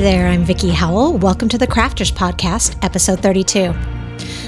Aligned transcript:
There, 0.00 0.28
I'm 0.28 0.46
Vickie 0.46 0.72
Howell. 0.72 1.18
Welcome 1.18 1.50
to 1.50 1.58
the 1.58 1.66
Craftish 1.66 2.14
Podcast, 2.14 2.82
episode 2.82 3.20
32. 3.20 3.74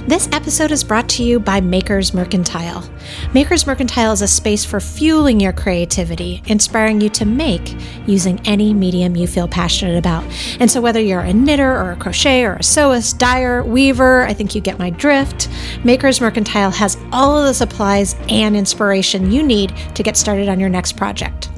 This 0.07 0.27
episode 0.33 0.71
is 0.71 0.83
brought 0.83 1.11
to 1.11 1.23
you 1.23 1.39
by 1.39 1.61
Makers 1.61 2.15
Mercantile. 2.15 2.91
Makers 3.35 3.67
Mercantile 3.67 4.13
is 4.13 4.23
a 4.23 4.29
space 4.29 4.65
for 4.65 4.81
fueling 4.81 5.41
your 5.41 5.53
creativity, 5.53 6.43
inspiring 6.47 7.03
you 7.03 7.11
to 7.11 7.27
make 7.27 7.77
using 8.07 8.41
any 8.47 8.73
medium 8.73 9.15
you 9.15 9.27
feel 9.27 9.47
passionate 9.47 9.99
about. 9.99 10.25
And 10.59 10.71
so, 10.71 10.81
whether 10.81 11.03
you're 11.03 11.21
a 11.21 11.35
knitter 11.35 11.71
or 11.71 11.93
a 11.93 11.97
crochet 11.97 12.45
or 12.45 12.55
a 12.55 12.61
sewist, 12.61 13.19
dyer, 13.19 13.63
weaver, 13.63 14.23
I 14.23 14.33
think 14.33 14.55
you 14.55 14.63
get 14.63 14.79
my 14.79 14.89
drift. 14.89 15.51
Makers 15.85 16.23
Mercantile 16.23 16.71
has 16.71 16.97
all 17.13 17.37
of 17.37 17.45
the 17.45 17.53
supplies 17.53 18.17
and 18.31 18.57
inspiration 18.57 19.31
you 19.31 19.43
need 19.43 19.77
to 19.97 20.03
get 20.03 20.17
started 20.17 20.49
on 20.49 20.59
your 20.59 20.71
next 20.71 20.97
project. 20.97 21.52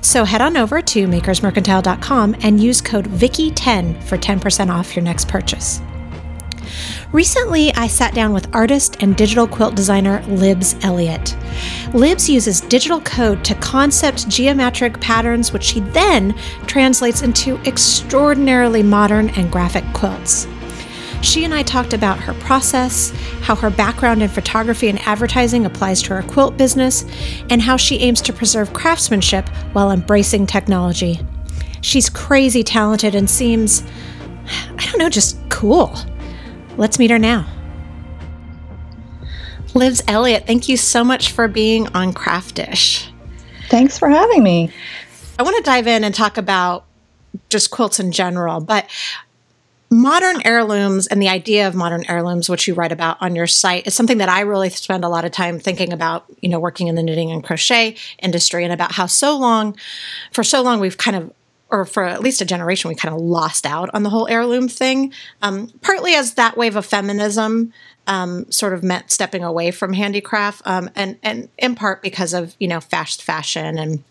So 0.00 0.24
head 0.24 0.40
on 0.40 0.56
over 0.56 0.82
to 0.82 1.06
makersmercantile.com 1.06 2.36
and 2.42 2.62
use 2.62 2.80
code 2.80 3.06
VICKY10 3.06 4.02
for 4.02 4.18
10% 4.18 4.70
off 4.70 4.94
your 4.94 5.04
next 5.04 5.28
purchase. 5.28 5.80
Recently, 7.12 7.72
I 7.74 7.86
sat 7.86 8.12
down 8.12 8.32
with 8.32 8.52
artist 8.52 8.96
and 9.00 9.16
digital 9.16 9.46
quilt 9.46 9.76
designer 9.76 10.20
Libs 10.26 10.74
Elliott. 10.82 11.36
Libs 11.94 12.28
uses 12.28 12.60
digital 12.60 13.00
code 13.02 13.44
to 13.44 13.54
concept 13.54 14.28
geometric 14.28 15.00
patterns, 15.00 15.52
which 15.52 15.62
she 15.62 15.78
then 15.78 16.34
translates 16.66 17.22
into 17.22 17.56
extraordinarily 17.58 18.82
modern 18.82 19.30
and 19.30 19.52
graphic 19.52 19.84
quilts. 19.94 20.48
She 21.24 21.44
and 21.44 21.54
I 21.54 21.62
talked 21.62 21.94
about 21.94 22.20
her 22.20 22.34
process, 22.34 23.10
how 23.40 23.56
her 23.56 23.70
background 23.70 24.22
in 24.22 24.28
photography 24.28 24.88
and 24.88 25.00
advertising 25.00 25.64
applies 25.64 26.02
to 26.02 26.14
her 26.14 26.22
quilt 26.22 26.58
business, 26.58 27.06
and 27.48 27.62
how 27.62 27.78
she 27.78 27.98
aims 28.00 28.20
to 28.22 28.32
preserve 28.32 28.74
craftsmanship 28.74 29.48
while 29.72 29.90
embracing 29.90 30.46
technology. 30.46 31.18
She's 31.80 32.10
crazy 32.10 32.62
talented 32.62 33.14
and 33.14 33.28
seems, 33.28 33.82
I 34.76 34.84
don't 34.84 34.98
know, 34.98 35.08
just 35.08 35.38
cool. 35.48 35.96
Let's 36.76 36.98
meet 36.98 37.10
her 37.10 37.18
now. 37.18 37.46
Libs 39.74 40.02
Elliott, 40.06 40.46
thank 40.46 40.68
you 40.68 40.76
so 40.76 41.02
much 41.02 41.32
for 41.32 41.48
being 41.48 41.88
on 41.94 42.12
Craftish. 42.12 43.10
Thanks 43.70 43.98
for 43.98 44.10
having 44.10 44.42
me. 44.42 44.70
I 45.38 45.42
want 45.42 45.56
to 45.56 45.62
dive 45.62 45.86
in 45.86 46.04
and 46.04 46.14
talk 46.14 46.36
about 46.36 46.84
just 47.48 47.70
quilts 47.70 47.98
in 47.98 48.12
general, 48.12 48.60
but 48.60 48.88
modern 49.90 50.40
heirlooms 50.44 51.06
and 51.06 51.22
the 51.22 51.28
idea 51.28 51.68
of 51.68 51.74
modern 51.74 52.04
heirlooms 52.08 52.48
which 52.48 52.66
you 52.66 52.74
write 52.74 52.90
about 52.90 53.16
on 53.20 53.36
your 53.36 53.46
site 53.46 53.86
is 53.86 53.94
something 53.94 54.18
that 54.18 54.28
i 54.28 54.40
really 54.40 54.70
spend 54.70 55.04
a 55.04 55.08
lot 55.08 55.24
of 55.24 55.30
time 55.30 55.58
thinking 55.58 55.92
about 55.92 56.24
you 56.40 56.48
know 56.48 56.58
working 56.58 56.88
in 56.88 56.94
the 56.94 57.02
knitting 57.02 57.30
and 57.30 57.44
crochet 57.44 57.94
industry 58.18 58.64
and 58.64 58.72
about 58.72 58.92
how 58.92 59.06
so 59.06 59.36
long 59.36 59.76
for 60.32 60.42
so 60.42 60.62
long 60.62 60.80
we've 60.80 60.98
kind 60.98 61.16
of 61.16 61.32
or 61.70 61.84
for 61.84 62.04
at 62.04 62.20
least 62.20 62.40
a 62.40 62.44
generation, 62.44 62.88
we 62.88 62.94
kind 62.94 63.12
of 63.12 63.20
lost 63.20 63.66
out 63.66 63.90
on 63.94 64.04
the 64.04 64.10
whole 64.10 64.28
heirloom 64.28 64.68
thing. 64.68 65.12
Um, 65.42 65.72
partly 65.80 66.14
as 66.14 66.34
that 66.34 66.56
wave 66.56 66.76
of 66.76 66.86
feminism 66.86 67.72
um, 68.06 68.50
sort 68.50 68.74
of 68.74 68.82
meant 68.84 69.10
stepping 69.10 69.42
away 69.42 69.70
from 69.70 69.92
handicraft, 69.92 70.62
um, 70.66 70.90
and 70.94 71.18
and 71.22 71.48
in 71.58 71.74
part 71.74 72.02
because 72.02 72.34
of 72.34 72.54
you 72.58 72.68
know 72.68 72.80
fast 72.80 73.22
fashion 73.22 73.78
and 73.78 74.04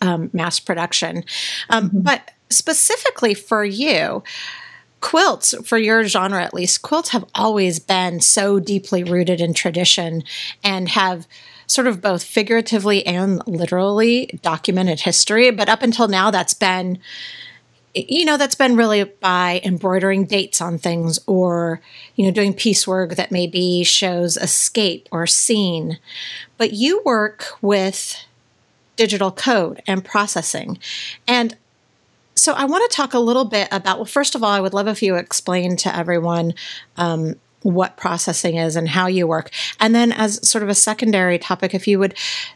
um, 0.00 0.30
mass 0.32 0.60
production. 0.60 1.24
Um, 1.70 1.88
mm-hmm. 1.88 2.00
But 2.00 2.30
specifically 2.50 3.34
for 3.34 3.64
you, 3.64 4.22
quilts, 5.02 5.54
for 5.66 5.76
your 5.76 6.04
genre 6.04 6.42
at 6.42 6.54
least, 6.54 6.80
quilts 6.80 7.10
have 7.10 7.26
always 7.34 7.78
been 7.78 8.20
so 8.20 8.58
deeply 8.58 9.04
rooted 9.04 9.40
in 9.40 9.52
tradition 9.52 10.22
and 10.64 10.88
have 10.88 11.26
sort 11.66 11.86
of 11.86 12.00
both 12.00 12.22
figuratively 12.22 13.04
and 13.04 13.46
literally 13.46 14.38
documented 14.42 15.00
history. 15.00 15.50
But 15.50 15.68
up 15.68 15.82
until 15.82 16.08
now, 16.08 16.30
that's 16.30 16.54
been, 16.54 16.98
you 17.94 18.24
know, 18.24 18.36
that's 18.36 18.54
been 18.54 18.76
really 18.76 19.04
by 19.04 19.60
embroidering 19.64 20.24
dates 20.24 20.60
on 20.60 20.78
things 20.78 21.18
or, 21.26 21.80
you 22.16 22.24
know, 22.24 22.30
doing 22.30 22.54
piecework 22.54 23.16
that 23.16 23.32
maybe 23.32 23.84
shows 23.84 24.36
a 24.36 24.46
scape 24.46 25.08
or 25.12 25.26
scene. 25.26 25.98
But 26.56 26.72
you 26.72 27.02
work 27.04 27.58
with 27.60 28.24
digital 28.96 29.32
code 29.32 29.82
and 29.86 30.04
processing. 30.04 30.78
And 31.26 31.56
so 32.34 32.52
I 32.52 32.64
want 32.64 32.90
to 32.90 32.96
talk 32.96 33.14
a 33.14 33.18
little 33.18 33.44
bit 33.44 33.68
about, 33.70 33.98
well, 33.98 34.04
first 34.04 34.34
of 34.34 34.42
all, 34.42 34.50
I 34.50 34.60
would 34.60 34.74
love 34.74 34.88
if 34.88 35.02
you 35.02 35.16
explain 35.16 35.76
to 35.78 35.94
everyone 35.94 36.54
um, 36.96 37.36
what 37.62 37.96
processing 37.96 38.56
is 38.56 38.76
and 38.76 38.88
how 38.88 39.06
you 39.06 39.26
work. 39.26 39.50
And 39.78 39.94
then, 39.94 40.12
as 40.12 40.46
sort 40.48 40.62
of 40.62 40.68
a 40.68 40.74
secondary 40.74 41.38
topic, 41.38 41.74
if 41.74 41.86
you 41.86 41.98
would 41.98 42.14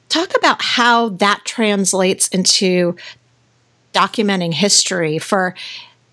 talk 0.09 0.37
about 0.37 0.63
how 0.63 1.11
that 1.11 1.43
translates 1.45 2.29
into 2.29 2.97
documenting 3.93 4.53
history 4.53 5.19
for 5.19 5.55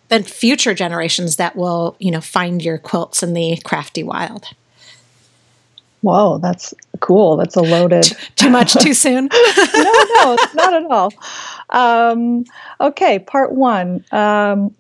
the 0.10 0.24
future 0.24 0.74
generations 0.74 1.38
that 1.38 1.56
will, 1.56 1.96
you 2.00 2.12
know, 2.12 2.22
find 2.22 2.64
your 2.64 2.78
quilts 2.78 3.24
in 3.24 3.34
the 3.34 3.58
crafty 3.64 4.04
wild. 4.04 4.48
Whoa, 6.04 6.38
that's 6.38 6.74
cool. 7.00 7.38
That's 7.38 7.56
a 7.56 7.62
loaded. 7.62 8.04
too, 8.04 8.16
too 8.36 8.50
much 8.50 8.74
too 8.74 8.94
soon? 9.06 9.30
no, 9.32 10.06
no, 10.16 10.38
not 10.54 10.74
at 10.74 10.86
all. 10.92 11.14
Um, 11.70 12.44
okay, 12.82 13.20
part 13.20 13.54
one. 13.54 14.04
Um, 14.12 14.76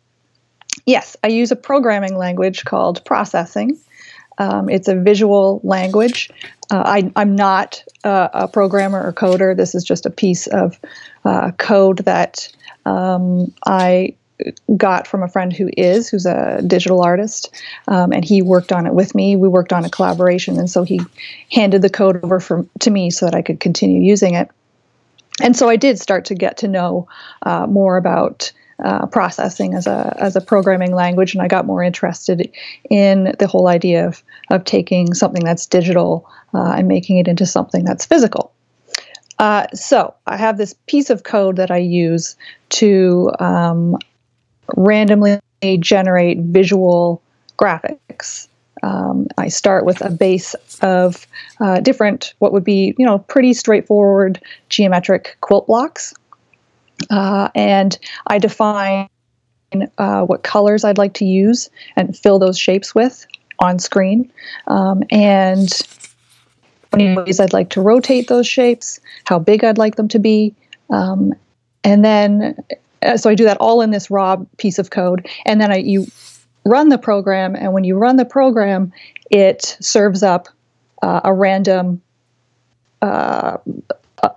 yes, 0.85 1.15
I 1.23 1.27
use 1.27 1.49
a 1.49 1.55
programming 1.55 2.17
language 2.17 2.65
called 2.65 3.05
processing. 3.05 3.79
Um, 4.37 4.67
it's 4.67 4.89
a 4.89 4.95
visual 4.95 5.61
language. 5.63 6.29
Uh, 6.69 6.83
I, 6.85 7.11
am 7.15 7.37
not 7.37 7.81
uh, 8.03 8.27
a 8.33 8.47
programmer 8.49 9.01
or 9.01 9.13
coder. 9.13 9.55
This 9.55 9.75
is 9.75 9.85
just 9.85 10.05
a 10.05 10.09
piece 10.09 10.47
of 10.47 10.77
uh, 11.23 11.51
code 11.51 11.99
that 11.99 12.51
um, 12.85 13.53
I 13.65 14.15
got 14.77 15.07
from 15.07 15.23
a 15.23 15.27
friend 15.27 15.53
who 15.53 15.69
is, 15.77 16.09
who's 16.09 16.25
a 16.25 16.61
digital 16.65 17.01
artist, 17.01 17.53
um, 17.87 18.11
and 18.11 18.25
he 18.25 18.41
worked 18.41 18.71
on 18.71 18.85
it 18.85 18.93
with 18.93 19.15
me. 19.15 19.35
We 19.35 19.47
worked 19.47 19.73
on 19.73 19.85
a 19.85 19.89
collaboration, 19.89 20.57
and 20.57 20.69
so 20.69 20.83
he 20.83 21.01
handed 21.51 21.81
the 21.81 21.89
code 21.89 22.23
over 22.23 22.65
to 22.79 22.91
me 22.91 23.09
so 23.11 23.25
that 23.25 23.35
I 23.35 23.41
could 23.41 23.59
continue 23.59 24.01
using 24.01 24.35
it. 24.35 24.49
And 25.41 25.55
so 25.55 25.69
I 25.69 25.75
did 25.75 25.99
start 25.99 26.25
to 26.25 26.35
get 26.35 26.57
to 26.57 26.67
know 26.67 27.07
uh, 27.41 27.65
more 27.67 27.97
about 27.97 28.51
uh, 28.83 29.05
processing 29.07 29.73
as 29.73 29.87
a 29.87 30.15
as 30.19 30.35
a 30.35 30.41
programming 30.41 30.93
language, 30.93 31.33
and 31.33 31.41
I 31.41 31.47
got 31.47 31.65
more 31.65 31.83
interested 31.83 32.51
in 32.89 33.33
the 33.39 33.47
whole 33.47 33.67
idea 33.67 34.07
of 34.07 34.23
of 34.49 34.63
taking 34.65 35.13
something 35.13 35.43
that's 35.43 35.65
digital 35.65 36.29
uh, 36.53 36.73
and 36.77 36.87
making 36.87 37.17
it 37.17 37.27
into 37.27 37.45
something 37.45 37.85
that's 37.85 38.05
physical. 38.05 38.51
Uh, 39.39 39.67
so 39.73 40.13
I 40.27 40.37
have 40.37 40.57
this 40.57 40.75
piece 40.87 41.09
of 41.09 41.23
code 41.23 41.55
that 41.57 41.71
I 41.71 41.77
use 41.77 42.35
to 42.69 43.31
um, 43.39 43.97
randomly 44.75 45.39
generate 45.79 46.39
visual 46.39 47.21
graphics. 47.57 48.47
Um, 48.81 49.27
I 49.37 49.47
start 49.47 49.85
with 49.85 50.01
a 50.01 50.09
base 50.09 50.55
of 50.81 51.25
uh, 51.61 51.79
different, 51.79 52.33
what 52.39 52.51
would 52.51 52.65
be, 52.65 52.93
you 52.97 53.05
know, 53.05 53.19
pretty 53.19 53.53
straightforward 53.53 54.41
geometric 54.67 55.37
quilt 55.39 55.67
blocks. 55.67 56.13
Uh, 57.09 57.49
and 57.55 57.97
I 58.27 58.39
define 58.39 59.07
uh, 59.97 60.23
what 60.23 60.43
colors 60.43 60.83
I'd 60.83 60.97
like 60.97 61.13
to 61.15 61.25
use 61.25 61.69
and 61.95 62.17
fill 62.17 62.39
those 62.39 62.59
shapes 62.59 62.93
with 62.93 63.25
on 63.59 63.79
screen. 63.79 64.31
Um, 64.67 65.03
and 65.09 65.71
any 66.93 67.15
ways 67.15 67.39
I'd 67.39 67.53
like 67.53 67.69
to 67.71 67.81
rotate 67.81 68.27
those 68.27 68.47
shapes, 68.47 68.99
how 69.25 69.39
big 69.39 69.63
I'd 69.63 69.77
like 69.77 69.95
them 69.95 70.09
to 70.09 70.19
be. 70.19 70.53
Um, 70.89 71.33
and 71.83 72.03
then, 72.03 72.57
uh, 73.03 73.17
so 73.17 73.29
I 73.29 73.35
do 73.35 73.45
that 73.45 73.57
all 73.57 73.81
in 73.81 73.91
this 73.91 74.09
raw 74.09 74.37
piece 74.57 74.79
of 74.79 74.89
code. 74.89 75.27
And 75.45 75.59
then 75.59 75.71
I, 75.71 75.77
you 75.77 76.07
run 76.65 76.89
the 76.89 76.97
program, 76.97 77.55
and 77.55 77.73
when 77.73 77.83
you 77.83 77.97
run 77.97 78.15
the 78.15 78.25
program, 78.25 78.93
it 79.29 79.77
serves 79.79 80.23
up 80.23 80.47
uh, 81.01 81.21
a 81.23 81.33
random 81.33 82.01
uh, 83.01 83.57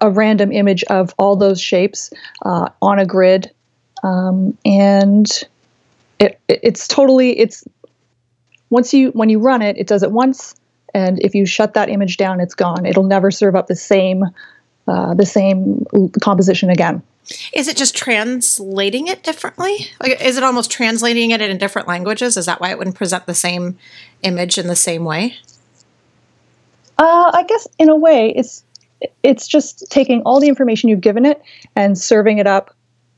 a 0.00 0.10
random 0.10 0.50
image 0.50 0.82
of 0.84 1.14
all 1.18 1.36
those 1.36 1.60
shapes 1.60 2.10
uh, 2.44 2.68
on 2.82 2.98
a 2.98 3.06
grid, 3.06 3.52
um, 4.02 4.58
and 4.64 5.26
it, 6.18 6.40
it's 6.48 6.88
totally 6.88 7.38
it's 7.38 7.62
once 8.70 8.92
you 8.92 9.10
when 9.10 9.28
you 9.28 9.38
run 9.38 9.62
it, 9.62 9.76
it 9.78 9.86
does 9.86 10.02
it 10.02 10.10
once, 10.10 10.56
and 10.92 11.20
if 11.22 11.34
you 11.34 11.46
shut 11.46 11.74
that 11.74 11.88
image 11.88 12.16
down, 12.16 12.40
it's 12.40 12.54
gone. 12.54 12.84
It'll 12.84 13.04
never 13.04 13.30
serve 13.30 13.54
up 13.54 13.68
the 13.68 13.76
same 13.76 14.24
uh, 14.88 15.14
the 15.14 15.26
same 15.26 15.84
composition 16.20 16.70
again. 16.70 17.02
Is 17.52 17.66
it 17.66 17.76
just 17.76 17.96
translating 17.96 19.08
it 19.08 19.24
differently? 19.24 19.88
Like, 20.00 20.20
is 20.22 20.36
it 20.36 20.44
almost 20.44 20.70
translating 20.70 21.32
it 21.32 21.40
in 21.40 21.58
different 21.58 21.88
languages? 21.88 22.36
Is 22.36 22.46
that 22.46 22.60
why 22.60 22.70
it 22.70 22.78
wouldn't 22.78 22.96
present 22.96 23.26
the 23.26 23.34
same 23.34 23.78
image 24.22 24.58
in 24.58 24.68
the 24.68 24.76
same 24.76 25.04
way? 25.04 25.36
Uh, 26.98 27.30
I 27.34 27.44
guess 27.48 27.66
in 27.78 27.88
a 27.88 27.96
way, 27.96 28.32
it's 28.34 28.62
it's 29.22 29.46
just 29.46 29.90
taking 29.90 30.22
all 30.22 30.40
the 30.40 30.48
information 30.48 30.88
you've 30.88 31.00
given 31.00 31.26
it 31.26 31.42
and 31.74 31.98
serving 31.98 32.38
it 32.38 32.46
up. 32.46 32.74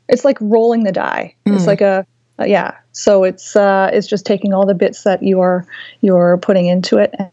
It's 0.09 0.25
like 0.25 0.39
rolling 0.41 0.85
the 0.85 0.93
die. 0.93 1.35
Mm. 1.47 1.55
It's 1.55 1.67
like 1.67 1.81
a, 1.81 2.07
a, 2.39 2.49
yeah. 2.49 2.77
So 2.93 3.25
it's 3.25 3.55
uh, 3.55 3.91
it's 3.93 4.07
just 4.07 4.25
taking 4.25 4.53
all 4.53 4.67
the 4.67 4.75
bits 4.75 5.03
that 5.03 5.23
you're 5.23 5.67
you're 6.01 6.39
putting 6.39 6.67
into 6.67 6.99
it, 6.99 7.15
and, 7.19 7.31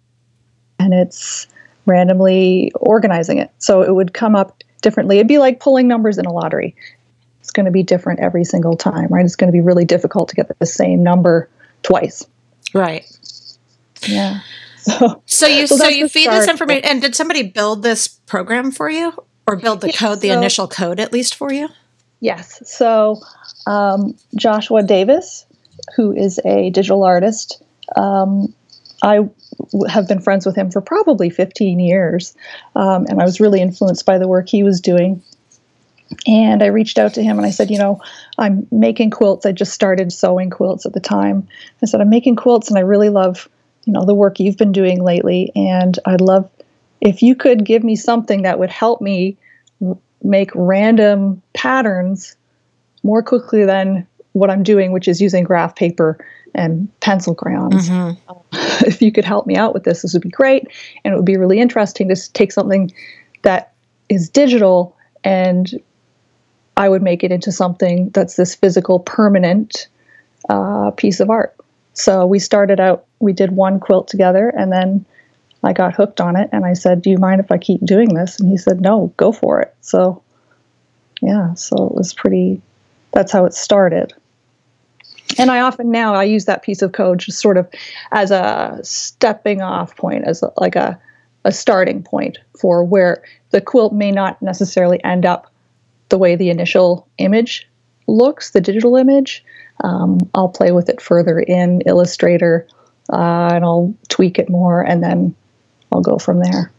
and 0.77 0.93
it's 0.93 1.47
randomly 1.85 2.71
organizing 2.75 3.37
it. 3.37 3.51
So 3.59 3.81
it 3.81 3.93
would 3.93 4.13
come 4.13 4.35
up 4.35 4.63
differently. 4.81 5.17
It'd 5.17 5.27
be 5.27 5.37
like 5.37 5.59
pulling 5.59 5.87
numbers 5.87 6.17
in 6.17 6.25
a 6.25 6.31
lottery. 6.31 6.75
It's 7.41 7.51
going 7.51 7.65
to 7.65 7.71
be 7.71 7.83
different 7.83 8.19
every 8.19 8.43
single 8.43 8.75
time, 8.75 9.07
right? 9.09 9.25
It's 9.25 9.35
going 9.35 9.47
to 9.47 9.53
be 9.53 9.61
really 9.61 9.85
difficult 9.85 10.29
to 10.29 10.35
get 10.35 10.47
the 10.59 10.65
same 10.65 11.03
number 11.03 11.49
twice. 11.83 12.25
Right. 12.73 13.05
Yeah. 14.03 14.41
So, 14.85 15.23
so 15.25 15.47
you 15.47 15.65
so, 15.65 15.77
so 15.77 15.87
you 15.87 16.07
feed 16.07 16.29
this 16.29 16.47
information 16.47 16.85
and 16.85 17.01
did 17.01 17.15
somebody 17.15 17.41
build 17.41 17.81
this 17.81 18.07
program 18.07 18.69
for 18.69 18.87
you 18.87 19.15
or 19.47 19.55
build 19.55 19.81
the 19.81 19.91
code, 19.91 20.21
the 20.21 20.29
initial 20.29 20.67
code 20.67 20.99
at 20.99 21.11
least 21.11 21.33
for 21.33 21.51
you? 21.51 21.69
Yes. 22.19 22.61
So 22.69 23.19
um, 23.65 24.15
Joshua 24.35 24.83
Davis, 24.83 25.47
who 25.95 26.11
is 26.11 26.39
a 26.45 26.69
digital 26.69 27.03
artist, 27.03 27.63
um, 27.95 28.53
I 29.05 29.19
have 29.87 30.07
been 30.07 30.19
friends 30.19 30.47
with 30.47 30.55
him 30.55 30.71
for 30.71 30.81
probably 30.81 31.29
15 31.29 31.79
years, 31.79 32.35
um, 32.75 33.05
and 33.07 33.21
I 33.21 33.23
was 33.23 33.39
really 33.39 33.61
influenced 33.61 34.03
by 34.03 34.17
the 34.17 34.27
work 34.27 34.49
he 34.49 34.63
was 34.63 34.81
doing. 34.81 35.21
And 36.25 36.63
I 36.63 36.67
reached 36.67 36.97
out 36.97 37.13
to 37.15 37.23
him 37.23 37.37
and 37.37 37.45
I 37.45 37.51
said, 37.51 37.69
you 37.69 37.77
know, 37.77 38.01
I'm 38.37 38.67
making 38.71 39.11
quilts. 39.11 39.45
I 39.45 39.51
just 39.51 39.73
started 39.73 40.11
sewing 40.11 40.49
quilts 40.49 40.85
at 40.85 40.93
the 40.93 40.99
time. 40.99 41.47
I 41.83 41.85
said, 41.85 42.01
I'm 42.01 42.09
making 42.09 42.35
quilts 42.35 42.69
and 42.69 42.77
I 42.77 42.81
really 42.81 43.09
love, 43.09 43.47
you 43.85 43.93
know, 43.93 44.05
the 44.05 44.13
work 44.13 44.39
you've 44.39 44.57
been 44.57 44.71
doing 44.71 45.03
lately. 45.03 45.51
And 45.55 45.97
I'd 46.05 46.21
love 46.21 46.49
if 47.01 47.21
you 47.21 47.35
could 47.35 47.65
give 47.65 47.83
me 47.83 47.95
something 47.95 48.43
that 48.43 48.59
would 48.59 48.69
help 48.69 49.01
me 49.01 49.37
make 50.23 50.51
random 50.53 51.41
patterns 51.53 52.35
more 53.03 53.21
quickly 53.21 53.65
than 53.65 54.07
what 54.33 54.49
I'm 54.49 54.63
doing, 54.63 54.91
which 54.91 55.07
is 55.07 55.21
using 55.21 55.43
graph 55.43 55.75
paper 55.75 56.17
and 56.55 56.89
pencil 57.01 57.35
crayons. 57.35 57.89
Mm-hmm. 57.89 58.31
Uh, 58.31 58.35
if 58.85 59.01
you 59.01 59.11
could 59.11 59.25
help 59.25 59.45
me 59.45 59.55
out 59.55 59.73
with 59.73 59.83
this, 59.83 60.01
this 60.01 60.13
would 60.13 60.21
be 60.21 60.29
great. 60.29 60.67
And 61.03 61.13
it 61.13 61.17
would 61.17 61.25
be 61.25 61.37
really 61.37 61.59
interesting 61.59 62.09
to 62.09 62.33
take 62.33 62.51
something 62.51 62.91
that 63.43 63.73
is 64.09 64.29
digital 64.29 64.95
and 65.23 65.81
I 66.77 66.89
would 66.89 67.01
make 67.01 67.23
it 67.23 67.31
into 67.31 67.51
something 67.51 68.09
that's 68.09 68.35
this 68.35 68.55
physical, 68.55 68.99
permanent 68.99 69.87
uh, 70.49 70.91
piece 70.91 71.19
of 71.19 71.29
art. 71.29 71.55
So 71.93 72.25
we 72.25 72.39
started 72.39 72.79
out, 72.79 73.05
we 73.19 73.33
did 73.33 73.51
one 73.51 73.79
quilt 73.79 74.07
together, 74.07 74.49
and 74.49 74.71
then 74.71 75.05
I 75.63 75.71
got 75.73 75.95
hooked 75.95 76.19
on 76.19 76.35
it. 76.35 76.49
And 76.51 76.65
I 76.65 76.73
said, 76.73 77.01
Do 77.01 77.09
you 77.09 77.17
mind 77.17 77.39
if 77.39 77.51
I 77.51 77.57
keep 77.57 77.83
doing 77.85 78.13
this? 78.13 78.39
And 78.39 78.49
he 78.49 78.57
said, 78.57 78.81
No, 78.81 79.13
go 79.15 79.31
for 79.31 79.61
it. 79.61 79.73
So, 79.81 80.21
yeah, 81.21 81.53
so 81.53 81.87
it 81.87 81.95
was 81.95 82.13
pretty, 82.13 82.61
that's 83.13 83.31
how 83.31 83.45
it 83.45 83.53
started. 83.53 84.13
And 85.37 85.51
I 85.51 85.59
often 85.59 85.91
now 85.91 86.13
I 86.13 86.23
use 86.23 86.45
that 86.45 86.63
piece 86.63 86.81
of 86.81 86.91
code 86.91 87.19
just 87.19 87.39
sort 87.39 87.57
of 87.57 87.67
as 88.11 88.31
a 88.31 88.79
stepping 88.83 89.61
off 89.61 89.95
point, 89.95 90.25
as 90.25 90.43
like 90.57 90.75
a, 90.75 90.99
a 91.43 91.51
starting 91.51 92.03
point 92.03 92.37
for 92.59 92.83
where 92.83 93.23
the 93.51 93.61
quilt 93.61 93.93
may 93.93 94.11
not 94.11 94.41
necessarily 94.41 95.03
end 95.03 95.25
up 95.25 95.51
the 96.09 96.17
way 96.17 96.35
the 96.35 96.49
initial 96.49 97.07
image 97.17 97.67
looks, 98.07 98.51
the 98.51 98.61
digital 98.61 98.95
image. 98.95 99.43
Um, 99.83 100.19
I'll 100.33 100.49
play 100.49 100.71
with 100.71 100.89
it 100.89 101.01
further 101.01 101.39
in 101.39 101.81
Illustrator 101.81 102.67
uh, 103.11 103.49
and 103.53 103.63
I'll 103.63 103.93
tweak 104.09 104.39
it 104.39 104.49
more 104.49 104.81
and 104.81 105.03
then 105.03 105.35
I'll 105.91 106.01
go 106.01 106.17
from 106.17 106.39
there. 106.39 106.71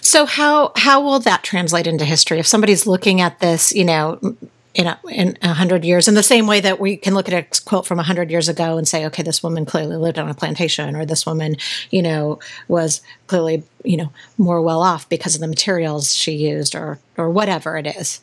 So 0.00 0.26
how 0.26 0.72
how 0.76 1.00
will 1.00 1.20
that 1.20 1.42
translate 1.42 1.86
into 1.86 2.04
history? 2.04 2.38
If 2.38 2.46
somebody's 2.46 2.86
looking 2.86 3.20
at 3.20 3.40
this, 3.40 3.74
you 3.74 3.84
know, 3.84 4.18
in 4.74 4.86
a, 4.86 4.98
in 5.10 5.36
a 5.42 5.52
hundred 5.52 5.84
years, 5.84 6.06
in 6.06 6.14
the 6.14 6.22
same 6.22 6.46
way 6.46 6.60
that 6.60 6.78
we 6.78 6.96
can 6.96 7.14
look 7.14 7.28
at 7.28 7.34
a 7.34 7.60
quote 7.64 7.86
from 7.86 7.98
a 7.98 8.04
hundred 8.04 8.30
years 8.30 8.48
ago 8.48 8.78
and 8.78 8.86
say, 8.86 9.04
okay, 9.06 9.22
this 9.22 9.42
woman 9.42 9.66
clearly 9.66 9.96
lived 9.96 10.18
on 10.18 10.28
a 10.28 10.34
plantation, 10.34 10.94
or 10.94 11.04
this 11.04 11.26
woman, 11.26 11.56
you 11.90 12.02
know, 12.02 12.38
was 12.68 13.02
clearly, 13.26 13.64
you 13.84 13.96
know, 13.96 14.12
more 14.38 14.62
well 14.62 14.82
off 14.82 15.08
because 15.08 15.34
of 15.34 15.40
the 15.40 15.48
materials 15.48 16.14
she 16.14 16.32
used, 16.32 16.74
or 16.74 16.98
or 17.16 17.30
whatever 17.30 17.76
it 17.76 17.86
is. 17.86 18.20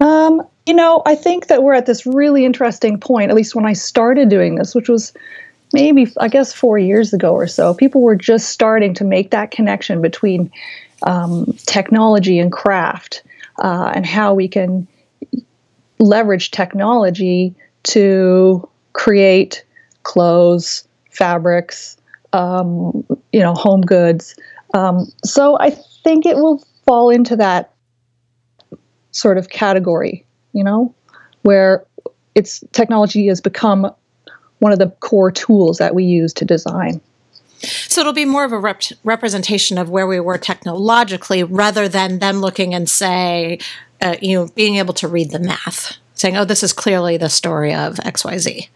Um, 0.00 0.42
you 0.66 0.74
know, 0.74 1.02
I 1.06 1.14
think 1.14 1.46
that 1.46 1.62
we're 1.62 1.74
at 1.74 1.86
this 1.86 2.04
really 2.04 2.44
interesting 2.44 2.98
point. 2.98 3.30
At 3.30 3.36
least 3.36 3.54
when 3.54 3.66
I 3.66 3.72
started 3.74 4.28
doing 4.28 4.56
this, 4.56 4.74
which 4.74 4.88
was 4.88 5.12
maybe 5.72 6.12
I 6.18 6.28
guess 6.28 6.52
four 6.52 6.76
years 6.76 7.12
ago 7.12 7.32
or 7.32 7.46
so, 7.46 7.72
people 7.72 8.00
were 8.00 8.16
just 8.16 8.48
starting 8.48 8.94
to 8.94 9.04
make 9.04 9.30
that 9.30 9.52
connection 9.52 10.02
between 10.02 10.50
um, 11.04 11.52
technology 11.66 12.40
and 12.40 12.50
craft 12.50 13.22
uh, 13.58 13.92
and 13.94 14.06
how 14.06 14.34
we 14.34 14.48
can 14.48 14.86
leverage 15.98 16.50
technology 16.50 17.54
to 17.84 18.68
create 18.92 19.64
clothes, 20.02 20.86
fabrics, 21.10 21.96
um, 22.32 23.04
you 23.32 23.40
know, 23.40 23.54
home 23.54 23.80
goods. 23.80 24.36
Um, 24.74 25.06
so 25.24 25.58
I 25.60 25.70
think 26.04 26.26
it 26.26 26.36
will 26.36 26.64
fall 26.86 27.10
into 27.10 27.36
that 27.36 27.72
sort 29.10 29.38
of 29.38 29.48
category, 29.48 30.24
you 30.52 30.62
know, 30.62 30.94
where 31.42 31.84
it's 32.34 32.62
technology 32.72 33.26
has 33.26 33.40
become 33.40 33.90
one 34.58 34.72
of 34.72 34.78
the 34.78 34.88
core 35.00 35.30
tools 35.30 35.78
that 35.78 35.94
we 35.94 36.04
use 36.04 36.32
to 36.34 36.44
design. 36.44 37.00
So 37.60 38.00
it'll 38.00 38.12
be 38.12 38.24
more 38.24 38.44
of 38.44 38.52
a 38.52 38.58
rep- 38.58 38.82
representation 39.04 39.78
of 39.78 39.90
where 39.90 40.06
we 40.06 40.20
were 40.20 40.38
technologically 40.38 41.42
rather 41.42 41.88
than 41.88 42.18
them 42.18 42.40
looking 42.40 42.74
and 42.74 42.88
say, 42.88 43.58
uh, 44.00 44.16
you 44.22 44.38
know, 44.38 44.48
being 44.54 44.76
able 44.76 44.94
to 44.94 45.08
read 45.08 45.30
the 45.30 45.40
math, 45.40 45.96
saying, 46.14 46.36
oh, 46.36 46.44
this 46.44 46.62
is 46.62 46.72
clearly 46.72 47.16
the 47.16 47.28
story 47.28 47.74
of 47.74 47.96
XYZ. 47.96 48.68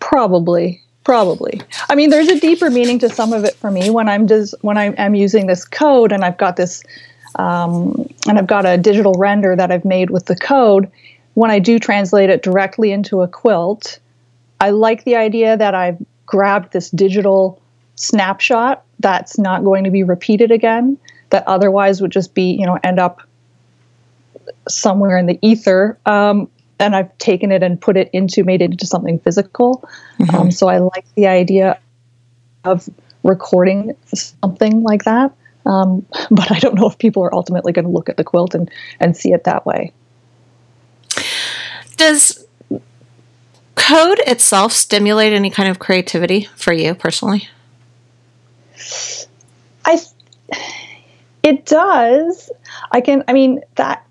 Probably. 0.00 0.82
Probably. 1.04 1.62
I 1.88 1.94
mean, 1.94 2.10
there's 2.10 2.28
a 2.28 2.38
deeper 2.38 2.68
meaning 2.68 2.98
to 2.98 3.08
some 3.08 3.32
of 3.32 3.44
it 3.44 3.54
for 3.54 3.70
me 3.70 3.88
when 3.88 4.10
I'm 4.10 4.28
just 4.28 4.54
when 4.60 4.76
I 4.76 4.92
am 4.98 5.14
using 5.14 5.46
this 5.46 5.64
code 5.64 6.12
and 6.12 6.22
I've 6.22 6.36
got 6.36 6.56
this 6.56 6.82
um, 7.36 8.06
and 8.28 8.38
I've 8.38 8.46
got 8.46 8.66
a 8.66 8.76
digital 8.76 9.14
render 9.14 9.56
that 9.56 9.72
I've 9.72 9.86
made 9.86 10.10
with 10.10 10.26
the 10.26 10.36
code. 10.36 10.90
When 11.32 11.50
I 11.50 11.60
do 11.60 11.78
translate 11.78 12.28
it 12.28 12.42
directly 12.42 12.92
into 12.92 13.22
a 13.22 13.28
quilt, 13.28 14.00
I 14.60 14.70
like 14.70 15.04
the 15.04 15.16
idea 15.16 15.56
that 15.56 15.74
I've 15.74 15.96
grabbed 16.26 16.72
this 16.72 16.90
digital 16.90 17.60
snapshot 17.98 18.84
that's 19.00 19.38
not 19.38 19.64
going 19.64 19.84
to 19.84 19.90
be 19.90 20.04
repeated 20.04 20.50
again 20.50 20.96
that 21.30 21.46
otherwise 21.46 22.00
would 22.00 22.12
just 22.12 22.32
be 22.32 22.52
you 22.52 22.64
know 22.64 22.78
end 22.82 22.98
up 22.98 23.22
somewhere 24.68 25.18
in 25.18 25.26
the 25.26 25.38
ether. 25.42 25.98
Um, 26.06 26.48
and 26.80 26.94
i've 26.94 27.16
taken 27.18 27.50
it 27.50 27.62
and 27.62 27.80
put 27.80 27.96
it 27.96 28.08
into 28.12 28.44
made 28.44 28.62
it 28.62 28.70
into 28.70 28.86
something 28.86 29.18
physical. 29.18 29.84
Mm-hmm. 30.18 30.36
um, 30.36 30.50
so 30.50 30.68
i 30.68 30.78
like 30.78 31.04
the 31.16 31.26
idea 31.26 31.78
of 32.64 32.88
recording 33.24 33.96
something 34.14 34.82
like 34.82 35.04
that. 35.04 35.34
Um, 35.66 36.06
but 36.30 36.52
i 36.52 36.58
don't 36.60 36.76
know 36.76 36.86
if 36.86 36.98
people 36.98 37.24
are 37.24 37.34
ultimately 37.34 37.72
going 37.72 37.84
to 37.84 37.90
look 37.90 38.08
at 38.08 38.16
the 38.16 38.24
quilt 38.24 38.54
and, 38.54 38.70
and 39.00 39.16
see 39.16 39.32
it 39.32 39.44
that 39.44 39.66
way. 39.66 39.92
Does 41.96 42.46
code 43.74 44.20
itself 44.20 44.72
stimulate 44.72 45.32
any 45.32 45.50
kind 45.50 45.68
of 45.68 45.80
creativity 45.80 46.44
for 46.54 46.72
you 46.72 46.94
personally 46.94 47.48
I 49.84 50.00
it 51.42 51.66
does. 51.66 52.50
I 52.92 53.00
can 53.00 53.24
I 53.28 53.32
mean 53.32 53.60
that 53.76 54.04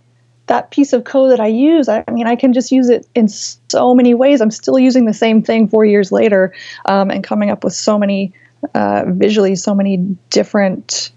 that 0.48 0.72
piece 0.72 0.94
of 0.94 1.04
code 1.04 1.32
that 1.32 1.40
I 1.40 1.48
use, 1.48 1.88
I, 1.88 2.04
mean, 2.10 2.26
I 2.26 2.36
can 2.36 2.54
just 2.54 2.72
use 2.72 2.90
it 2.90 3.06
in 3.14 3.28
so 3.28 3.94
many 3.94 4.14
ways. 4.14 4.42
I'm 4.42 4.52
still 4.52 4.80
using 4.80 5.06
the 5.06 5.14
same 5.14 5.44
thing 5.44 5.68
four 5.68 5.86
years 5.86 6.12
later 6.12 6.54
um, 6.86 7.12
and 7.12 7.24
coming 7.24 7.50
up 7.50 7.64
with 7.64 7.74
so 7.74 8.00
many 8.00 8.34
uh, 8.74 9.04
visually, 9.08 9.56
so 9.56 9.76
many 9.76 9.98
different 10.30 11.12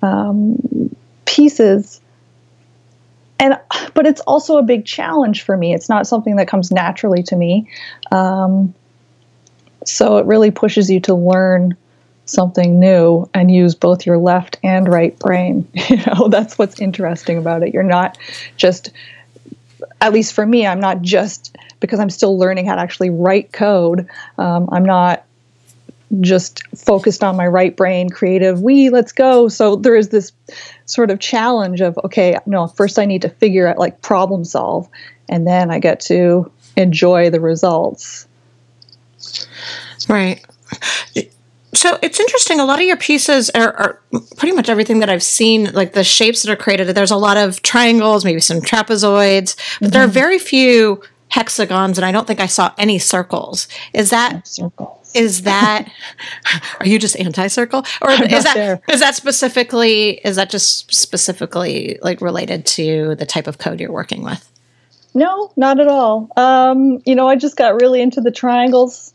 um, 0.00 0.94
pieces. 1.26 2.00
And 3.40 3.58
but 3.94 4.06
it's 4.06 4.20
also 4.22 4.58
a 4.58 4.62
big 4.62 4.84
challenge 4.84 5.42
for 5.42 5.56
me. 5.56 5.74
It's 5.74 5.88
not 5.88 6.06
something 6.06 6.36
that 6.36 6.48
comes 6.48 6.70
naturally 6.72 7.22
to 7.24 7.36
me. 7.36 7.68
Um, 8.10 8.74
so 9.84 10.18
it 10.18 10.26
really 10.26 10.50
pushes 10.50 10.90
you 10.90 11.00
to 11.00 11.14
learn 11.14 11.76
something 12.30 12.78
new 12.78 13.28
and 13.34 13.50
use 13.50 13.74
both 13.74 14.06
your 14.06 14.18
left 14.18 14.58
and 14.62 14.88
right 14.88 15.18
brain. 15.18 15.66
You 15.88 15.96
know, 16.06 16.28
that's 16.28 16.58
what's 16.58 16.80
interesting 16.80 17.38
about 17.38 17.62
it. 17.62 17.72
You're 17.72 17.82
not 17.82 18.18
just, 18.56 18.90
at 20.00 20.12
least 20.12 20.34
for 20.34 20.44
me, 20.44 20.66
I'm 20.66 20.80
not 20.80 21.00
just 21.00 21.56
because 21.80 21.98
I'm 21.98 22.10
still 22.10 22.38
learning 22.38 22.66
how 22.66 22.74
to 22.74 22.80
actually 22.80 23.10
write 23.10 23.52
code. 23.52 24.06
Um, 24.36 24.68
I'm 24.70 24.84
not 24.84 25.24
just 26.20 26.62
focused 26.76 27.22
on 27.22 27.36
my 27.36 27.46
right 27.46 27.76
brain, 27.76 28.10
creative, 28.10 28.62
we, 28.62 28.90
let's 28.90 29.12
go. 29.12 29.48
So 29.48 29.76
there 29.76 29.96
is 29.96 30.08
this 30.08 30.32
sort 30.86 31.10
of 31.10 31.20
challenge 31.20 31.80
of, 31.80 31.98
okay, 32.04 32.38
no, 32.46 32.66
first 32.66 32.98
I 32.98 33.04
need 33.04 33.22
to 33.22 33.28
figure 33.28 33.66
out, 33.66 33.78
like, 33.78 34.00
problem 34.00 34.44
solve, 34.44 34.88
and 35.28 35.46
then 35.46 35.70
I 35.70 35.78
get 35.78 36.00
to 36.00 36.50
enjoy 36.76 37.30
the 37.30 37.40
results. 37.40 38.26
Right. 40.08 40.44
So 41.78 41.96
it's 42.02 42.18
interesting. 42.18 42.58
A 42.58 42.64
lot 42.64 42.80
of 42.80 42.86
your 42.86 42.96
pieces 42.96 43.50
are, 43.50 43.72
are, 43.72 44.02
pretty 44.36 44.52
much 44.52 44.68
everything 44.68 44.98
that 44.98 45.08
I've 45.08 45.22
seen, 45.22 45.72
like 45.74 45.92
the 45.92 46.02
shapes 46.02 46.42
that 46.42 46.50
are 46.50 46.56
created. 46.56 46.88
There's 46.88 47.12
a 47.12 47.16
lot 47.16 47.36
of 47.36 47.62
triangles, 47.62 48.24
maybe 48.24 48.40
some 48.40 48.60
trapezoids, 48.60 49.54
but 49.54 49.86
mm-hmm. 49.86 49.86
there 49.90 50.02
are 50.02 50.06
mm-hmm. 50.06 50.12
very 50.12 50.40
few 50.40 51.00
hexagons 51.28 51.96
and 51.96 52.04
I 52.04 52.10
don't 52.10 52.26
think 52.26 52.40
I 52.40 52.46
saw 52.46 52.74
any 52.78 52.98
circles. 52.98 53.68
Is 53.92 54.10
that 54.10 54.48
circles? 54.48 55.12
Is 55.14 55.42
that 55.42 55.88
are 56.80 56.86
you 56.86 56.98
just 56.98 57.16
anti-circle 57.16 57.84
or 58.02 58.10
I'm 58.10 58.24
is 58.24 58.42
that 58.42 58.54
there. 58.54 58.80
is 58.90 58.98
that 58.98 59.14
specifically 59.14 60.20
is 60.24 60.34
that 60.34 60.50
just 60.50 60.92
specifically 60.92 62.00
like 62.02 62.20
related 62.20 62.66
to 62.66 63.14
the 63.14 63.26
type 63.26 63.46
of 63.46 63.58
code 63.58 63.78
you're 63.78 63.92
working 63.92 64.24
with? 64.24 64.50
No, 65.14 65.52
not 65.56 65.78
at 65.78 65.86
all. 65.86 66.28
Um, 66.36 67.02
you 67.06 67.14
know, 67.14 67.28
I 67.28 67.36
just 67.36 67.56
got 67.56 67.80
really 67.80 68.00
into 68.02 68.20
the 68.20 68.32
triangles. 68.32 69.14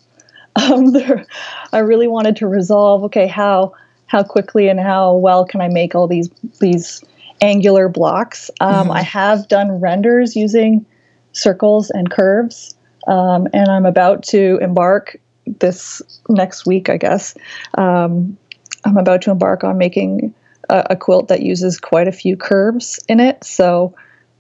Um, 0.72 0.92
there, 0.92 1.26
I 1.72 1.80
really 1.80 2.08
wanted 2.08 2.36
to 2.38 2.48
resolve. 2.48 3.04
Okay, 3.06 3.26
how 3.28 3.74
how 4.06 4.22
quickly 4.22 4.68
and 4.68 4.80
how 4.80 5.16
well 5.16 5.46
can 5.46 5.62
I 5.62 5.68
make 5.68 5.96
all 5.96 6.08
these 6.08 6.30
these 6.62 7.04
angular 7.42 7.90
blocks? 7.90 8.52
Um, 8.62 8.92
I 8.92 9.02
have 9.02 9.48
done 9.48 9.82
renders 9.82 10.36
using 10.36 10.86
circles 11.32 11.90
and 11.90 12.12
curves, 12.12 12.76
um, 13.08 13.48
and 13.52 13.68
I'm 13.68 13.88
about 13.88 14.22
to 14.26 14.60
embark 14.62 15.20
this 15.60 16.02
next 16.30 16.68
week, 16.68 16.88
I 16.88 16.98
guess. 16.98 17.36
Um, 17.76 18.38
I'm 18.86 18.98
about 18.98 19.24
to 19.24 19.32
embark 19.32 19.64
on 19.64 19.78
making 19.78 20.34
a, 20.70 20.88
a 20.92 20.96
quilt 20.96 21.28
that 21.30 21.42
uses 21.42 21.80
quite 21.80 22.08
a 22.08 22.12
few 22.12 22.38
curves 22.38 23.00
in 23.08 23.20
it. 23.20 23.44
So 23.44 23.96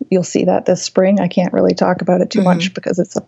you'll 0.10 0.24
see 0.24 0.46
that 0.46 0.66
this 0.66 0.84
spring. 0.84 1.20
I 1.20 1.28
can't 1.28 1.54
really 1.54 1.74
talk 1.74 2.02
about 2.02 2.22
it 2.22 2.30
too 2.30 2.42
much 2.42 2.74
because 2.74 3.00
it's 3.00 3.16
a 3.16 3.26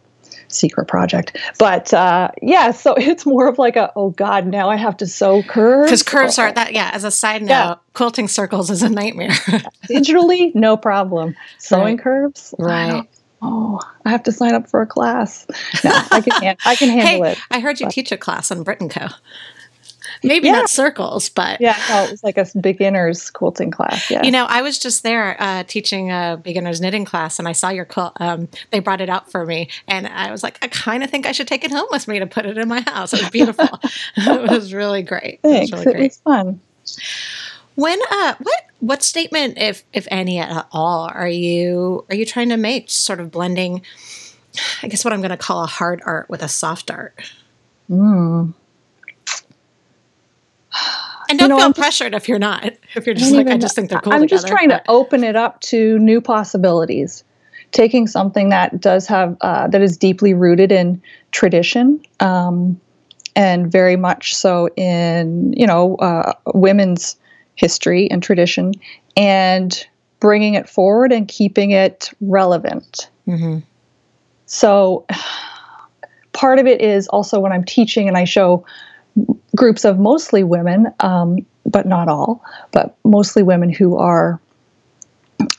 secret 0.55 0.87
project. 0.87 1.37
But 1.59 1.93
uh, 1.93 2.31
yeah, 2.41 2.71
so 2.71 2.93
it's 2.97 3.25
more 3.25 3.47
of 3.47 3.57
like 3.57 3.75
a 3.75 3.91
oh 3.95 4.09
god, 4.11 4.47
now 4.47 4.69
I 4.69 4.75
have 4.77 4.97
to 4.97 5.07
sew 5.07 5.43
curves 5.43 5.87
Because 5.89 6.03
curves 6.03 6.39
are 6.39 6.51
that 6.51 6.73
yeah. 6.73 6.89
As 6.93 7.03
a 7.03 7.11
side 7.11 7.41
note, 7.41 7.49
Yeah. 7.49 7.75
quilting 7.93 8.27
circles 8.27 8.69
is 8.69 8.81
a 8.81 8.89
nightmare. 8.89 9.29
digitally, 9.89 10.53
no 10.55 10.77
problem. 10.77 11.35
Sewing 11.57 11.95
Right. 11.97 11.99
curves, 11.99 12.53
Right. 12.57 13.03
Oh, 13.41 13.79
I 14.05 14.09
have 14.09 14.23
to 14.23 14.31
sign 14.31 14.55
up 14.55 14.67
for 14.67 14.81
a 14.81 14.87
class. 14.87 15.45
No, 15.83 15.91
I 16.11 16.21
can 16.21 16.55
I 16.65 16.75
can 16.75 16.89
handle 16.99 17.25
hey, 17.25 17.31
it. 17.33 17.37
I 17.51 17.59
heard 17.59 17.79
you 17.79 17.87
teach 17.89 18.11
a 18.11 18.17
class 18.17 18.49
on 18.49 18.63
Brit 18.63 18.81
and 18.81 18.89
Co. 18.89 19.07
Maybe 20.23 20.47
Yeah. 20.47 20.53
not 20.53 20.69
circles, 20.69 21.29
but 21.29 21.59
Yeah, 21.61 21.77
no, 21.89 22.03
it 22.05 22.11
was 22.11 22.23
like 22.23 22.37
a 22.37 22.45
beginner's 22.59 23.29
quilting 23.29 23.71
class. 23.71 24.09
Yeah. 24.09 24.23
You 24.23 24.31
know, 24.31 24.45
I 24.45 24.61
was 24.61 24.79
just 24.79 25.03
there 25.03 25.35
uh, 25.39 25.63
teaching 25.67 26.11
a 26.11 26.39
beginner's 26.41 26.79
knitting 26.81 27.05
class, 27.05 27.39
and 27.39 27.47
I 27.47 27.51
saw 27.51 27.69
your 27.69 27.85
quilt. 27.85 28.13
Um, 28.19 28.47
they 28.71 28.79
brought 28.79 29.01
it 29.01 29.09
out 29.09 29.31
for 29.31 29.45
me, 29.45 29.69
and 29.87 30.07
I 30.07 30.31
was 30.31 30.43
like, 30.43 30.57
I 30.61 30.67
kind 30.67 31.03
of 31.03 31.09
think 31.09 31.25
I 31.25 31.31
should 31.31 31.47
take 31.47 31.63
it 31.63 31.71
home 31.71 31.87
with 31.91 32.07
me 32.07 32.19
to 32.19 32.27
put 32.27 32.45
it 32.45 32.57
in 32.57 32.67
my 32.67 32.81
house. 32.81 33.13
It 33.13 33.21
was 33.21 33.29
beautiful. 33.29 33.67
it 34.17 34.49
was 34.49 34.73
really 34.73 35.01
great. 35.03 35.39
Thanks. 35.41 35.71
It 35.71 35.75
was 35.75 35.81
It 35.81 35.85
really 35.87 35.97
great. 35.97 36.11
was 36.11 36.17
fun. 36.17 36.59
When 37.75 37.99
uh, 38.09 38.35
what 38.39 38.61
what 38.79 39.03
statement, 39.03 39.57
if 39.57 39.83
if 39.91 40.07
any 40.09 40.39
at 40.39 40.65
all, 40.71 41.09
are 41.13 41.27
you 41.27 42.05
are 42.09 42.15
you 42.15 42.25
trying 42.25 42.49
to 42.49 42.57
make? 42.57 42.89
Sort 42.89 43.19
of 43.19 43.31
blending, 43.31 43.81
I 44.81 44.87
guess 44.87 45.03
what 45.03 45.11
I'm 45.13 45.19
going 45.19 45.31
to 45.31 45.37
call 45.37 45.61
a 45.63 45.67
hard 45.67 46.01
art 46.05 46.29
with 46.29 46.41
a 46.41 46.47
soft 46.47 46.89
art. 46.89 47.19
Mm. 47.89 48.53
And 51.29 51.39
don't 51.39 51.49
know, 51.49 51.57
feel 51.57 51.65
I'm 51.65 51.71
just- 51.73 51.79
pressured 51.79 52.13
if 52.13 52.27
you're 52.29 52.39
not. 52.39 52.65
If 52.95 53.05
you're 53.05 53.15
just 53.15 53.31
don't 53.31 53.45
like, 53.45 53.55
I 53.55 53.57
just 53.57 53.75
think 53.75 53.89
they're 53.89 53.99
cool. 53.99 54.13
I'm 54.13 54.27
just 54.27 54.45
together, 54.47 54.57
trying 54.57 54.69
to 54.69 54.83
open 54.89 55.23
it 55.23 55.35
up 55.35 55.59
to 55.61 55.97
new 55.99 56.21
possibilities. 56.21 57.23
Taking 57.71 58.07
something 58.07 58.49
that 58.49 58.79
does 58.79 59.07
have 59.07 59.35
uh, 59.41 59.67
that 59.67 59.81
is 59.81 59.97
deeply 59.97 60.33
rooted 60.33 60.71
in 60.71 61.01
tradition, 61.31 61.99
um, 62.21 62.79
and 63.35 63.69
very 63.71 63.95
much 63.97 64.33
so 64.35 64.69
in 64.77 65.51
you 65.53 65.67
know 65.67 65.95
uh, 65.97 66.33
women's 66.53 67.17
history 67.55 68.09
and 68.11 68.23
tradition, 68.23 68.73
and 69.17 69.85
bringing 70.19 70.53
it 70.53 70.69
forward 70.69 71.11
and 71.11 71.27
keeping 71.27 71.71
it 71.71 72.11
relevant. 72.21 73.09
Mhm. 73.27 73.63
So 74.45 75.05
part 76.33 76.59
of 76.59 76.67
it 76.67 76.81
is 76.81 77.07
also 77.09 77.39
when 77.39 77.51
I'm 77.51 77.63
teaching 77.63 78.07
and 78.07 78.17
I 78.17 78.23
show 78.23 78.65
groups 79.55 79.85
of 79.85 79.97
mostly 79.97 80.43
women, 80.43 80.93
um, 80.99 81.45
but 81.65 81.87
not 81.87 82.07
all, 82.07 82.43
but 82.71 82.95
mostly 83.03 83.41
women 83.41 83.69
who 83.69 83.97
are 83.97 84.39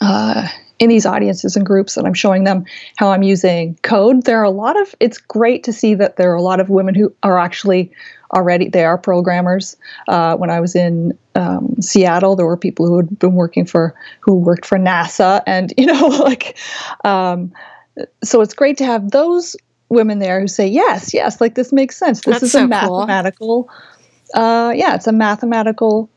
uh, 0.00 0.46
in 0.78 0.88
these 0.90 1.06
audiences 1.06 1.56
and 1.56 1.64
groups, 1.64 1.96
and 1.96 2.06
I'm 2.06 2.14
showing 2.14 2.44
them 2.44 2.64
how 2.96 3.10
I'm 3.10 3.22
using 3.22 3.78
code. 3.82 4.24
There 4.24 4.38
are 4.38 4.44
a 4.44 4.50
lot 4.50 4.80
of, 4.80 4.94
it's 5.00 5.18
great 5.18 5.64
to 5.64 5.72
see 5.72 5.94
that 5.94 6.16
there 6.16 6.30
are 6.32 6.36
a 6.36 6.42
lot 6.42 6.60
of 6.60 6.68
women 6.68 6.94
who 6.94 7.14
are 7.22 7.38
actually 7.38 7.90
already, 8.34 8.68
they 8.68 8.84
are 8.84 8.98
programmers. 8.98 9.76
Uh, 10.08 10.36
when 10.36 10.50
I 10.50 10.60
was 10.60 10.74
in 10.74 11.16
um, 11.34 11.76
Seattle, 11.80 12.36
there 12.36 12.46
were 12.46 12.56
people 12.56 12.86
who 12.86 12.96
had 12.98 13.18
been 13.18 13.34
working 13.34 13.64
for, 13.64 13.94
who 14.20 14.34
worked 14.34 14.66
for 14.66 14.78
NASA, 14.78 15.42
and, 15.46 15.72
you 15.78 15.86
know, 15.86 16.06
like, 16.08 16.58
um, 17.04 17.52
so 18.22 18.42
it's 18.42 18.52
great 18.52 18.76
to 18.78 18.84
have 18.84 19.10
those 19.10 19.56
women 19.88 20.18
there 20.18 20.40
who 20.40 20.48
say 20.48 20.66
yes 20.66 21.14
yes 21.14 21.40
like 21.40 21.54
this 21.54 21.72
makes 21.72 21.96
sense. 21.96 22.20
This 22.22 22.34
That's 22.34 22.42
is 22.44 22.52
so 22.52 22.64
a 22.64 22.68
cool. 22.68 23.06
mathematical 23.06 23.70
uh, 24.34 24.72
yeah 24.74 24.94
it's 24.94 25.06
a 25.06 25.12
mathematical 25.12 26.10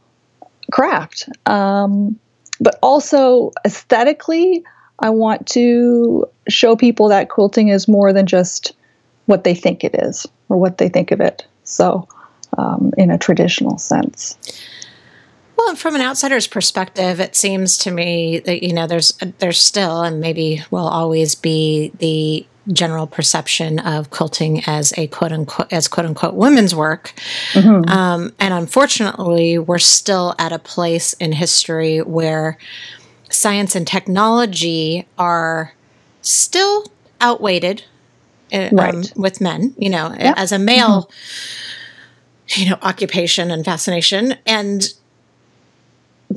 craft. 0.71 1.29
Um, 1.45 2.19
but 2.61 2.77
also 2.81 3.51
aesthetically 3.65 4.63
i 4.99 5.09
want 5.09 5.47
to 5.47 6.25
show 6.49 6.75
people 6.75 7.07
that 7.07 7.29
quilting 7.29 7.69
is 7.69 7.87
more 7.87 8.11
than 8.11 8.25
just 8.25 8.73
what 9.29 9.43
they 9.43 9.53
think 9.53 9.83
it 9.83 9.93
is 9.93 10.25
or 10.49 10.57
what 10.57 10.79
they 10.79 10.89
think 10.89 11.11
of 11.11 11.21
it. 11.21 11.45
So 11.63 12.07
um, 12.57 12.91
in 12.97 13.11
a 13.11 13.17
traditional 13.17 13.77
sense. 13.77 14.37
Well, 15.55 15.75
from 15.75 15.93
an 15.95 16.01
outsider's 16.01 16.47
perspective, 16.47 17.19
it 17.19 17.35
seems 17.35 17.77
to 17.79 17.91
me 17.91 18.39
that 18.39 18.63
you 18.63 18.73
know 18.73 18.87
there's 18.87 19.11
there's 19.37 19.59
still 19.59 20.01
and 20.01 20.19
maybe 20.19 20.63
will 20.71 20.87
always 20.87 21.35
be 21.35 21.91
the 21.99 22.47
general 22.71 23.07
perception 23.07 23.79
of 23.79 24.09
quilting 24.11 24.61
as 24.67 24.93
a 24.97 25.07
quote 25.07 25.31
unquote 25.31 25.71
as 25.73 25.87
quote 25.87 26.05
unquote 26.05 26.33
women's 26.35 26.75
work, 26.75 27.13
um, 27.55 28.33
and 28.39 28.53
unfortunately, 28.53 29.57
we're 29.57 29.79
still 29.79 30.35
at 30.37 30.51
a 30.51 30.59
place 30.59 31.13
in 31.13 31.31
history 31.31 31.99
where 31.99 32.57
science 33.29 33.75
and 33.75 33.87
technology 33.87 35.07
are 35.17 35.73
still 36.21 36.85
outweighted 37.21 37.83
uh, 38.53 38.57
um, 38.71 38.75
Right. 38.77 39.13
with 39.15 39.41
men. 39.41 39.73
You 39.77 39.89
know, 39.89 40.13
as 40.17 40.51
a 40.51 40.59
male. 40.59 41.09
You 42.55 42.71
know, 42.71 42.79
occupation 42.81 43.51
and 43.51 43.63
fascination, 43.63 44.33
and 44.47 44.91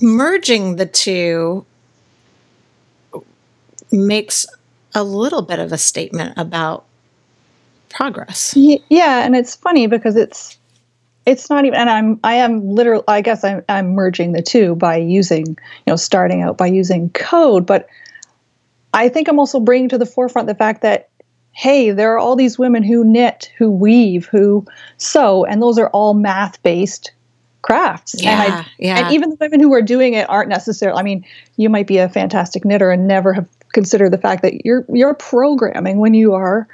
merging 0.03 0.77
the 0.77 0.85
two 0.85 1.65
makes 3.91 4.47
a 4.95 5.05
little 5.05 5.43
bit 5.43 5.59
of 5.59 5.73
a 5.73 5.79
statement 5.79 6.35
about 6.37 6.85
progress. 7.91 8.55
Yeah 8.57 9.25
and 9.25 9.37
it's 9.37 9.55
funny 9.55 9.87
because 9.87 10.17
it's 10.17 10.59
it's 11.27 11.49
not 11.49 11.65
even 11.65 11.79
and 11.79 11.91
i'm 11.91 12.19
i 12.25 12.35
am 12.35 12.67
literally 12.67 13.05
i 13.09 13.21
guess 13.21 13.45
i'm, 13.45 13.63
I'm 13.69 13.93
merging 13.93 14.33
the 14.33 14.43
two 14.43 14.75
by 14.75 14.97
using 14.97 15.47
you 15.47 15.57
know 15.87 15.97
starting 15.97 16.43
out 16.43 16.57
by 16.57 16.67
using 16.67 17.11
code 17.11 17.67
but 17.67 17.87
i 18.95 19.09
think 19.09 19.29
i'm 19.29 19.39
also 19.39 19.61
bringing 19.61 19.89
to 19.91 19.99
the 19.99 20.07
forefront 20.07 20.49
the 20.49 20.55
fact 20.55 20.83
that 20.83 21.09
hey 21.53 21.91
there 21.91 22.13
are 22.13 22.19
all 22.19 22.35
these 22.35 22.59
women 22.59 22.83
who 22.83 23.05
knit 23.05 23.53
who 23.57 23.71
weave 23.71 24.27
who 24.27 24.67
sew 24.97 25.45
and 25.45 25.63
those 25.63 25.79
are 25.79 25.91
all 25.91 26.15
math 26.15 26.63
based 26.63 27.13
crafts 27.63 28.15
and 28.15 28.29
I, 28.29 28.47
Yeah, 28.47 28.65
yeah. 28.79 28.99
and 29.05 29.15
even 29.15 29.31
the 29.31 29.37
women 29.41 29.61
who 29.61 29.73
are 29.75 29.83
doing 29.83 30.15
it 30.15 30.29
aren't 30.29 30.49
necessarily 30.49 30.99
i 30.99 31.03
mean 31.03 31.25
you 31.57 31.69
might 31.69 31.87
be 31.87 31.99
a 31.99 32.09
fantastic 32.09 32.65
knitter 32.65 32.91
and 32.91 33.07
never 33.07 33.33
have 33.33 33.49
considered 33.73 34.11
the 34.11 34.19
fact 34.19 34.43
that 34.43 34.65
you're 34.65 34.85
you're 34.89 35.15
programming 35.15 35.99
when 35.99 36.15
you 36.15 36.35
are 36.35 36.69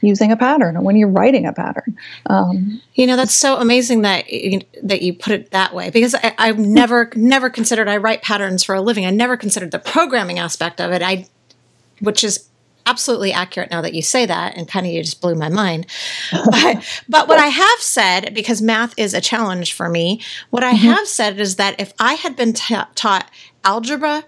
using 0.00 0.30
a 0.30 0.36
pattern 0.36 0.76
or 0.76 0.82
when 0.82 0.96
you're 0.96 1.08
writing 1.08 1.44
a 1.46 1.52
pattern 1.52 1.96
um, 2.26 2.80
You 2.94 3.06
know, 3.06 3.16
that's 3.16 3.34
so 3.34 3.56
amazing 3.56 4.02
that 4.02 4.32
you, 4.32 4.60
that 4.82 5.02
you 5.02 5.12
put 5.12 5.32
it 5.32 5.50
that 5.50 5.74
way 5.74 5.90
because 5.90 6.14
I, 6.14 6.34
I've 6.38 6.58
never 6.58 7.10
never 7.14 7.50
considered 7.50 7.88
I 7.88 7.96
write 7.96 8.22
patterns 8.22 8.64
for 8.64 8.74
a 8.74 8.80
living. 8.80 9.06
I 9.06 9.10
never 9.10 9.36
considered 9.36 9.70
the 9.70 9.78
programming 9.78 10.38
aspect 10.38 10.80
of 10.80 10.92
it. 10.92 11.02
I, 11.02 11.26
which 12.00 12.22
is 12.22 12.48
absolutely 12.86 13.32
accurate 13.32 13.70
now 13.70 13.82
that 13.82 13.92
you 13.92 14.00
say 14.00 14.24
that, 14.24 14.56
and 14.56 14.66
kind 14.66 14.86
of 14.86 14.92
you 14.92 15.02
just 15.02 15.20
blew 15.20 15.34
my 15.34 15.48
mind. 15.48 15.86
But 16.50 17.02
but 17.08 17.28
what 17.28 17.38
I 17.38 17.48
have 17.48 17.80
said 17.80 18.34
because 18.34 18.62
math 18.62 18.94
is 18.96 19.14
a 19.14 19.20
challenge 19.20 19.72
for 19.72 19.88
me. 19.88 20.20
What 20.50 20.64
I 20.64 20.70
have 20.70 21.06
said 21.06 21.38
is 21.38 21.56
that 21.56 21.78
if 21.80 21.92
I 21.98 22.14
had 22.14 22.36
been 22.36 22.52
ta- 22.52 22.88
taught 22.94 23.30
algebra 23.64 24.24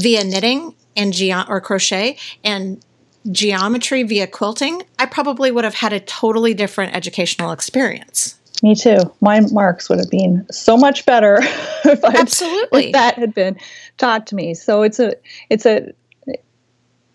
via 0.00 0.24
knitting 0.24 0.74
and 0.98 1.12
geo- 1.14 1.44
or 1.48 1.60
crochet 1.62 2.18
and 2.44 2.84
geometry 3.30 4.02
via 4.02 4.26
quilting, 4.26 4.82
I 4.98 5.06
probably 5.06 5.50
would 5.50 5.64
have 5.64 5.74
had 5.74 5.92
a 5.92 6.00
totally 6.00 6.52
different 6.54 6.94
educational 6.94 7.52
experience. 7.52 8.34
me 8.62 8.74
too 8.74 8.98
my 9.20 9.40
marks 9.52 9.88
would 9.88 9.98
have 10.00 10.10
been 10.10 10.44
so 10.50 10.76
much 10.76 11.06
better 11.06 11.38
if, 11.84 12.04
I'd- 12.04 12.18
Absolutely. 12.18 12.86
if 12.86 12.92
that 12.92 13.14
had 13.16 13.32
been 13.32 13.56
taught 13.98 14.26
to 14.28 14.34
me 14.34 14.52
so 14.54 14.82
it's 14.82 14.98
a 14.98 15.12
it's 15.48 15.64
a 15.64 15.92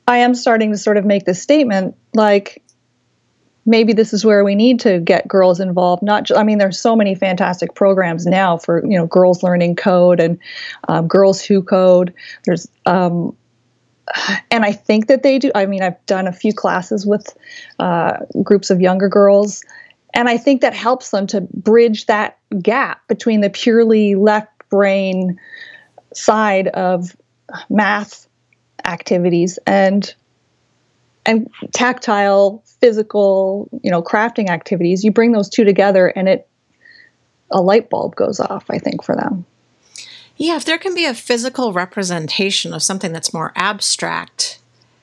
i 0.08 0.18
am 0.18 0.34
starting 0.36 0.72
to 0.72 0.78
sort 0.78 0.96
of 0.98 1.04
make 1.06 1.26
this 1.26 1.42
statement 1.42 1.96
like 2.14 2.64
maybe 3.66 3.92
this 3.94 4.14
is 4.14 4.24
where 4.26 4.44
we 4.46 4.56
need 4.56 4.80
to 4.82 5.00
get 5.00 5.28
girls 5.28 5.60
involved 5.60 6.02
not 6.04 6.24
ju- 6.24 6.36
i 6.36 6.44
mean 6.44 6.58
there's 6.60 6.80
so 6.80 6.96
many 6.96 7.14
fantastic 7.16 7.76
programs 7.76 8.26
now 8.26 8.58
for 8.58 8.82
you 8.86 8.98
know 8.98 9.06
girls 9.08 9.44
learning 9.44 9.76
code 9.76 10.20
and 10.22 10.38
um, 10.88 11.08
girls 11.08 11.42
who 11.42 11.62
code 11.62 12.14
there's 12.46 12.68
um, 12.86 13.36
and 14.52 14.66
I 14.66 14.72
think 14.72 15.08
that 15.08 15.24
they 15.24 15.40
do. 15.40 15.52
I 15.56 15.66
mean, 15.66 15.82
I've 15.82 16.04
done 16.06 16.28
a 16.28 16.34
few 16.34 16.54
classes 16.54 17.06
with 17.06 17.36
uh, 17.80 18.18
groups 18.42 18.70
of 18.70 18.82
younger 18.82 19.10
girls, 19.10 19.64
and 20.14 20.30
I 20.30 20.38
think 20.38 20.62
that 20.62 20.74
helps 20.74 21.12
them 21.12 21.28
to 21.28 21.42
bridge 21.42 22.06
that 22.08 22.38
gap 22.62 23.08
between 23.08 23.42
the 23.42 23.50
purely 23.50 24.16
left 24.16 24.50
brain 24.70 25.40
side 26.14 26.68
of 26.70 27.16
math 27.70 28.28
activities 28.86 29.60
and 29.66 30.14
and 31.26 31.50
tactile 31.72 32.62
physical 32.82 33.70
you 33.82 33.90
know 33.90 34.02
crafting 34.02 34.50
activities 34.50 35.04
you 35.04 35.12
bring 35.12 35.32
those 35.32 35.50
two 35.50 35.64
together 35.64 36.08
and 36.08 36.28
it 36.28 36.48
a 37.52 37.62
light 37.62 37.90
bulb 37.90 38.16
goes 38.16 38.40
off 38.40 38.66
i 38.70 38.78
think 38.78 39.04
for 39.04 39.16
them 39.16 39.46
yeah 40.44 40.56
if 40.56 40.66
there 40.66 40.78
can 40.78 40.94
be 40.94 41.06
a 41.06 41.14
physical 41.14 41.74
representation 41.74 42.74
of 42.74 42.84
something 42.84 43.14
that's 43.14 43.34
more 43.34 43.52
abstract 43.56 44.60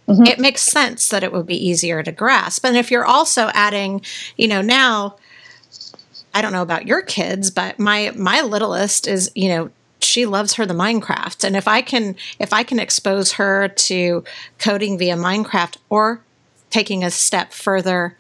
mm-hmm. 0.07 0.25
it 0.25 0.39
makes 0.39 0.63
sense 0.63 1.09
that 1.09 1.23
it 1.23 1.33
would 1.33 1.47
be 1.47 1.69
easier 1.69 2.03
to 2.03 2.13
grasp 2.13 2.65
and 2.65 2.77
if 2.77 2.91
you're 2.91 3.07
also 3.07 3.51
adding 3.55 4.03
you 4.37 4.47
know 4.47 4.61
now 4.61 5.17
i 6.35 6.43
don't 6.43 6.53
know 6.53 6.63
about 6.63 6.87
your 6.87 7.03
kids 7.03 7.51
but 7.51 7.79
my 7.79 8.13
my 8.17 8.43
littlest 8.43 9.09
is 9.09 9.31
you 9.35 9.49
know 9.49 9.71
she 10.03 10.27
loves 10.27 10.55
her 10.55 10.67
the 10.67 10.75
Minecraft. 10.75 11.45
And 11.45 11.57
if 11.57 11.69
I 11.69 11.83
can 11.83 12.17
if 12.39 12.53
I 12.53 12.63
can 12.63 12.79
expose 12.81 13.33
her 13.33 13.69
to 13.69 14.25
coding 14.59 14.99
via 14.99 15.17
Minecraft 15.17 15.77
or 15.89 16.21
taking 16.71 17.05
a 17.05 17.11
step 17.11 17.53
further 17.53 18.17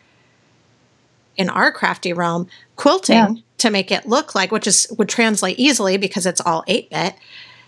in 1.37 1.49
our 1.49 1.73
crafty 1.73 2.13
realm, 2.13 2.49
quilting 2.77 3.17
yeah. 3.17 3.43
To 3.61 3.71
make 3.71 3.91
it 3.91 4.07
look 4.07 4.35
like 4.35 4.53
which 4.53 4.67
is 4.67 4.87
would 4.99 5.09
translate 5.09 5.59
easily 5.59 5.97
because 5.97 6.27
it's 6.27 6.41
all 6.41 6.65
8-bit, 6.69 7.15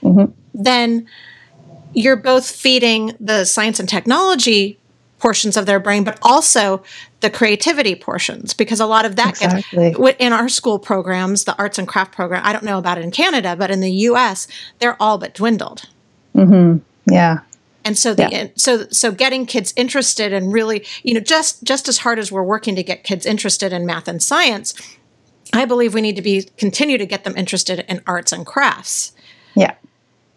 mm-hmm. 0.03 0.33
then 0.55 1.07
you're 1.95 2.17
both 2.17 2.51
feeding 2.51 3.13
the 3.21 3.45
science 3.45 3.79
and 3.79 3.89
technology 3.89 4.79
portions 5.19 5.57
of 5.57 5.67
their 5.67 5.79
brain, 5.79 6.03
but 6.03 6.19
also 6.23 6.83
the 7.21 7.31
creativity 7.31 7.95
portions, 7.95 8.55
because 8.55 8.81
a 8.81 8.87
lot 8.87 9.05
of 9.05 9.15
that 9.15 9.41
exactly. 9.41 9.93
gets 9.93 10.17
in 10.19 10.33
our 10.33 10.49
school 10.49 10.81
programs, 10.81 11.45
the 11.45 11.57
arts 11.59 11.79
and 11.79 11.87
craft 11.87 12.13
program. 12.13 12.43
I 12.45 12.53
don't 12.53 12.65
know 12.65 12.79
about 12.79 12.99
it 12.99 13.05
in 13.05 13.13
Canada, 13.13 13.55
but 13.55 13.71
in 13.71 13.81
the 13.81 13.93
U.S., 13.93 14.49
they're 14.81 15.01
all 15.01 15.19
but 15.19 15.35
dwindled. 15.35 15.89
Mm-hmm. 16.35 16.79
Yeah. 17.13 17.41
And 17.85 17.97
so 17.97 18.15
the 18.15 18.29
yeah. 18.31 18.47
so 18.57 18.87
so 18.91 19.13
getting 19.13 19.45
kids 19.47 19.73
interested 19.77 20.33
and 20.33 20.53
really, 20.53 20.85
you 21.03 21.15
know, 21.15 21.21
just 21.21 21.63
just 21.63 21.89
as 21.89 21.99
hard 21.99 22.19
as 22.19 22.33
we're 22.33 22.43
working 22.43 22.75
to 22.77 22.83
get 22.83 23.05
kids 23.05 23.27
interested 23.27 23.73
in 23.73 23.87
math 23.87 24.09
and 24.09 24.23
science, 24.23 24.75
I 25.53 25.65
believe 25.65 25.95
we 25.95 26.01
need 26.01 26.17
to 26.17 26.23
be 26.23 26.43
continue 26.57 26.99
to 26.99 27.07
get 27.07 27.25
them 27.25 27.37
interested 27.37 27.85
in 27.89 28.03
arts 28.07 28.33
and 28.33 28.47
crafts. 28.47 29.13
Yeah. 29.55 29.75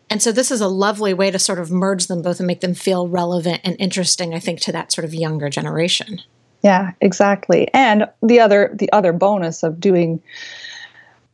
And 0.10 0.22
so 0.22 0.32
this 0.32 0.52
is 0.52 0.62
a 0.62 0.68
lovely 0.68 1.14
way 1.14 1.32
to 1.32 1.40
sort 1.40 1.60
of 1.60 1.72
merge 1.72 2.08
them 2.08 2.22
both 2.22 2.40
and 2.40 2.48
make 2.48 2.62
them 2.62 2.76
feel 2.76 3.08
relevant 3.08 3.62
and 3.64 3.76
interesting, 3.80 4.34
I 4.34 4.40
think, 4.40 4.60
to 4.62 4.72
that 4.72 4.92
sort 4.92 5.06
of 5.06 5.14
younger 5.14 5.50
generation. 5.50 6.22
Yeah, 6.62 6.92
exactly. 7.02 7.68
And 7.74 8.08
the 8.22 8.40
other 8.40 8.72
the 8.74 8.92
other 8.92 9.14
bonus 9.14 9.64
of 9.64 9.80
doing 9.80 10.22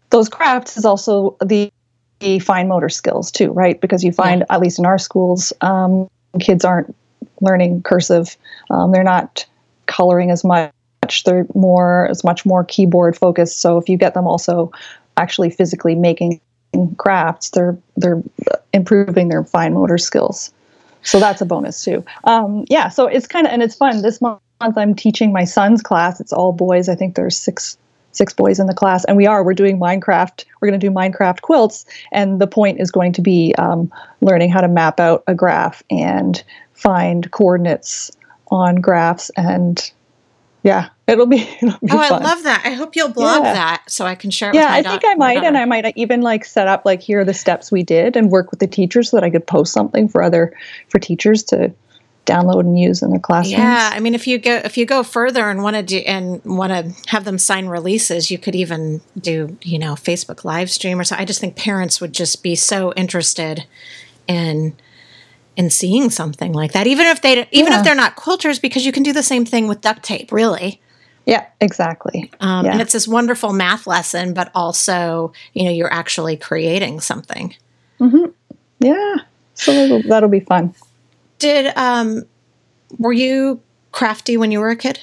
those 0.10 0.30
crafts 0.30 0.78
is 0.78 0.86
also 0.86 1.38
the, 1.44 1.72
the 2.20 2.40
fine 2.40 2.68
motor 2.68 2.90
skills 2.90 3.32
too, 3.32 3.52
right? 3.52 3.80
Because 3.80 4.04
you 4.04 4.12
find, 4.12 4.42
yeah. 4.42 4.56
at 4.56 4.60
least 4.60 4.78
in 4.78 4.86
our 4.86 4.98
schools, 4.98 5.54
um, 5.62 6.10
kids 6.40 6.64
aren't 6.64 6.94
learning 7.40 7.82
cursive. 7.82 8.38
Um, 8.70 8.92
they're 8.92 9.04
not 9.04 9.46
coloring 9.86 10.32
as 10.32 10.44
much. 10.44 10.72
They're 11.26 11.48
more 11.56 12.08
as 12.10 12.24
much 12.24 12.46
more 12.46 12.64
keyboard 12.64 13.18
focused. 13.18 13.62
So 13.62 13.78
if 13.78 13.90
you 13.90 13.98
get 13.98 14.14
them 14.14 14.28
also 14.28 14.72
actually 15.18 15.50
physically 15.50 15.96
making 15.96 16.40
crafts, 16.98 17.50
they're 17.50 17.78
they're 17.98 18.22
improving 18.74 19.30
their 19.30 19.44
fine 19.44 19.74
motor 19.74 19.98
skills. 19.98 20.54
So 21.04 21.20
that's 21.20 21.42
a 21.42 21.46
bonus 21.46 21.84
too. 21.84 22.06
Um, 22.26 22.66
yeah, 22.70 22.90
so 22.90 23.08
it's 23.08 23.28
kind 23.28 23.46
of 23.48 23.54
and 23.54 23.64
it's 23.64 23.76
fun. 23.76 24.02
This 24.02 24.22
month 24.22 24.40
I'm 24.62 24.96
teaching 24.96 25.34
my 25.34 25.44
son's 25.44 25.82
class. 25.82 26.20
It's 26.20 26.32
all 26.32 26.54
boys. 26.54 26.88
I 26.88 26.96
think 26.96 27.16
there's 27.16 27.38
six 27.38 27.78
six 28.14 28.34
boys 28.34 28.60
in 28.60 28.68
the 28.68 28.74
class, 28.74 29.04
and 29.06 29.18
we 29.18 29.26
are 29.26 29.44
we're 29.44 29.54
doing 29.54 29.80
Minecraft. 29.80 30.46
We're 30.60 30.70
going 30.70 30.80
to 30.80 30.88
do 30.88 30.94
Minecraft 30.94 31.42
quilts, 31.42 31.86
and 32.12 32.40
the 32.40 32.48
point 32.48 32.80
is 32.80 32.92
going 32.92 33.14
to 33.14 33.22
be 33.22 33.56
um, 33.58 33.92
learning 34.22 34.52
how 34.52 34.62
to 34.62 34.68
map 34.68 35.00
out 35.00 35.24
a 35.28 35.36
graph 35.36 35.82
and 35.90 36.44
find 36.74 37.30
coordinates 37.32 38.12
on 38.50 38.76
graphs 38.76 39.32
and 39.38 39.92
yeah, 40.64 40.90
it'll 41.08 41.26
be. 41.26 41.38
It'll 41.62 41.80
be 41.80 41.92
oh, 41.92 41.98
fun. 41.98 42.22
I 42.22 42.26
love 42.26 42.44
that. 42.44 42.64
I 42.66 42.72
hope 42.72 42.96
you'll 42.96 43.10
blog 43.10 43.44
yeah. 43.44 43.54
that 43.54 43.84
so 43.88 44.06
I 44.06 44.16
can 44.16 44.30
share. 44.30 44.50
it 44.50 44.56
Yeah, 44.56 44.68
I 44.70 44.84
think 44.84 45.04
I 45.06 45.16
might, 45.16 45.44
and 45.44 45.58
I 45.58 45.66
might 45.66 45.92
even 45.96 46.22
like 46.22 46.46
set 46.46 46.68
up 46.68 46.86
like 46.86 47.02
here 47.02 47.22
are 47.22 47.26
the 47.26 47.34
steps 47.34 47.72
we 47.72 47.84
did, 47.84 48.16
and 48.16 48.30
work 48.30 48.52
with 48.52 48.60
the 48.60 48.68
teachers 48.68 49.10
so 49.10 49.18
that 49.18 49.24
I 49.24 49.30
could 49.30 49.46
post 49.46 49.74
something 49.74 50.08
for 50.08 50.22
other 50.22 50.54
for 50.90 51.00
teachers 51.00 51.44
to 51.46 51.74
download 52.26 52.62
and 52.62 52.80
use 52.80 53.02
in 53.02 53.10
their 53.10 53.20
classrooms. 53.20 53.58
Yeah, 53.58 53.90
I 53.94 54.00
mean, 54.00 54.14
if 54.14 54.28
you 54.28 54.38
go 54.38 54.62
if 54.64 54.78
you 54.78 54.86
go 54.86 55.04
further 55.04 55.50
and 55.50 55.64
want 55.64 55.76
to 55.76 55.84
do 55.84 55.98
and 55.98 56.44
want 56.46 56.72
to 56.72 57.10
have 57.10 57.26
them 57.26 57.38
sign 57.38 57.68
releases, 57.68 58.30
you 58.30 58.38
could 58.38 58.56
even 58.56 59.02
do 59.20 59.58
you 59.62 59.80
know 59.80 59.94
Facebook 59.94 60.44
live 60.44 60.70
stream 60.70 61.00
or 61.00 61.04
so. 61.04 61.16
I 61.18 61.26
just 61.26 61.40
think 61.40 61.56
parents 61.56 62.00
would 62.00 62.14
just 62.14 62.44
be 62.44 62.56
so 62.56 62.94
interested 62.94 63.66
in 64.28 64.76
in 65.56 65.70
seeing 65.70 66.10
something 66.10 66.54
like 66.54 66.72
that, 66.74 66.88
even 66.88 67.08
if 67.08 67.22
they 67.22 67.48
even 67.52 67.72
yeah. 67.72 67.80
if 67.80 67.86
they're 67.86 67.96
not 67.96 68.16
quilters, 68.16 68.62
because 68.62 68.86
you 68.86 68.92
can 68.92 69.04
do 69.04 69.14
the 69.14 69.24
same 69.24 69.46
thing 69.46 69.68
with 69.68 69.82
duct 69.82 70.04
tape, 70.04 70.32
really. 70.32 70.82
Yeah, 71.26 71.46
exactly. 71.60 72.32
Um, 72.40 72.66
yeah. 72.66 72.72
And 72.72 72.82
it's 72.82 72.94
this 72.94 73.08
wonderful 73.08 73.54
math 73.54 73.86
lesson, 73.86 74.34
but 74.34 74.52
also, 74.56 75.34
you 75.54 75.66
know, 75.66 75.72
you're 75.72 75.94
actually 75.94 76.36
creating 76.36 77.00
something. 77.00 77.54
Mm-hmm. 78.00 78.32
Yeah, 78.80 79.16
so 79.54 79.72
that'll, 79.74 80.02
that'll 80.10 80.30
be 80.30 80.40
fun. 80.40 80.74
Did 81.38 81.76
um, 81.78 82.24
were 82.98 83.14
you 83.14 83.62
crafty 83.92 84.38
when 84.38 84.52
you 84.52 84.60
were 84.60 84.70
a 84.70 84.76
kid? 84.76 85.00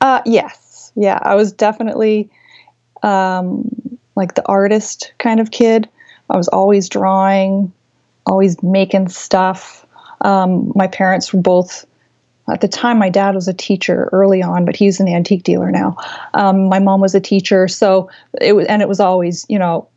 Uh, 0.00 0.22
yes. 0.24 0.92
Yeah, 0.94 1.18
I 1.22 1.34
was 1.34 1.52
definitely 1.52 2.30
um, 3.02 3.98
like 4.16 4.34
the 4.34 4.46
artist 4.46 5.12
kind 5.18 5.40
of 5.40 5.50
kid. 5.50 5.88
I 6.30 6.36
was 6.36 6.48
always 6.48 6.88
drawing, 6.88 7.72
always 8.28 8.62
making 8.62 9.08
stuff. 9.08 9.86
Um, 10.20 10.72
my 10.74 10.86
parents 10.86 11.32
were 11.32 11.40
both 11.40 11.86
at 12.50 12.60
the 12.60 12.68
time 12.68 12.98
my 12.98 13.10
dad 13.10 13.34
was 13.34 13.46
a 13.46 13.52
teacher 13.52 14.08
early 14.12 14.42
on 14.42 14.64
but 14.64 14.74
he's 14.74 15.00
an 15.00 15.08
antique 15.08 15.42
dealer 15.42 15.70
now. 15.70 15.96
Um, 16.34 16.68
my 16.68 16.78
mom 16.78 17.00
was 17.00 17.14
a 17.14 17.20
teacher 17.20 17.68
so 17.68 18.10
it 18.40 18.54
was 18.54 18.66
and 18.66 18.82
it 18.82 18.88
was 18.88 19.00
always 19.00 19.44
you 19.48 19.58
know 19.58 19.88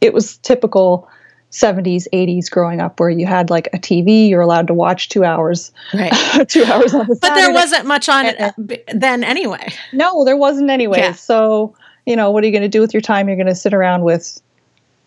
it 0.00 0.12
was 0.12 0.38
typical 0.38 1.08
70s 1.52 2.08
80s 2.12 2.50
growing 2.50 2.80
up 2.80 2.98
where 2.98 3.10
you 3.10 3.26
had 3.26 3.48
like 3.48 3.68
a 3.72 3.78
tv 3.78 4.28
you're 4.28 4.40
allowed 4.40 4.66
to 4.66 4.74
watch 4.74 5.08
two 5.08 5.24
hours. 5.24 5.70
Right. 5.92 6.12
Two 6.48 6.64
hours 6.64 6.92
on 6.94 7.06
the 7.06 7.16
but 7.20 7.34
there 7.34 7.52
wasn't 7.52 7.86
much 7.86 8.08
on 8.08 8.26
it 8.26 8.40
uh, 8.40 8.52
then 8.92 9.22
anyway. 9.22 9.72
No 9.92 10.24
there 10.24 10.36
wasn't 10.36 10.70
anyway. 10.70 10.98
Yeah. 10.98 11.12
so 11.12 11.74
you 12.06 12.16
know 12.16 12.30
what 12.30 12.42
are 12.42 12.46
you 12.46 12.52
going 12.52 12.62
to 12.62 12.68
do 12.68 12.80
with 12.80 12.92
your 12.92 13.00
time? 13.00 13.28
You're 13.28 13.36
going 13.36 13.46
to 13.46 13.54
sit 13.54 13.72
around 13.72 14.02
with 14.02 14.42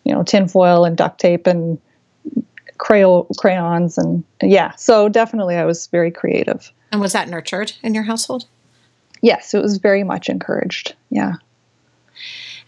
you 0.04 0.14
know 0.14 0.22
tinfoil 0.22 0.86
and 0.86 0.96
duct 0.96 1.20
tape 1.20 1.46
and 1.46 1.78
crayon 2.78 3.26
crayons 3.36 3.98
and 3.98 4.24
yeah 4.42 4.74
so 4.76 5.08
definitely 5.08 5.56
i 5.56 5.64
was 5.64 5.86
very 5.88 6.10
creative. 6.10 6.72
And 6.90 7.00
was 7.00 7.12
that 7.12 7.28
nurtured 7.28 7.72
in 7.82 7.94
your 7.94 8.04
household? 8.04 8.46
Yes 9.20 9.52
it 9.52 9.62
was 9.62 9.78
very 9.78 10.04
much 10.04 10.28
encouraged 10.28 10.94
yeah. 11.10 11.34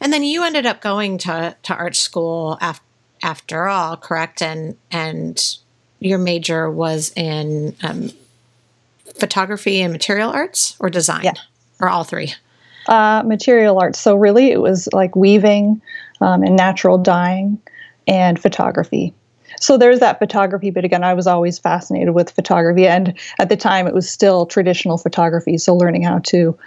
And 0.01 0.13
then 0.13 0.23
you 0.23 0.45
ended 0.45 0.67
up 0.67 0.81
going 0.81 1.19
to, 1.19 1.55
to 1.63 1.75
art 1.75 1.95
school 1.95 2.57
after, 2.61 2.85
after 3.23 3.69
all 3.69 3.97
correct? 3.97 4.41
And 4.41 4.77
and 4.91 5.57
your 5.99 6.19
major 6.19 6.71
was 6.71 7.13
in 7.15 7.77
um, 7.83 8.11
photography 9.15 9.83
and 9.83 9.93
material 9.93 10.31
arts 10.31 10.77
or 10.81 10.89
design? 10.89 11.25
Yeah. 11.25 11.35
or 11.81 11.91
all 11.91 12.05
three? 12.05 12.33
Uh, 12.89 13.23
material 13.27 13.79
arts. 13.79 14.01
So 14.01 14.17
really 14.17 14.51
it 14.51 14.61
was 14.61 14.89
like 14.93 15.15
weaving 15.15 15.83
um, 16.23 16.43
and 16.43 16.57
natural 16.57 16.97
dyeing 16.97 17.61
and 18.09 18.41
photography 18.41 19.13
so 19.61 19.79
there's 19.79 20.01
that 20.01 20.19
photography 20.19 20.71
but 20.71 20.85
again 20.85 21.05
i 21.05 21.15
was 21.15 21.27
always 21.27 21.59
fascinated 21.59 22.15
with 22.15 22.31
photography 22.31 22.87
and 22.87 23.17
at 23.39 23.49
the 23.49 23.57
time 23.57 23.87
it 23.87 23.95
was 23.95 24.11
still 24.11 24.47
traditional 24.47 24.99
photography 24.99 25.57
so 25.57 25.75
learning 25.75 26.03
how 26.03 26.19
to 26.19 26.59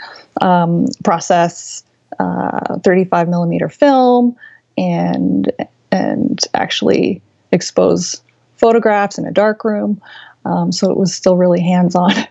um, 0.42 0.86
process 1.04 1.84
uh, 2.20 2.80
35 2.80 3.28
millimeter 3.28 3.68
film 3.68 4.36
and 4.78 5.52
and 5.92 6.46
actually 6.54 7.22
expose 7.52 8.22
photographs 8.58 9.18
in 9.18 9.26
a 9.26 9.32
dark 9.32 9.64
room. 9.64 10.02
Um, 10.46 10.72
so 10.72 10.90
it 10.90 10.98
was 10.98 11.14
still 11.14 11.38
really 11.38 11.62
hands-on. 11.62 12.14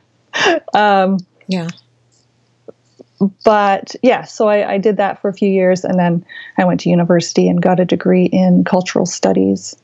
Um, 0.73 1.19
yeah. 1.47 1.69
but 3.45 3.95
yeah, 4.03 4.25
so 4.25 4.49
I, 4.49 4.73
I, 4.73 4.79
did 4.79 4.97
that 4.97 5.21
for 5.21 5.29
a 5.29 5.35
few 5.35 5.51
years, 5.51 5.85
and 5.85 5.99
then 5.99 6.25
I 6.57 6.65
went 6.65 6.81
to 6.81 6.89
university 6.89 7.49
and 7.49 7.61
got 7.61 7.79
a 7.79 7.85
degree 7.85 8.25
in 8.25 8.65
cultural 8.65 9.05
studies 9.05 9.77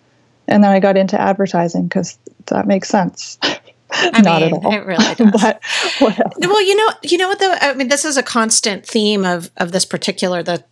and 0.49 0.65
then 0.65 0.71
I 0.71 0.81
got 0.81 0.97
into 0.97 1.21
advertising 1.21 1.87
because 1.87 2.19
that 2.47 2.67
makes 2.67 2.89
sense. 2.89 3.39
I 3.91 4.21
Not 4.21 4.43
mean, 4.43 4.55
at 4.55 4.65
all. 4.65 4.73
It 4.73 4.85
really 4.85 5.15
does. 5.15 5.31
but 5.31 5.61
whatever. 5.99 6.31
Well, 6.41 6.63
you 6.63 6.77
know, 6.77 6.93
you 7.03 7.19
know 7.19 7.29
what 7.29 7.39
though? 7.39 7.55
I 7.61 7.75
mean, 7.75 7.89
this 7.89 8.05
is 8.05 8.17
a 8.17 8.23
constant 8.23 8.85
theme 8.87 9.25
of 9.25 9.51
of 9.57 9.73
this 9.73 9.85
particular 9.85 10.43
the 10.43 10.65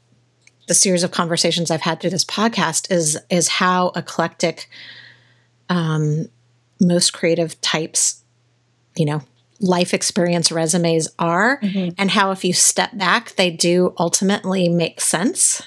the 0.66 0.74
series 0.74 1.04
of 1.04 1.12
conversations 1.12 1.70
I've 1.70 1.82
had 1.82 2.00
through 2.00 2.10
this 2.10 2.24
podcast 2.24 2.90
is 2.90 3.18
is 3.30 3.48
how 3.48 3.92
eclectic 3.96 4.68
um, 5.68 6.28
most 6.80 7.12
creative 7.12 7.60
types, 7.60 8.22
you 8.96 9.06
know, 9.06 9.22
life 9.60 9.94
experience 9.94 10.52
resumes 10.52 11.08
are, 11.18 11.60
mm-hmm. 11.60 11.90
and 11.98 12.10
how 12.10 12.30
if 12.32 12.44
you 12.44 12.52
step 12.52 12.96
back, 12.96 13.34
they 13.36 13.50
do 13.50 13.94
ultimately 13.98 14.68
make 14.68 15.00
sense. 15.00 15.62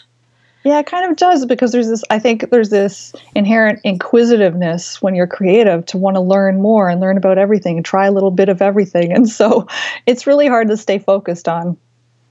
Yeah, 0.69 0.77
it 0.77 0.85
kind 0.85 1.09
of 1.09 1.17
does 1.17 1.47
because 1.47 1.71
there's 1.71 1.87
this, 1.87 2.03
I 2.11 2.19
think 2.19 2.51
there's 2.51 2.69
this 2.69 3.11
inherent 3.33 3.79
inquisitiveness 3.83 5.01
when 5.01 5.15
you're 5.15 5.25
creative 5.25 5.83
to 5.87 5.97
want 5.97 6.15
to 6.15 6.21
learn 6.21 6.61
more 6.61 6.89
and 6.89 7.01
learn 7.01 7.17
about 7.17 7.39
everything 7.39 7.77
and 7.77 7.83
try 7.83 8.05
a 8.05 8.11
little 8.11 8.29
bit 8.29 8.49
of 8.49 8.61
everything. 8.61 9.11
And 9.11 9.27
so 9.27 9.67
it's 10.05 10.27
really 10.27 10.45
hard 10.45 10.67
to 10.67 10.77
stay 10.77 10.99
focused 10.99 11.47
on, 11.47 11.75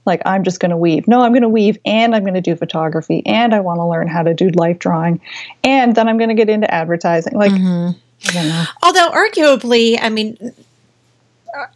like, 0.05 0.21
I'm 0.25 0.45
just 0.45 0.61
going 0.61 0.69
to 0.71 0.77
weave. 0.77 1.05
No, 1.05 1.19
I'm 1.21 1.33
going 1.33 1.41
to 1.41 1.49
weave 1.49 1.79
and 1.83 2.15
I'm 2.15 2.21
going 2.21 2.33
to 2.33 2.39
do 2.39 2.55
photography 2.55 3.23
and 3.25 3.53
I 3.53 3.59
want 3.59 3.79
to 3.79 3.85
learn 3.85 4.07
how 4.07 4.23
to 4.23 4.33
do 4.33 4.47
life 4.51 4.79
drawing 4.79 5.19
and 5.61 5.93
then 5.93 6.07
I'm 6.07 6.17
going 6.17 6.29
to 6.29 6.35
get 6.35 6.47
into 6.47 6.73
advertising. 6.73 7.33
Like, 7.33 7.51
mm-hmm. 7.51 8.63
Although, 8.83 9.11
arguably, 9.11 9.97
I 10.01 10.07
mean, 10.07 10.53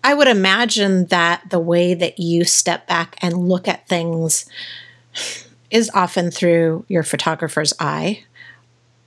I 0.01 0.13
would 0.13 0.29
imagine 0.29 1.07
that 1.07 1.49
the 1.49 1.59
way 1.59 1.93
that 1.93 2.19
you 2.19 2.45
step 2.45 2.87
back 2.87 3.17
and 3.21 3.49
look 3.49 3.67
at 3.67 3.85
things 3.89 4.45
is 5.73 5.89
often 5.95 6.29
through 6.29 6.85
your 6.87 7.03
photographer's 7.03 7.73
eye 7.79 8.23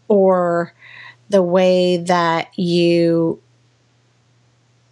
or 0.08 0.74
the 1.30 1.42
way 1.42 1.96
that 1.96 2.56
you 2.58 3.40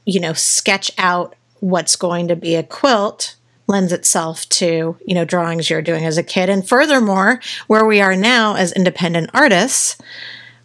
you 0.06 0.20
know 0.20 0.32
sketch 0.32 0.90
out 0.96 1.34
what's 1.60 1.96
going 1.96 2.28
to 2.28 2.36
be 2.36 2.54
a 2.54 2.62
quilt 2.62 3.34
lends 3.66 3.92
itself 3.92 4.48
to 4.48 4.96
you 5.04 5.14
know 5.14 5.24
drawings 5.24 5.68
you're 5.68 5.82
doing 5.82 6.06
as 6.06 6.16
a 6.16 6.22
kid. 6.22 6.48
And 6.48 6.66
furthermore 6.66 7.40
where 7.66 7.84
we 7.84 8.00
are 8.00 8.16
now 8.16 8.54
as 8.54 8.72
independent 8.72 9.30
artists 9.34 9.98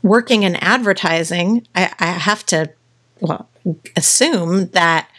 working 0.04 0.44
in 0.44 0.56
advertising 0.58 1.68
i, 1.76 1.92
I 2.00 2.06
have 2.06 2.46
to 2.48 2.72
well 3.20 3.50
assume 3.96 4.68
that 4.70 5.10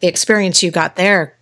the 0.00 0.08
experience 0.08 0.62
you 0.62 0.70
got 0.70 0.96
there 0.96 1.37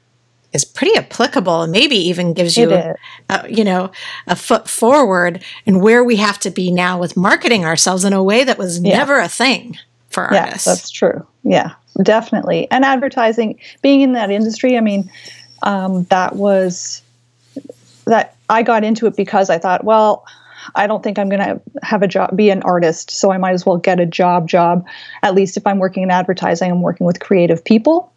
is 0.52 0.64
pretty 0.64 0.96
applicable 0.96 1.62
and 1.62 1.72
maybe 1.72 1.96
even 1.96 2.32
gives 2.32 2.56
you 2.56 2.72
a, 2.72 2.94
a, 3.28 3.48
you 3.50 3.64
know 3.64 3.90
a 4.26 4.36
foot 4.36 4.68
forward 4.68 5.42
in 5.64 5.80
where 5.80 6.02
we 6.02 6.16
have 6.16 6.38
to 6.40 6.50
be 6.50 6.70
now 6.70 6.98
with 6.98 7.16
marketing 7.16 7.64
ourselves 7.64 8.04
in 8.04 8.12
a 8.12 8.22
way 8.22 8.44
that 8.44 8.58
was 8.58 8.80
yeah. 8.80 8.96
never 8.96 9.18
a 9.18 9.28
thing 9.28 9.78
for 10.08 10.24
artists. 10.24 10.66
Yeah, 10.66 10.72
that's 10.72 10.90
true. 10.90 11.26
Yeah, 11.42 11.74
definitely. 12.02 12.68
And 12.70 12.84
advertising, 12.84 13.58
being 13.82 14.00
in 14.00 14.12
that 14.12 14.30
industry, 14.30 14.76
I 14.76 14.80
mean, 14.80 15.10
um, 15.62 16.04
that 16.04 16.36
was 16.36 17.02
that 18.06 18.36
I 18.48 18.62
got 18.62 18.84
into 18.84 19.06
it 19.06 19.16
because 19.16 19.50
I 19.50 19.58
thought, 19.58 19.84
well, 19.84 20.24
I 20.74 20.86
don't 20.86 21.02
think 21.02 21.18
I'm 21.18 21.28
going 21.28 21.42
to 21.42 21.60
have 21.82 22.02
a 22.02 22.08
job, 22.08 22.36
be 22.36 22.50
an 22.50 22.62
artist, 22.62 23.10
so 23.10 23.30
I 23.30 23.38
might 23.38 23.52
as 23.52 23.64
well 23.64 23.76
get 23.76 24.00
a 24.00 24.06
job. 24.06 24.48
Job, 24.48 24.86
at 25.22 25.34
least 25.34 25.56
if 25.56 25.66
I'm 25.66 25.78
working 25.78 26.02
in 26.02 26.10
advertising, 26.10 26.70
I'm 26.70 26.82
working 26.82 27.06
with 27.06 27.20
creative 27.20 27.64
people. 27.64 28.12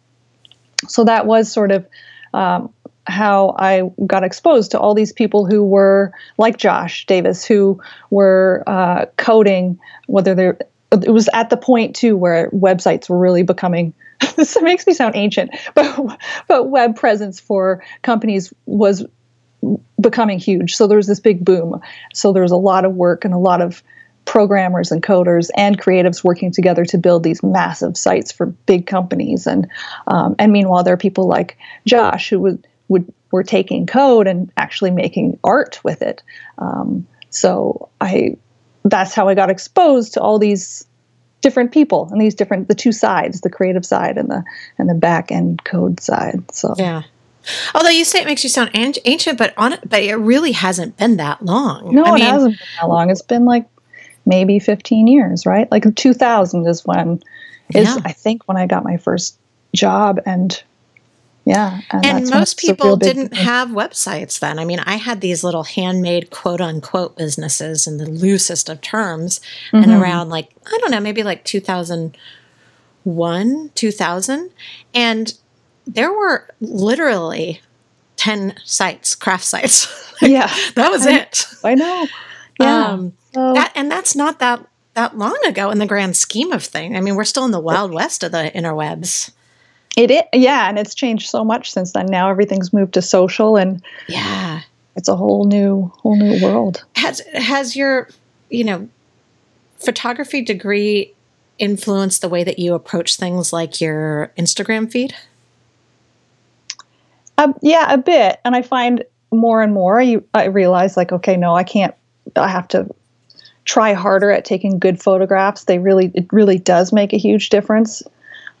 So 0.88 1.04
that 1.04 1.26
was 1.26 1.52
sort 1.52 1.70
of 1.70 1.86
um, 2.34 2.72
how 3.06 3.54
I 3.58 3.90
got 4.06 4.24
exposed 4.24 4.70
to 4.72 4.78
all 4.78 4.94
these 4.94 5.12
people 5.12 5.46
who 5.46 5.64
were 5.64 6.12
like 6.38 6.58
Josh 6.58 7.06
Davis, 7.06 7.44
who 7.44 7.80
were 8.10 8.62
uh, 8.66 9.06
coding, 9.16 9.78
whether 10.06 10.34
they're 10.34 10.58
it 10.92 11.10
was 11.10 11.28
at 11.32 11.50
the 11.50 11.56
point 11.56 11.94
too 11.94 12.16
where 12.16 12.50
websites 12.50 13.08
were 13.08 13.16
really 13.16 13.44
becoming 13.44 13.94
this 14.36 14.60
makes 14.60 14.84
me 14.88 14.92
sound 14.92 15.14
ancient 15.14 15.52
but 15.74 16.18
but 16.48 16.64
web 16.68 16.96
presence 16.96 17.38
for 17.38 17.80
companies 18.02 18.52
was 18.66 19.06
becoming 20.00 20.38
huge. 20.38 20.74
So 20.74 20.86
there 20.86 20.96
was 20.96 21.06
this 21.06 21.20
big 21.20 21.44
boom. 21.44 21.80
So 22.14 22.32
there 22.32 22.42
was 22.42 22.52
a 22.52 22.56
lot 22.56 22.84
of 22.84 22.94
work 22.94 23.24
and 23.24 23.34
a 23.34 23.38
lot 23.38 23.60
of 23.60 23.82
programmers 24.30 24.92
and 24.92 25.02
coders 25.02 25.50
and 25.56 25.80
creatives 25.80 26.22
working 26.22 26.52
together 26.52 26.84
to 26.84 26.96
build 26.96 27.24
these 27.24 27.42
massive 27.42 27.96
sites 27.96 28.30
for 28.30 28.46
big 28.46 28.86
companies. 28.86 29.44
And 29.44 29.68
um, 30.06 30.36
and 30.38 30.52
meanwhile, 30.52 30.84
there 30.84 30.94
are 30.94 30.96
people 30.96 31.26
like 31.26 31.58
Josh 31.84 32.30
who 32.30 32.38
would 32.38 32.64
would 32.86 33.12
were 33.32 33.42
taking 33.42 33.88
code 33.88 34.28
and 34.28 34.48
actually 34.56 34.92
making 34.92 35.36
art 35.42 35.80
with 35.82 36.00
it. 36.00 36.22
Um, 36.58 37.08
so 37.30 37.88
I 38.00 38.36
that's 38.84 39.14
how 39.14 39.28
I 39.28 39.34
got 39.34 39.50
exposed 39.50 40.14
to 40.14 40.20
all 40.20 40.38
these 40.38 40.86
different 41.40 41.72
people 41.72 42.08
and 42.12 42.20
these 42.20 42.36
different 42.36 42.68
the 42.68 42.76
two 42.76 42.92
sides, 42.92 43.40
the 43.40 43.50
creative 43.50 43.84
side 43.84 44.16
and 44.16 44.30
the 44.30 44.44
and 44.78 44.88
the 44.88 44.94
back 44.94 45.32
end 45.32 45.64
code 45.64 45.98
side. 45.98 46.54
So 46.54 46.74
yeah. 46.78 47.02
Although 47.74 47.88
you 47.88 48.04
say 48.04 48.20
it 48.20 48.26
makes 48.26 48.44
you 48.44 48.50
sound 48.50 48.70
ancient, 48.74 49.38
but 49.38 49.54
on 49.56 49.72
it, 49.72 49.80
but 49.88 50.04
it 50.04 50.14
really 50.14 50.52
hasn't 50.52 50.98
been 50.98 51.16
that 51.16 51.44
long. 51.44 51.92
No, 51.92 52.04
I 52.04 52.12
mean, 52.12 52.22
it 52.22 52.28
hasn't 52.28 52.58
been 52.58 52.66
that 52.80 52.88
long. 52.88 53.10
It's 53.10 53.22
been 53.22 53.44
like 53.44 53.66
maybe 54.30 54.58
15 54.58 55.06
years, 55.08 55.44
right? 55.44 55.70
Like 55.70 55.94
2000 55.94 56.66
is 56.66 56.86
when 56.86 57.22
is 57.74 57.88
yeah. 57.88 57.98
I 58.04 58.12
think 58.12 58.48
when 58.48 58.56
I 58.56 58.66
got 58.66 58.84
my 58.84 58.96
first 58.96 59.38
job 59.74 60.18
and 60.24 60.62
yeah. 61.44 61.80
And, 61.90 62.06
and 62.06 62.30
most 62.30 62.58
people 62.58 62.96
didn't 62.96 63.34
have 63.34 63.68
websites 63.70 64.38
then. 64.38 64.58
I 64.58 64.64
mean, 64.64 64.78
I 64.80 64.96
had 64.96 65.20
these 65.20 65.42
little 65.42 65.64
handmade 65.64 66.30
quote 66.30 66.60
unquote 66.60 67.16
businesses 67.16 67.88
in 67.88 67.96
the 67.96 68.08
loosest 68.08 68.68
of 68.68 68.80
terms 68.82 69.40
mm-hmm. 69.72 69.82
and 69.82 69.92
around 70.00 70.28
like, 70.28 70.50
I 70.66 70.78
don't 70.78 70.92
know, 70.92 71.00
maybe 71.00 71.22
like 71.22 71.44
2001, 71.44 73.70
2000. 73.74 74.50
And 74.94 75.34
there 75.86 76.12
were 76.12 76.46
literally 76.60 77.62
10 78.16 78.54
sites, 78.64 79.14
craft 79.16 79.44
sites. 79.44 80.12
like, 80.22 80.30
yeah. 80.36 80.52
That 80.74 80.90
was 80.90 81.06
I, 81.06 81.20
it. 81.20 81.46
I 81.64 81.74
know. 81.74 82.06
Yeah. 82.60 82.86
Um, 82.86 83.14
Oh. 83.36 83.54
That 83.54 83.72
and 83.74 83.90
that's 83.90 84.16
not 84.16 84.38
that 84.40 84.66
that 84.94 85.16
long 85.16 85.38
ago 85.46 85.70
in 85.70 85.78
the 85.78 85.86
grand 85.86 86.16
scheme 86.16 86.52
of 86.52 86.64
things. 86.64 86.96
I 86.96 87.00
mean, 87.00 87.14
we're 87.14 87.24
still 87.24 87.44
in 87.44 87.52
the 87.52 87.60
wild 87.60 87.92
west 87.92 88.22
of 88.22 88.32
the 88.32 88.50
interwebs. 88.54 89.30
It 89.96 90.10
is, 90.10 90.22
yeah, 90.32 90.68
and 90.68 90.78
it's 90.78 90.94
changed 90.94 91.28
so 91.28 91.44
much 91.44 91.72
since 91.72 91.92
then. 91.92 92.06
Now 92.06 92.30
everything's 92.30 92.72
moved 92.72 92.94
to 92.94 93.02
social, 93.02 93.56
and 93.56 93.82
yeah, 94.08 94.62
it's 94.96 95.08
a 95.08 95.16
whole 95.16 95.44
new 95.44 95.92
whole 95.98 96.16
new 96.16 96.42
world. 96.42 96.84
Has 96.96 97.20
has 97.34 97.76
your 97.76 98.08
you 98.50 98.64
know 98.64 98.88
photography 99.78 100.42
degree 100.42 101.14
influenced 101.58 102.20
the 102.22 102.28
way 102.28 102.44
that 102.44 102.58
you 102.58 102.74
approach 102.74 103.16
things 103.16 103.52
like 103.52 103.80
your 103.80 104.32
Instagram 104.38 104.90
feed? 104.90 105.14
Um, 107.38 107.54
yeah, 107.62 107.92
a 107.92 107.98
bit, 107.98 108.40
and 108.44 108.54
I 108.54 108.62
find 108.62 109.04
more 109.32 109.62
and 109.62 109.72
more 109.72 110.00
you, 110.00 110.24
I 110.34 110.46
realize 110.46 110.96
like, 110.96 111.12
okay, 111.12 111.36
no, 111.36 111.54
I 111.54 111.64
can't. 111.64 111.94
I 112.36 112.48
have 112.48 112.68
to 112.68 112.88
try 113.70 113.92
harder 113.92 114.32
at 114.32 114.44
taking 114.44 114.80
good 114.80 115.00
photographs. 115.00 115.62
They 115.62 115.78
really, 115.78 116.10
it 116.12 116.26
really 116.32 116.58
does 116.58 116.92
make 116.92 117.12
a 117.12 117.16
huge 117.16 117.50
difference 117.50 118.02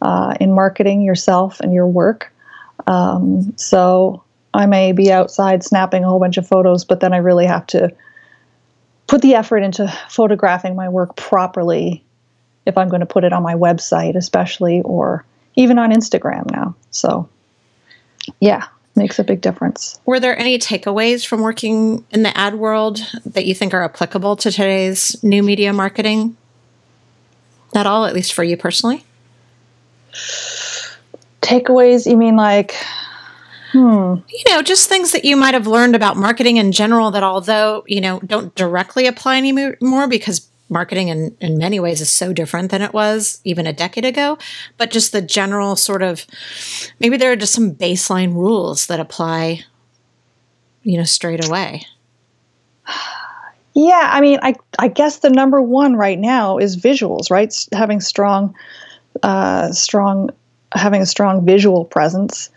uh, 0.00 0.36
in 0.38 0.54
marketing 0.54 1.02
yourself 1.02 1.58
and 1.58 1.74
your 1.74 1.88
work. 1.88 2.32
Um, 2.86 3.52
so 3.56 4.22
I 4.54 4.66
may 4.66 4.92
be 4.92 5.10
outside 5.10 5.64
snapping 5.64 6.04
a 6.04 6.08
whole 6.08 6.20
bunch 6.20 6.36
of 6.36 6.46
photos, 6.46 6.84
but 6.84 7.00
then 7.00 7.12
I 7.12 7.16
really 7.16 7.46
have 7.46 7.66
to 7.68 7.92
put 9.08 9.20
the 9.20 9.34
effort 9.34 9.64
into 9.64 9.92
photographing 10.08 10.76
my 10.76 10.88
work 10.88 11.16
properly 11.16 12.04
if 12.64 12.78
I'm 12.78 12.88
going 12.88 13.00
to 13.00 13.06
put 13.06 13.24
it 13.24 13.32
on 13.32 13.42
my 13.42 13.54
website, 13.54 14.14
especially, 14.14 14.80
or 14.82 15.24
even 15.56 15.76
on 15.80 15.90
Instagram 15.90 16.48
now. 16.52 16.76
So, 16.92 17.28
yeah, 18.38 18.68
makes 18.96 19.18
a 19.18 19.24
big 19.24 19.40
difference. 19.40 20.00
Were 20.04 20.20
there 20.20 20.38
any 20.38 20.58
takeaways 20.58 21.26
from 21.26 21.40
working 21.40 22.04
in 22.10 22.22
the 22.22 22.36
ad 22.36 22.56
world 22.56 23.00
that 23.24 23.46
you 23.46 23.54
think 23.54 23.72
are 23.72 23.84
applicable 23.84 24.36
to 24.36 24.50
today's 24.50 25.22
new 25.22 25.42
media 25.42 25.72
marketing? 25.72 26.36
At 27.74 27.86
all, 27.86 28.04
at 28.04 28.14
least 28.14 28.32
for 28.32 28.44
you 28.44 28.56
personally? 28.56 29.04
Takeaways, 31.40 32.10
you 32.10 32.16
mean 32.16 32.36
like 32.36 32.74
Hmm. 33.72 34.16
You 34.28 34.44
know, 34.48 34.62
just 34.62 34.88
things 34.88 35.12
that 35.12 35.24
you 35.24 35.36
might 35.36 35.54
have 35.54 35.68
learned 35.68 35.94
about 35.94 36.16
marketing 36.16 36.56
in 36.56 36.72
general 36.72 37.12
that 37.12 37.22
although, 37.22 37.84
you 37.86 38.00
know, 38.00 38.18
don't 38.20 38.52
directly 38.56 39.06
apply 39.06 39.38
anymore 39.38 40.08
because 40.08 40.49
marketing 40.70 41.08
in, 41.08 41.36
in 41.40 41.58
many 41.58 41.80
ways 41.80 42.00
is 42.00 42.10
so 42.10 42.32
different 42.32 42.70
than 42.70 42.80
it 42.80 42.92
was 42.92 43.40
even 43.44 43.66
a 43.66 43.72
decade 43.72 44.04
ago, 44.04 44.38
but 44.78 44.90
just 44.90 45.12
the 45.12 45.20
general 45.20 45.76
sort 45.76 46.02
of 46.02 46.26
maybe 47.00 47.16
there 47.16 47.32
are 47.32 47.36
just 47.36 47.52
some 47.52 47.74
baseline 47.74 48.32
rules 48.34 48.86
that 48.86 49.00
apply, 49.00 49.64
you 50.82 50.96
know, 50.96 51.04
straight 51.04 51.44
away. 51.46 51.84
Yeah, 53.72 54.10
I 54.12 54.20
mean, 54.20 54.40
I 54.42 54.56
I 54.80 54.88
guess 54.88 55.18
the 55.18 55.30
number 55.30 55.62
one 55.62 55.94
right 55.94 56.18
now 56.18 56.58
is 56.58 56.76
visuals, 56.76 57.30
right? 57.30 57.54
Having 57.72 58.00
strong, 58.00 58.52
uh, 59.22 59.70
strong, 59.70 60.30
having 60.74 61.02
a 61.02 61.06
strong 61.06 61.46
visual 61.46 61.84
presence. 61.84 62.50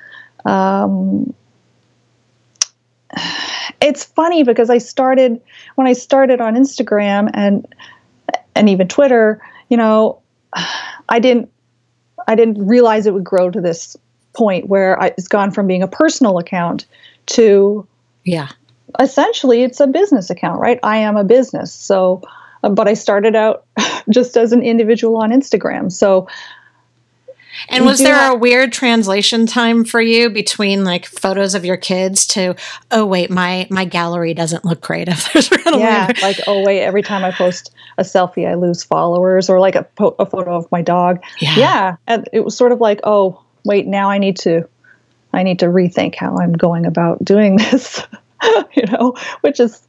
Um, 0.43 1.33
it's 3.81 4.03
funny 4.03 4.43
because 4.43 4.69
I 4.69 4.79
started 4.79 5.39
when 5.75 5.87
I 5.87 5.93
started 5.93 6.41
on 6.41 6.55
Instagram 6.55 7.29
and 7.33 7.67
and 8.55 8.69
even 8.69 8.87
Twitter, 8.87 9.41
you 9.69 9.77
know, 9.77 10.21
I 11.09 11.19
didn't 11.19 11.49
I 12.27 12.35
didn't 12.35 12.65
realize 12.65 13.05
it 13.05 13.13
would 13.13 13.23
grow 13.23 13.49
to 13.49 13.59
this 13.59 13.97
point 14.33 14.67
where 14.67 15.01
I, 15.01 15.07
it's 15.07 15.27
gone 15.27 15.51
from 15.51 15.67
being 15.67 15.83
a 15.83 15.87
personal 15.87 16.37
account 16.37 16.85
to 17.27 17.87
yeah. 18.23 18.49
essentially 18.99 19.63
it's 19.63 19.79
a 19.79 19.87
business 19.87 20.29
account 20.29 20.59
right? 20.59 20.79
I 20.83 20.97
am 20.97 21.17
a 21.17 21.23
business. 21.23 21.73
So 21.73 22.21
uh, 22.63 22.69
but 22.69 22.87
I 22.87 22.93
started 22.93 23.35
out 23.35 23.65
just 24.09 24.37
as 24.37 24.51
an 24.53 24.61
individual 24.61 25.17
on 25.17 25.31
Instagram. 25.31 25.91
So 25.91 26.27
and 27.69 27.85
was 27.85 27.99
there 27.99 28.31
a 28.31 28.35
weird 28.35 28.71
translation 28.71 29.45
time 29.45 29.85
for 29.85 30.01
you 30.01 30.29
between 30.29 30.83
like 30.83 31.05
photos 31.05 31.55
of 31.55 31.65
your 31.65 31.77
kids 31.77 32.27
to 32.27 32.55
oh 32.91 33.05
wait 33.05 33.29
my 33.29 33.67
my 33.69 33.85
gallery 33.85 34.33
doesn't 34.33 34.65
look 34.65 34.81
great 34.81 35.07
if 35.07 35.31
there's 35.33 35.51
really 35.51 35.79
yeah 35.79 36.11
like 36.21 36.39
oh 36.47 36.63
wait 36.63 36.81
every 36.81 37.01
time 37.01 37.23
I 37.23 37.31
post 37.31 37.73
a 37.97 38.03
selfie 38.03 38.47
I 38.49 38.55
lose 38.55 38.83
followers 38.83 39.49
or 39.49 39.59
like 39.59 39.75
a, 39.75 39.83
po- 39.83 40.15
a 40.19 40.25
photo 40.25 40.55
of 40.55 40.71
my 40.71 40.81
dog 40.81 41.21
yeah. 41.39 41.55
yeah 41.57 41.95
and 42.07 42.27
it 42.33 42.41
was 42.41 42.55
sort 42.57 42.71
of 42.71 42.81
like 42.81 43.01
oh 43.03 43.43
wait 43.65 43.87
now 43.87 44.09
I 44.09 44.17
need 44.17 44.37
to 44.39 44.67
I 45.31 45.43
need 45.43 45.59
to 45.59 45.67
rethink 45.67 46.15
how 46.15 46.37
I'm 46.37 46.53
going 46.53 46.85
about 46.85 47.23
doing 47.23 47.57
this 47.57 48.01
you 48.73 48.85
know 48.87 49.15
which 49.41 49.59
is 49.59 49.87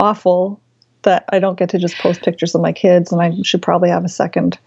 awful 0.00 0.60
that 1.02 1.24
I 1.30 1.38
don't 1.38 1.58
get 1.58 1.70
to 1.70 1.78
just 1.78 1.96
post 1.98 2.22
pictures 2.22 2.54
of 2.54 2.60
my 2.60 2.72
kids 2.72 3.12
and 3.12 3.20
I 3.20 3.34
should 3.42 3.62
probably 3.62 3.90
have 3.90 4.04
a 4.04 4.08
second 4.08 4.58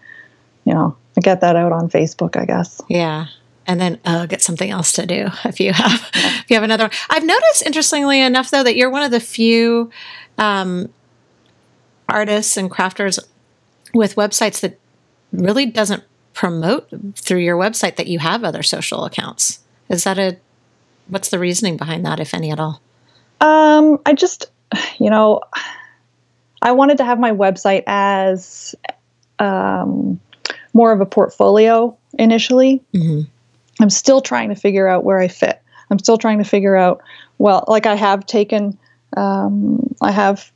you 0.64 0.74
know 0.74 0.96
get 1.20 1.40
that 1.40 1.56
out 1.56 1.72
on 1.72 1.88
Facebook, 1.88 2.40
I 2.40 2.44
guess. 2.44 2.80
Yeah. 2.88 3.26
And 3.66 3.80
then 3.80 4.00
uh, 4.04 4.26
get 4.26 4.42
something 4.42 4.70
else 4.70 4.92
to 4.92 5.06
do 5.06 5.28
if 5.44 5.60
you 5.60 5.72
have 5.72 6.10
if 6.14 6.50
you 6.50 6.56
have 6.56 6.64
another. 6.64 6.84
One. 6.84 6.92
I've 7.10 7.24
noticed, 7.24 7.64
interestingly 7.64 8.20
enough, 8.20 8.50
though, 8.50 8.62
that 8.62 8.76
you're 8.76 8.90
one 8.90 9.02
of 9.02 9.10
the 9.10 9.20
few 9.20 9.90
um, 10.38 10.92
artists 12.08 12.56
and 12.56 12.70
crafters 12.70 13.18
with 13.94 14.16
websites 14.16 14.60
that 14.60 14.78
really 15.32 15.66
doesn't 15.66 16.04
promote 16.34 16.88
through 17.14 17.40
your 17.40 17.56
website 17.56 17.96
that 17.96 18.06
you 18.06 18.18
have 18.18 18.42
other 18.42 18.62
social 18.62 19.04
accounts. 19.04 19.60
Is 19.88 20.04
that 20.04 20.18
a 20.18 20.38
what's 21.08 21.28
the 21.28 21.38
reasoning 21.38 21.76
behind 21.76 22.06
that, 22.06 22.20
if 22.20 22.34
any 22.34 22.50
at 22.50 22.58
all? 22.60 22.80
Um, 23.40 23.98
I 24.06 24.14
just, 24.14 24.46
you 24.98 25.10
know, 25.10 25.40
I 26.62 26.72
wanted 26.72 26.98
to 26.98 27.04
have 27.04 27.18
my 27.18 27.32
website 27.32 27.82
as 27.86 28.74
um, 29.38 30.20
more 30.72 30.92
of 30.92 31.00
a 31.00 31.06
portfolio 31.06 31.96
initially. 32.18 32.82
Mm-hmm. 32.94 33.22
I'm 33.80 33.90
still 33.90 34.20
trying 34.20 34.50
to 34.50 34.54
figure 34.54 34.88
out 34.88 35.04
where 35.04 35.18
I 35.18 35.28
fit. 35.28 35.60
I'm 35.90 35.98
still 35.98 36.18
trying 36.18 36.38
to 36.38 36.44
figure 36.44 36.76
out, 36.76 37.02
well, 37.38 37.64
like 37.68 37.86
I 37.86 37.94
have 37.94 38.26
taken, 38.26 38.78
um, 39.16 39.94
I 40.00 40.10
have 40.10 40.50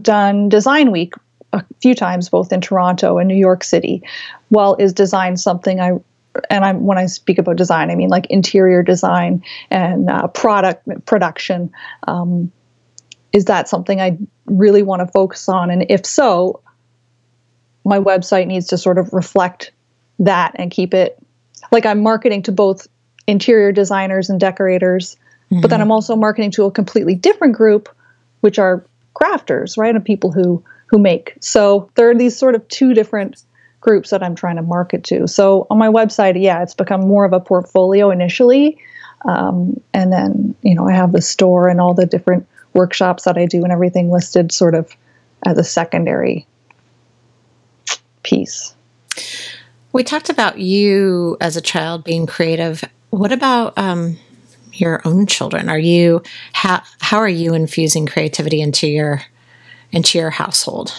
done 0.00 0.48
Design 0.48 0.90
Week 0.90 1.14
a 1.52 1.64
few 1.80 1.94
times, 1.94 2.28
both 2.28 2.52
in 2.52 2.60
Toronto 2.60 3.18
and 3.18 3.28
New 3.28 3.36
York 3.36 3.64
City. 3.64 4.02
Well, 4.50 4.76
is 4.76 4.92
design 4.92 5.36
something 5.36 5.80
I 5.80 5.98
and 6.50 6.64
I'm 6.64 6.84
when 6.84 6.98
I 6.98 7.06
speak 7.06 7.38
about 7.38 7.56
design, 7.56 7.90
I 7.90 7.94
mean 7.94 8.08
like 8.08 8.26
interior 8.26 8.82
design 8.82 9.42
and 9.70 10.10
uh, 10.10 10.28
product 10.28 10.86
production. 11.06 11.72
Um, 12.06 12.52
is 13.32 13.46
that 13.46 13.68
something 13.68 14.00
I 14.00 14.18
really 14.46 14.82
want 14.82 15.00
to 15.00 15.06
focus 15.06 15.48
on? 15.48 15.70
And 15.70 15.86
if 15.90 16.06
so, 16.06 16.60
my 17.86 18.00
website 18.00 18.48
needs 18.48 18.66
to 18.66 18.78
sort 18.78 18.98
of 18.98 19.12
reflect 19.12 19.70
that 20.18 20.52
and 20.56 20.70
keep 20.70 20.92
it 20.92 21.18
like 21.70 21.86
I'm 21.86 22.02
marketing 22.02 22.42
to 22.42 22.52
both 22.52 22.86
interior 23.26 23.72
designers 23.72 24.28
and 24.28 24.40
decorators, 24.40 25.16
mm-hmm. 25.50 25.60
but 25.60 25.70
then 25.70 25.78
mm-hmm. 25.78 25.84
I'm 25.84 25.92
also 25.92 26.16
marketing 26.16 26.50
to 26.52 26.64
a 26.64 26.70
completely 26.70 27.14
different 27.14 27.54
group, 27.54 27.88
which 28.40 28.58
are 28.58 28.84
crafters, 29.14 29.78
right? 29.78 29.94
And 29.94 30.04
people 30.04 30.32
who 30.32 30.62
who 30.86 30.98
make. 30.98 31.34
So 31.40 31.90
there 31.94 32.10
are 32.10 32.14
these 32.14 32.36
sort 32.36 32.54
of 32.54 32.66
two 32.68 32.92
different 32.92 33.42
groups 33.80 34.10
that 34.10 34.22
I'm 34.22 34.34
trying 34.34 34.56
to 34.56 34.62
market 34.62 35.04
to. 35.04 35.28
So 35.28 35.66
on 35.70 35.78
my 35.78 35.88
website, 35.88 36.40
yeah, 36.40 36.62
it's 36.62 36.74
become 36.74 37.00
more 37.02 37.24
of 37.24 37.32
a 37.32 37.40
portfolio 37.40 38.10
initially. 38.10 38.78
Um, 39.24 39.80
and 39.94 40.12
then, 40.12 40.54
you 40.62 40.74
know, 40.74 40.88
I 40.88 40.92
have 40.92 41.12
the 41.12 41.22
store 41.22 41.68
and 41.68 41.80
all 41.80 41.94
the 41.94 42.06
different 42.06 42.46
workshops 42.72 43.24
that 43.24 43.38
I 43.38 43.46
do 43.46 43.62
and 43.62 43.72
everything 43.72 44.10
listed 44.10 44.52
sort 44.52 44.74
of 44.74 44.94
as 45.44 45.58
a 45.58 45.64
secondary 45.64 46.46
piece. 48.26 48.74
We 49.92 50.02
talked 50.04 50.28
about 50.28 50.58
you 50.58 51.36
as 51.40 51.56
a 51.56 51.60
child 51.62 52.04
being 52.04 52.26
creative. 52.26 52.84
What 53.10 53.32
about 53.32 53.78
um, 53.78 54.18
your 54.72 55.00
own 55.04 55.26
children? 55.26 55.68
Are 55.68 55.78
you 55.78 56.22
how 56.52 56.82
how 57.00 57.18
are 57.18 57.28
you 57.28 57.54
infusing 57.54 58.06
creativity 58.06 58.60
into 58.60 58.88
your 58.88 59.22
into 59.92 60.18
your 60.18 60.30
household? 60.30 60.92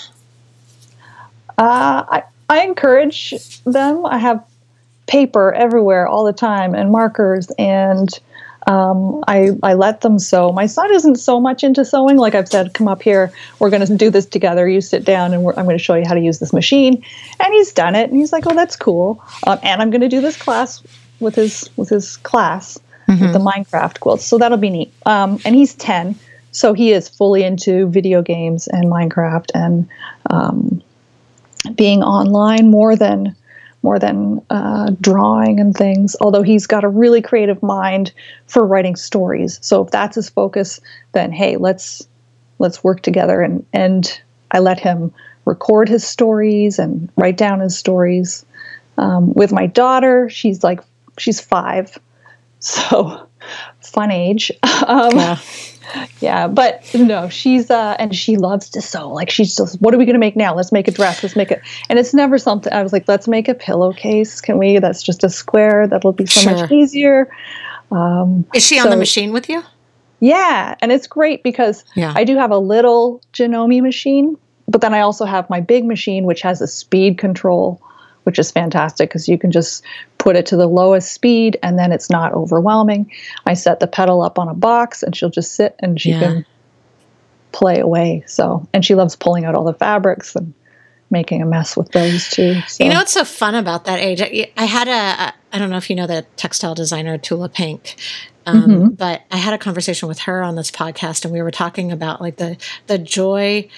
Uh, 1.58 2.04
I 2.10 2.24
I 2.50 2.62
encourage 2.64 3.34
them. 3.66 4.06
I 4.06 4.18
have 4.18 4.44
paper 5.08 5.54
everywhere 5.54 6.08
all 6.08 6.26
the 6.26 6.34
time 6.34 6.74
and 6.74 6.92
markers 6.92 7.52
and 7.58 8.10
um, 8.68 9.24
I, 9.28 9.52
I 9.64 9.74
let 9.76 10.02
them 10.02 10.20
sew. 10.20 10.52
My 10.52 10.66
son 10.66 10.94
isn't 10.94 11.16
so 11.16 11.40
much 11.40 11.64
into 11.64 11.86
sewing. 11.86 12.18
Like 12.18 12.36
I've 12.36 12.50
said, 12.50 12.74
come 12.74 12.90
up 12.90 13.02
here. 13.02 13.32
We're 13.60 13.70
going 13.70 13.86
to 13.86 13.96
do 13.96 14.10
this 14.10 14.26
together. 14.26 14.68
You 14.68 14.82
sit 14.82 15.06
down, 15.06 15.34
and 15.34 15.48
I'm 15.48 15.64
going 15.66 15.78
to 15.78 15.84
show 15.84 15.96
you 15.96 16.06
how 16.06 16.14
to 16.14 16.20
use 16.20 16.40
this 16.40 16.52
machine. 16.52 17.02
And 17.40 17.54
he's 17.54 17.72
done 17.72 17.96
it, 17.96 18.10
and 18.10 18.20
he's 18.20 18.34
like, 18.34 18.46
"Oh, 18.46 18.54
that's 18.54 18.76
cool." 18.76 19.24
Um, 19.46 19.58
and 19.64 19.82
I'm 19.82 19.90
going 19.90 20.02
to 20.02 20.10
do 20.10 20.20
this 20.20 20.36
class 20.36 20.84
with 21.22 21.36
his 21.36 21.70
with 21.78 21.88
his 21.90 22.18
class 22.18 22.78
mm-hmm. 23.08 23.24
with 23.24 23.34
the 23.34 23.40
Minecraft 23.40 24.02
quilts. 24.02 24.26
So 24.26 24.38
that'll 24.38 24.58
be 24.58 24.70
neat. 24.70 24.94
Um, 25.06 25.40
and 25.46 25.56
he's 25.56 25.74
ten, 25.74 26.16
so 26.52 26.74
he 26.74 26.92
is 26.92 27.08
fully 27.08 27.44
into 27.44 27.88
video 27.88 28.22
games 28.22 28.68
and 28.68 28.86
Minecraft 28.86 29.50
and 29.56 29.88
um, 30.30 30.82
being 31.74 32.04
online 32.04 32.70
more 32.70 32.98
than 32.98 33.34
more 33.88 34.00
than 34.00 34.42
uh, 34.50 34.92
drawing 35.00 35.62
and 35.62 35.74
things, 35.74 36.14
although 36.20 36.42
he's 36.42 36.68
got 36.68 36.84
a 36.84 36.90
really 36.90 37.22
creative 37.22 37.64
mind 37.64 38.12
for 38.46 38.68
writing 38.68 38.98
stories. 38.98 39.60
So 39.62 39.82
if 39.86 39.92
that's 39.92 40.18
his 40.18 40.30
focus, 40.30 40.82
then 41.14 41.32
hey, 41.32 41.56
let's 41.56 42.06
let's 42.60 42.84
work 42.84 43.02
together 43.02 43.42
and 43.42 43.66
and 43.72 44.22
I 44.52 44.60
let 44.60 44.78
him 44.78 45.14
record 45.46 45.88
his 45.88 46.06
stories 46.06 46.80
and 46.80 47.10
write 47.16 47.38
down 47.38 47.62
his 47.62 47.78
stories. 47.78 48.46
Um, 48.98 49.34
with 49.34 49.54
my 49.54 49.68
daughter, 49.68 50.30
she's 50.30 50.66
like 50.66 50.82
she's 51.18 51.40
five, 51.40 51.98
so 52.60 53.26
fun 53.80 54.12
age. 54.12 54.52
Um, 54.86 55.18
yeah 55.18 55.38
yeah, 56.20 56.48
but 56.48 56.84
no, 56.94 57.30
she's 57.30 57.70
uh, 57.70 57.96
and 58.00 58.16
she 58.16 58.38
loves 58.38 58.70
to 58.72 58.82
sew. 58.82 59.10
Like 59.10 59.30
she's 59.30 59.56
just, 59.56 59.82
what 59.82 59.94
are 59.94 59.98
we 59.98 60.06
going 60.06 60.16
to 60.16 60.20
make 60.20 60.36
now? 60.36 60.56
Let's 60.56 60.72
make 60.72 60.88
a 60.88 60.92
dress. 60.92 61.24
Let's 61.24 61.36
make 61.36 61.52
it. 61.52 61.62
And 61.90 62.00
it's 62.00 62.14
never 62.14 62.38
something. 62.38 62.72
I 62.72 62.84
was 62.84 62.94
like, 62.94 63.08
let's 63.08 63.28
make 63.28 63.48
a 63.48 63.54
pillowcase. 63.54 64.42
Can 64.42 64.58
we? 64.58 64.80
That's 64.80 65.02
just 65.02 65.24
a 65.24 65.30
square. 65.30 65.88
That'll 65.88 66.14
be 66.14 66.26
so 66.26 66.42
sure. 66.42 66.54
much 66.54 66.72
easier. 66.72 67.30
Um, 67.92 68.46
Is 68.54 68.66
she 68.66 68.78
so, 68.78 68.86
on 68.86 68.90
the 68.90 68.98
machine 68.98 69.32
with 69.32 69.50
you? 69.50 69.64
Yeah, 70.20 70.76
and 70.82 70.92
it's 70.92 71.08
great 71.08 71.44
because 71.44 71.86
yeah. 71.96 72.14
I 72.16 72.24
do 72.24 72.38
have 72.38 72.52
a 72.52 72.58
little 72.58 73.22
Janome 73.34 73.82
machine, 73.82 74.38
but 74.68 74.82
then 74.82 74.94
I 74.94 75.02
also 75.02 75.26
have 75.26 75.50
my 75.50 75.62
big 75.62 75.86
machine, 75.86 76.26
which 76.26 76.42
has 76.42 76.60
a 76.60 76.68
speed 76.68 77.18
control 77.18 77.82
which 78.28 78.38
is 78.40 78.52
fantastic 78.52 79.10
because 79.10 79.30
you 79.30 79.38
can 79.38 79.52
just 79.52 79.86
put 80.18 80.36
it 80.36 80.46
to 80.46 80.58
the 80.58 80.68
lowest 80.68 81.14
speed 81.14 81.58
and 81.64 81.80
then 81.80 81.94
it's 81.94 82.10
not 82.10 82.34
overwhelming. 82.34 83.10
I 83.46 83.54
set 83.54 83.80
the 83.80 83.88
pedal 83.88 84.22
up 84.22 84.38
on 84.38 84.50
a 84.50 84.54
box 84.54 85.02
and 85.02 85.16
she'll 85.16 85.30
just 85.30 85.56
sit 85.56 85.78
and 85.80 86.00
she 86.00 86.10
yeah. 86.10 86.20
can 86.20 86.46
play 87.54 87.80
away. 87.80 88.26
So, 88.28 88.68
and 88.74 88.84
she 88.84 88.96
loves 88.96 89.16
pulling 89.16 89.46
out 89.46 89.56
all 89.56 89.64
the 89.64 89.74
fabrics 89.74 90.36
and 90.36 90.54
making 91.10 91.42
a 91.42 91.46
mess 91.46 91.78
with 91.78 91.90
those 91.94 92.28
too. 92.30 92.60
So. 92.68 92.84
You 92.84 92.90
know 92.90 92.98
what's 92.98 93.14
so 93.14 93.24
fun 93.24 93.56
about 93.56 93.86
that 93.86 94.00
age? 94.00 94.20
I 94.58 94.66
had 94.66 94.90
a, 94.90 95.34
I 95.54 95.58
don't 95.58 95.70
know 95.70 95.78
if 95.78 95.90
you 95.90 95.96
know 95.96 96.06
the 96.06 96.26
textile 96.36 96.76
designer 96.76 97.18
Tula 97.18 97.48
Pink. 97.48 97.96
Um, 98.46 98.62
mm-hmm. 98.62 98.88
But 98.90 99.24
I 99.32 99.38
had 99.38 99.54
a 99.54 99.58
conversation 99.58 100.10
with 100.10 100.20
her 100.20 100.44
on 100.44 100.56
this 100.56 100.70
podcast, 100.70 101.24
and 101.24 101.34
we 101.34 101.42
were 101.42 101.52
talking 101.52 101.94
about 101.94 102.20
like 102.20 102.38
the 102.38 102.58
the 102.88 102.98
joy 102.98 103.70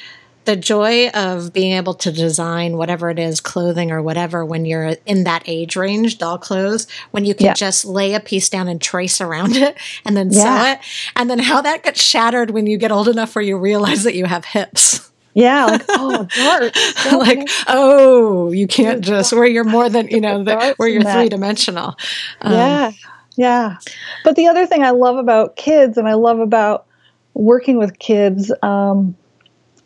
the 0.49 0.55
joy 0.55 1.09
of 1.09 1.53
being 1.53 1.73
able 1.73 1.93
to 1.93 2.11
design 2.11 2.75
whatever 2.75 3.11
it 3.11 3.19
is, 3.19 3.39
clothing 3.39 3.91
or 3.91 4.01
whatever, 4.01 4.43
when 4.43 4.65
you're 4.65 4.95
in 5.05 5.23
that 5.25 5.43
age 5.45 5.75
range, 5.75 6.17
doll 6.17 6.39
clothes, 6.39 6.87
when 7.11 7.23
you 7.23 7.35
can 7.35 7.45
yeah. 7.45 7.53
just 7.53 7.85
lay 7.85 8.15
a 8.15 8.19
piece 8.19 8.49
down 8.49 8.67
and 8.67 8.81
trace 8.81 9.21
around 9.21 9.55
it 9.55 9.77
and 10.05 10.17
then 10.17 10.31
yeah. 10.31 10.41
sew 10.41 10.71
it. 10.71 10.79
And 11.15 11.29
then 11.29 11.37
how 11.37 11.61
that 11.61 11.83
gets 11.83 12.01
shattered 12.01 12.49
when 12.49 12.65
you 12.65 12.79
get 12.79 12.91
old 12.91 13.07
enough 13.07 13.35
where 13.35 13.43
you 13.43 13.59
realize 13.59 14.03
that 14.05 14.15
you 14.15 14.25
have 14.25 14.43
hips. 14.43 15.11
Yeah, 15.35 15.65
like 15.65 15.85
oh, 15.89 16.27
darts. 16.35 17.11
like 17.13 17.47
oh, 17.67 18.51
you 18.51 18.65
can't 18.65 19.01
just 19.01 19.31
where 19.31 19.45
you're 19.45 19.63
more 19.63 19.87
than 19.87 20.07
you 20.07 20.19
know 20.19 20.43
the, 20.43 20.73
where 20.77 20.89
you're 20.89 21.03
three 21.03 21.29
dimensional. 21.29 21.95
Um, 22.41 22.53
yeah, 22.53 22.91
yeah. 23.37 23.77
But 24.23 24.35
the 24.35 24.47
other 24.47 24.65
thing 24.65 24.83
I 24.83 24.89
love 24.89 25.17
about 25.17 25.55
kids, 25.55 25.99
and 25.99 26.09
I 26.09 26.15
love 26.15 26.39
about 26.39 26.87
working 27.35 27.77
with 27.77 27.99
kids, 27.99 28.51
um, 28.63 29.15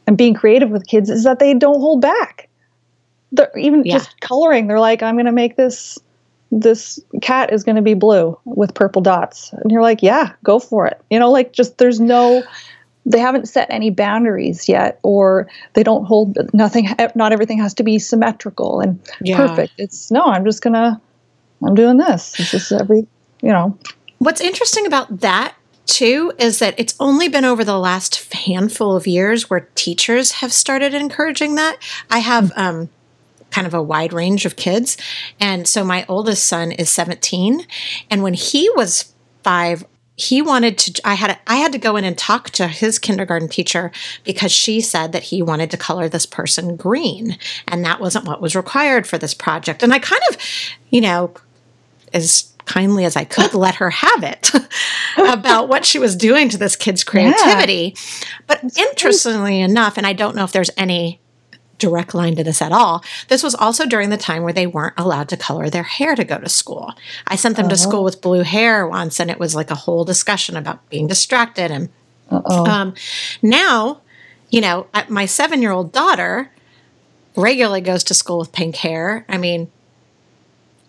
and 0.08 0.18
being 0.18 0.34
creative 0.34 0.70
with 0.70 0.88
kids 0.88 1.10
is 1.10 1.24
that 1.24 1.40
they 1.40 1.54
don't 1.54 1.80
hold 1.80 2.02
back. 2.02 2.50
They're 3.32 3.52
even 3.58 3.84
yeah. 3.84 3.98
just 3.98 4.20
coloring. 4.22 4.68
They're 4.68 4.80
like, 4.80 5.02
I'm 5.02 5.16
going 5.16 5.26
to 5.26 5.32
make 5.32 5.56
this 5.56 6.00
this 6.52 7.00
cat 7.22 7.52
is 7.52 7.64
going 7.64 7.78
to 7.78 7.82
be 7.82 7.96
blue 7.96 8.38
with 8.46 8.76
purple 8.76 9.02
dots, 9.02 9.52
and 9.54 9.72
you're 9.72 9.82
like, 9.82 10.04
yeah, 10.04 10.34
go 10.44 10.60
for 10.60 10.86
it. 10.86 11.02
You 11.10 11.18
know, 11.18 11.32
like 11.32 11.52
just 11.52 11.80
there's 11.80 12.00
no 12.00 12.44
they 13.06 13.20
haven't 13.20 13.48
set 13.48 13.68
any 13.70 13.90
boundaries 13.90 14.70
yet 14.70 15.00
or 15.04 15.48
they 15.74 15.84
don't 15.84 16.06
hold 16.06 16.38
nothing 16.54 16.88
not 17.16 17.34
everything 17.34 17.60
has 17.60 17.74
to 17.74 17.84
be 17.84 18.00
symmetrical 18.00 18.80
and 18.80 19.00
yeah. 19.22 19.36
perfect 19.36 19.74
it's 19.78 20.10
no 20.10 20.24
i'm 20.24 20.46
just 20.46 20.62
gonna 20.62 21.02
i'm 21.66 21.76
doing 21.76 21.98
this 21.98 22.40
it's 22.40 22.52
just 22.52 22.72
every 22.72 23.06
you 23.42 23.52
know 23.52 23.78
what's 24.20 24.42
interesting 24.42 24.86
about 24.86 25.20
that 25.20 25.54
too 25.86 26.34
is 26.38 26.60
that 26.60 26.76
it's 26.78 26.96
only 27.00 27.28
been 27.28 27.46
over 27.46 27.64
the 27.64 27.78
last 27.78 28.34
handful 28.34 28.96
of 28.96 29.08
years 29.08 29.50
where 29.50 29.68
teachers 29.76 30.34
have 30.34 30.54
started 30.54 30.94
encouraging 30.94 31.56
that. 31.56 31.78
I 32.10 32.20
have 32.20 32.52
um, 32.56 32.90
kind 33.52 33.68
of 33.68 33.74
a 33.74 33.82
wide 33.82 34.14
range 34.14 34.46
of 34.46 34.56
kids. 34.56 34.98
And 35.40 35.68
so 35.68 35.86
my 35.86 36.06
oldest 36.10 36.46
son 36.46 36.72
is 36.72 36.90
17. 36.90 37.66
And 38.10 38.24
when 38.24 38.34
he 38.34 38.70
was 38.76 39.14
five, 39.44 39.86
he 40.16 40.42
wanted 40.44 40.78
to 40.78 41.02
i 41.04 41.16
had 41.16 41.40
i 41.48 41.56
had 41.56 41.72
to 41.72 41.80
go 41.80 41.96
in 41.96 42.04
and 42.04 42.18
talk 42.18 42.52
to 42.52 42.68
his 42.68 43.00
kindergarten 43.00 43.50
teacher 43.50 43.92
because 44.24 44.52
she 44.52 44.80
said 44.80 45.12
that 45.12 45.24
he 45.24 45.42
wanted 45.42 45.72
to 45.72 45.78
color 45.78 46.08
this 46.08 46.28
person 46.28 46.76
green 46.76 47.36
and 47.68 47.84
that 47.84 48.00
wasn't 48.00 48.26
what 48.26 48.40
was 48.40 48.56
required 48.56 49.08
for 49.08 49.18
this 49.18 49.34
project 49.34 49.82
and 49.82 49.92
i 49.92 49.98
kind 49.98 50.22
of 50.30 50.38
you 50.92 51.02
know 51.02 51.34
as 52.14 52.53
kindly 52.66 53.06
as 53.06 53.16
i 53.16 53.24
could 53.24 53.54
let 53.54 53.76
her 53.76 53.90
have 53.90 54.24
it 54.24 54.52
about 55.18 55.68
what 55.68 55.86
she 55.86 56.00
was 56.00 56.16
doing 56.16 56.50
to 56.50 56.58
this 56.58 56.76
kid's 56.76 57.04
creativity 57.04 57.94
yeah. 57.96 58.28
but 58.48 58.78
interestingly 58.78 59.60
enough 59.60 59.98
and 59.98 60.08
i 60.08 60.14
don't 60.14 60.36
know 60.36 60.44
if 60.44 60.52
there's 60.52 60.72
any 60.78 61.20
direct 61.84 62.14
line 62.14 62.34
to 62.34 62.44
this 62.46 62.62
at 62.62 62.72
all. 62.72 63.04
This 63.28 63.44
was 63.44 63.54
also 63.54 63.86
during 63.86 64.10
the 64.10 64.16
time 64.16 64.44
where 64.44 64.54
they 64.54 64.68
weren't 64.68 64.94
allowed 64.98 65.28
to 65.30 65.38
color 65.38 65.70
their 65.70 65.84
hair 65.84 66.16
to 66.16 66.24
go 66.24 66.40
to 66.40 66.48
school. 66.48 66.94
I 67.28 67.36
sent 67.36 67.58
them 67.58 67.68
to 67.68 67.76
school 67.76 68.06
with 68.06 68.22
blue 68.22 68.44
hair 68.44 68.88
once, 68.88 69.20
and 69.20 69.30
it 69.30 69.38
was 69.38 69.54
like 69.54 69.70
a 69.70 69.76
whole 69.76 70.06
discussion 70.06 70.56
about 70.56 70.88
being 70.90 71.08
distracted. 71.08 71.72
And 71.72 71.90
um, 72.32 72.94
now, 73.42 74.00
you 74.50 74.62
know, 74.62 74.88
my 75.10 75.26
seven 75.26 75.62
year 75.62 75.72
old 75.72 75.92
daughter 75.92 76.52
regularly 77.36 77.82
goes 77.82 78.04
to 78.06 78.14
school 78.14 78.40
with 78.40 78.54
pink 78.54 78.78
hair. 78.78 79.26
I 79.28 79.38
mean, 79.38 79.70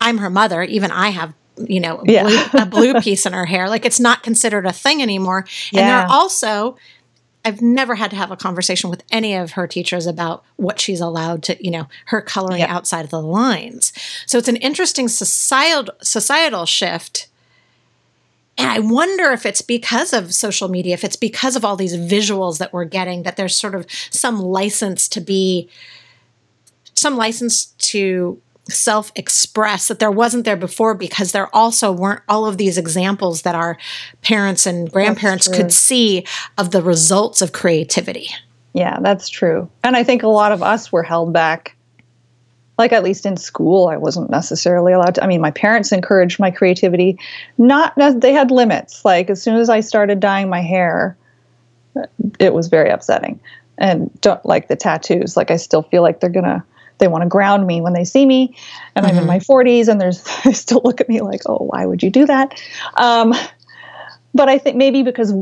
I'm 0.00 0.18
her 0.18 0.30
mother. 0.30 0.62
Even 0.62 0.92
I 0.92 1.08
have 1.08 1.34
you 1.58 1.80
know, 1.80 2.00
a, 2.00 2.04
yeah. 2.06 2.22
blue, 2.24 2.60
a 2.60 2.66
blue 2.66 2.94
piece 3.00 3.26
in 3.26 3.32
her 3.32 3.46
hair. 3.46 3.68
Like 3.68 3.84
it's 3.84 4.00
not 4.00 4.22
considered 4.22 4.66
a 4.66 4.72
thing 4.72 5.02
anymore. 5.02 5.46
Yeah. 5.70 5.80
And 5.80 5.88
there 5.88 5.98
are 5.98 6.06
also 6.10 6.76
I've 7.44 7.60
never 7.60 7.94
had 7.94 8.10
to 8.10 8.16
have 8.16 8.30
a 8.30 8.36
conversation 8.36 8.88
with 8.88 9.04
any 9.12 9.34
of 9.34 9.52
her 9.52 9.66
teachers 9.66 10.06
about 10.06 10.44
what 10.56 10.80
she's 10.80 11.00
allowed 11.00 11.42
to, 11.44 11.62
you 11.62 11.70
know, 11.70 11.88
her 12.06 12.22
coloring 12.22 12.60
yep. 12.60 12.70
outside 12.70 13.04
of 13.04 13.10
the 13.10 13.20
lines. 13.20 13.92
So 14.26 14.38
it's 14.38 14.48
an 14.48 14.56
interesting 14.56 15.08
societal 15.08 15.94
societal 16.02 16.64
shift. 16.64 17.28
And 18.56 18.70
I 18.70 18.78
wonder 18.78 19.32
if 19.32 19.44
it's 19.44 19.62
because 19.62 20.12
of 20.12 20.32
social 20.32 20.68
media, 20.68 20.94
if 20.94 21.04
it's 21.04 21.16
because 21.16 21.56
of 21.56 21.64
all 21.64 21.76
these 21.76 21.96
visuals 21.96 22.58
that 22.58 22.72
we're 22.72 22.84
getting, 22.84 23.24
that 23.24 23.36
there's 23.36 23.56
sort 23.56 23.74
of 23.74 23.84
some 24.10 24.40
license 24.40 25.08
to 25.08 25.20
be, 25.20 25.68
some 26.94 27.16
license 27.16 27.66
to 27.66 28.40
self 28.68 29.12
express 29.14 29.88
that 29.88 29.98
there 29.98 30.10
wasn't 30.10 30.44
there 30.44 30.56
before 30.56 30.94
because 30.94 31.32
there 31.32 31.54
also 31.54 31.92
weren't 31.92 32.22
all 32.28 32.46
of 32.46 32.58
these 32.58 32.78
examples 32.78 33.42
that 33.42 33.54
our 33.54 33.76
parents 34.22 34.66
and 34.66 34.90
grandparents 34.90 35.48
could 35.48 35.72
see 35.72 36.24
of 36.56 36.70
the 36.70 36.82
results 36.82 37.42
of 37.42 37.52
creativity. 37.52 38.28
Yeah, 38.72 38.98
that's 39.00 39.28
true. 39.28 39.70
And 39.82 39.96
I 39.96 40.02
think 40.02 40.22
a 40.22 40.28
lot 40.28 40.52
of 40.52 40.62
us 40.62 40.90
were 40.90 41.02
held 41.02 41.32
back. 41.32 41.76
Like, 42.76 42.92
at 42.92 43.04
least 43.04 43.24
in 43.24 43.36
school, 43.36 43.86
I 43.86 43.96
wasn't 43.96 44.30
necessarily 44.30 44.92
allowed 44.92 45.14
to. 45.14 45.22
I 45.22 45.28
mean, 45.28 45.40
my 45.40 45.52
parents 45.52 45.92
encouraged 45.92 46.40
my 46.40 46.50
creativity. 46.50 47.20
Not, 47.56 47.94
they 47.96 48.32
had 48.32 48.50
limits. 48.50 49.04
Like, 49.04 49.30
as 49.30 49.40
soon 49.40 49.54
as 49.56 49.68
I 49.68 49.78
started 49.78 50.18
dyeing 50.18 50.48
my 50.48 50.60
hair, 50.60 51.16
it 52.40 52.52
was 52.52 52.66
very 52.66 52.90
upsetting. 52.90 53.38
And 53.78 54.10
don't 54.20 54.44
like 54.44 54.66
the 54.66 54.74
tattoos. 54.74 55.36
Like, 55.36 55.52
I 55.52 55.56
still 55.56 55.82
feel 55.82 56.02
like 56.02 56.18
they're 56.18 56.30
going 56.30 56.44
to 56.44 56.64
they 56.98 57.08
want 57.08 57.22
to 57.22 57.28
ground 57.28 57.66
me 57.66 57.80
when 57.80 57.92
they 57.92 58.04
see 58.04 58.24
me 58.24 58.56
and 58.94 59.04
mm-hmm. 59.04 59.16
i'm 59.16 59.22
in 59.22 59.26
my 59.26 59.38
40s 59.38 59.82
mm-hmm. 59.82 59.90
and 59.90 60.00
there's 60.00 60.22
they 60.44 60.52
still 60.52 60.80
look 60.84 61.00
at 61.00 61.08
me 61.08 61.20
like 61.20 61.42
oh 61.46 61.58
why 61.58 61.86
would 61.86 62.02
you 62.02 62.10
do 62.10 62.26
that 62.26 62.60
um, 62.96 63.34
but 64.34 64.48
i 64.48 64.58
think 64.58 64.76
maybe 64.76 65.02
because 65.02 65.34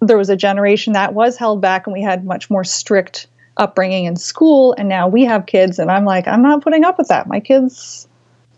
there 0.00 0.16
was 0.16 0.30
a 0.30 0.36
generation 0.36 0.94
that 0.94 1.14
was 1.14 1.36
held 1.36 1.60
back 1.60 1.86
and 1.86 1.94
we 1.94 2.02
had 2.02 2.24
much 2.24 2.50
more 2.50 2.64
strict 2.64 3.26
upbringing 3.56 4.06
in 4.06 4.16
school 4.16 4.74
and 4.78 4.88
now 4.88 5.06
we 5.06 5.24
have 5.24 5.46
kids 5.46 5.78
and 5.78 5.90
i'm 5.90 6.04
like 6.04 6.26
i'm 6.26 6.42
not 6.42 6.62
putting 6.62 6.84
up 6.84 6.96
with 6.98 7.08
that 7.08 7.26
my 7.26 7.40
kids 7.40 8.08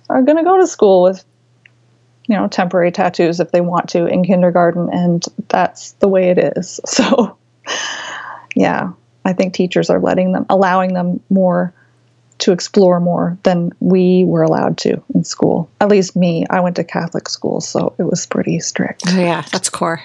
are 0.08 0.22
going 0.22 0.36
to 0.36 0.44
go 0.44 0.58
to 0.58 0.66
school 0.66 1.02
with 1.02 1.24
you 2.28 2.36
know 2.36 2.46
temporary 2.46 2.92
tattoos 2.92 3.40
if 3.40 3.50
they 3.50 3.60
want 3.60 3.88
to 3.88 4.06
in 4.06 4.24
kindergarten 4.24 4.88
and 4.92 5.24
that's 5.48 5.92
the 5.92 6.08
way 6.08 6.30
it 6.30 6.38
is 6.56 6.78
so 6.86 7.36
yeah 8.54 8.92
i 9.24 9.32
think 9.32 9.54
teachers 9.54 9.90
are 9.90 10.00
letting 10.00 10.32
them 10.32 10.46
allowing 10.48 10.94
them 10.94 11.20
more 11.30 11.74
to 12.42 12.50
explore 12.50 12.98
more 12.98 13.38
than 13.44 13.70
we 13.78 14.24
were 14.24 14.42
allowed 14.42 14.76
to 14.76 15.00
in 15.14 15.22
school. 15.22 15.70
At 15.80 15.88
least 15.88 16.16
me, 16.16 16.44
I 16.50 16.58
went 16.58 16.74
to 16.74 16.84
Catholic 16.84 17.28
school, 17.28 17.60
so 17.60 17.94
it 17.98 18.02
was 18.02 18.26
pretty 18.26 18.58
strict. 18.58 19.04
Oh, 19.06 19.18
yeah, 19.18 19.44
that's 19.52 19.68
core. 19.68 20.02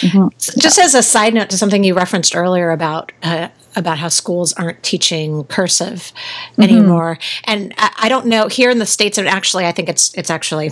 Mm-hmm. 0.00 0.28
Just 0.38 0.78
yeah. 0.78 0.84
as 0.84 0.94
a 0.94 1.02
side 1.02 1.34
note 1.34 1.50
to 1.50 1.58
something 1.58 1.82
you 1.82 1.94
referenced 1.94 2.36
earlier 2.36 2.70
about 2.70 3.10
uh, 3.24 3.48
about 3.74 3.98
how 3.98 4.08
schools 4.08 4.52
aren't 4.52 4.80
teaching 4.84 5.42
cursive 5.44 6.12
mm-hmm. 6.52 6.62
anymore, 6.62 7.18
and 7.44 7.74
I, 7.76 7.92
I, 8.02 8.08
don't 8.08 8.26
know 8.26 8.46
here 8.46 8.70
in 8.70 8.78
the 8.78 8.86
states. 8.86 9.18
And 9.18 9.26
actually, 9.26 9.66
I 9.66 9.72
think 9.72 9.88
it's 9.88 10.14
it's 10.14 10.30
actually. 10.30 10.70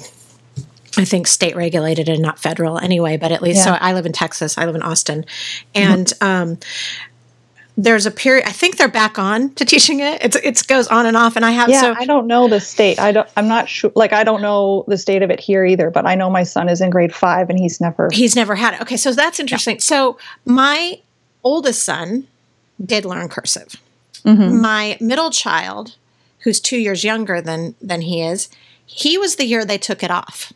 I 0.96 1.04
think 1.04 1.28
state 1.28 1.54
regulated 1.54 2.09
and 2.09 2.20
not 2.20 2.40
federal 2.40 2.78
anyway, 2.78 3.18
but 3.18 3.31
at 3.31 3.40
least 3.40 3.59
yeah. 3.59 3.64
so 3.64 3.72
I 3.72 3.92
live 3.92 4.04
in 4.07 4.12
Texas. 4.12 4.59
I 4.59 4.64
live 4.64 4.74
in 4.74 4.83
Austin, 4.83 5.26
and 5.74 6.07
mm-hmm. 6.07 6.24
um, 6.52 6.59
there's 7.79 8.07
a 8.07 8.11
period 8.11 8.47
i 8.47 8.51
think 8.51 8.77
they're 8.77 8.88
back 8.88 9.19
on 9.19 9.51
to 9.55 9.64
teaching 9.64 10.01
it 10.01 10.23
it's 10.23 10.37
it 10.37 10.67
goes 10.67 10.88
on 10.88 11.07
and 11.07 11.17
off 11.17 11.37
and 11.37 11.45
i 11.47 11.53
have 11.53 11.71
yeah 11.71 11.81
so 11.81 11.95
i 11.97 12.05
don't 12.05 12.27
know 12.27 12.49
the 12.49 12.61
state 12.61 12.99
i 12.99 13.12
don't 13.12 13.29
i'm 13.37 13.49
not 13.49 13.69
sure 13.69 13.91
like 13.95 14.12
i 14.12 14.25
don't 14.25 14.43
know 14.43 14.85
the 14.88 14.99
state 14.99 15.23
of 15.23 15.31
it 15.31 15.41
here 15.41 15.64
either 15.64 15.88
but 15.88 16.05
i 16.05 16.14
know 16.14 16.29
my 16.29 16.43
son 16.43 16.69
is 16.69 16.81
in 16.81 16.91
grade 16.91 17.14
five 17.14 17.49
and 17.49 17.59
he's 17.59 17.81
never 17.81 18.11
he's 18.12 18.37
never 18.37 18.57
had 18.57 18.75
it 18.75 18.81
okay 18.83 18.97
so 18.97 19.12
that's 19.12 19.41
interesting 19.41 19.77
yeah. 19.77 19.81
so 19.81 20.19
my 20.45 21.01
oldest 21.45 21.83
son 21.85 22.27
did 22.85 23.05
learn 23.05 23.29
cursive 23.29 23.77
mm-hmm. 24.25 24.61
my 24.61 24.99
middle 25.01 25.31
child 25.31 25.97
who's 26.41 26.61
two 26.61 26.79
years 26.79 27.05
younger 27.05 27.41
than 27.41 27.75
than 27.81 28.03
he 28.03 28.21
is 28.21 28.49
he 28.85 29.17
was 29.17 29.37
the 29.37 29.47
year 29.47 29.64
they 29.64 29.79
took 29.79 30.03
it 30.03 30.11
off 30.11 30.53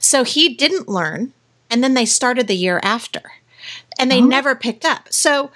so 0.00 0.24
he 0.24 0.52
didn't 0.52 0.88
learn 0.88 1.32
and 1.70 1.82
then 1.82 1.94
they 1.94 2.04
started 2.04 2.48
the 2.48 2.56
year 2.56 2.80
after 2.82 3.22
and 3.98 4.10
they 4.10 4.20
oh. 4.20 4.26
never 4.26 4.56
picked 4.56 4.84
up 4.84 5.06
so 5.12 5.50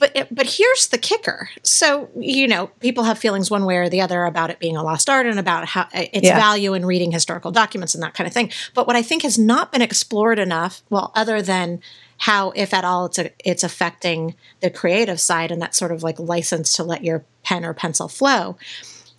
but 0.00 0.28
but 0.32 0.46
here's 0.46 0.88
the 0.88 0.98
kicker. 0.98 1.50
So 1.62 2.08
you 2.18 2.48
know, 2.48 2.68
people 2.80 3.04
have 3.04 3.18
feelings 3.18 3.50
one 3.50 3.66
way 3.66 3.76
or 3.76 3.88
the 3.88 4.00
other 4.00 4.24
about 4.24 4.50
it 4.50 4.58
being 4.58 4.76
a 4.76 4.82
lost 4.82 5.08
art 5.08 5.26
and 5.26 5.38
about 5.38 5.66
how 5.66 5.82
uh, 5.82 6.06
its 6.12 6.26
yeah. 6.26 6.38
value 6.38 6.74
in 6.74 6.84
reading 6.84 7.12
historical 7.12 7.52
documents 7.52 7.94
and 7.94 8.02
that 8.02 8.14
kind 8.14 8.26
of 8.26 8.32
thing. 8.32 8.50
But 8.74 8.86
what 8.88 8.96
I 8.96 9.02
think 9.02 9.22
has 9.22 9.38
not 9.38 9.70
been 9.70 9.82
explored 9.82 10.38
enough, 10.38 10.82
well, 10.90 11.12
other 11.14 11.42
than 11.42 11.80
how, 12.16 12.50
if 12.50 12.74
at 12.74 12.84
all, 12.84 13.06
it's 13.06 13.18
a, 13.18 13.30
it's 13.44 13.62
affecting 13.62 14.34
the 14.60 14.70
creative 14.70 15.20
side 15.20 15.52
and 15.52 15.60
that 15.62 15.74
sort 15.74 15.92
of 15.92 16.02
like 16.02 16.18
license 16.18 16.72
to 16.74 16.82
let 16.82 17.04
your 17.04 17.24
pen 17.44 17.64
or 17.64 17.74
pencil 17.74 18.08
flow. 18.08 18.56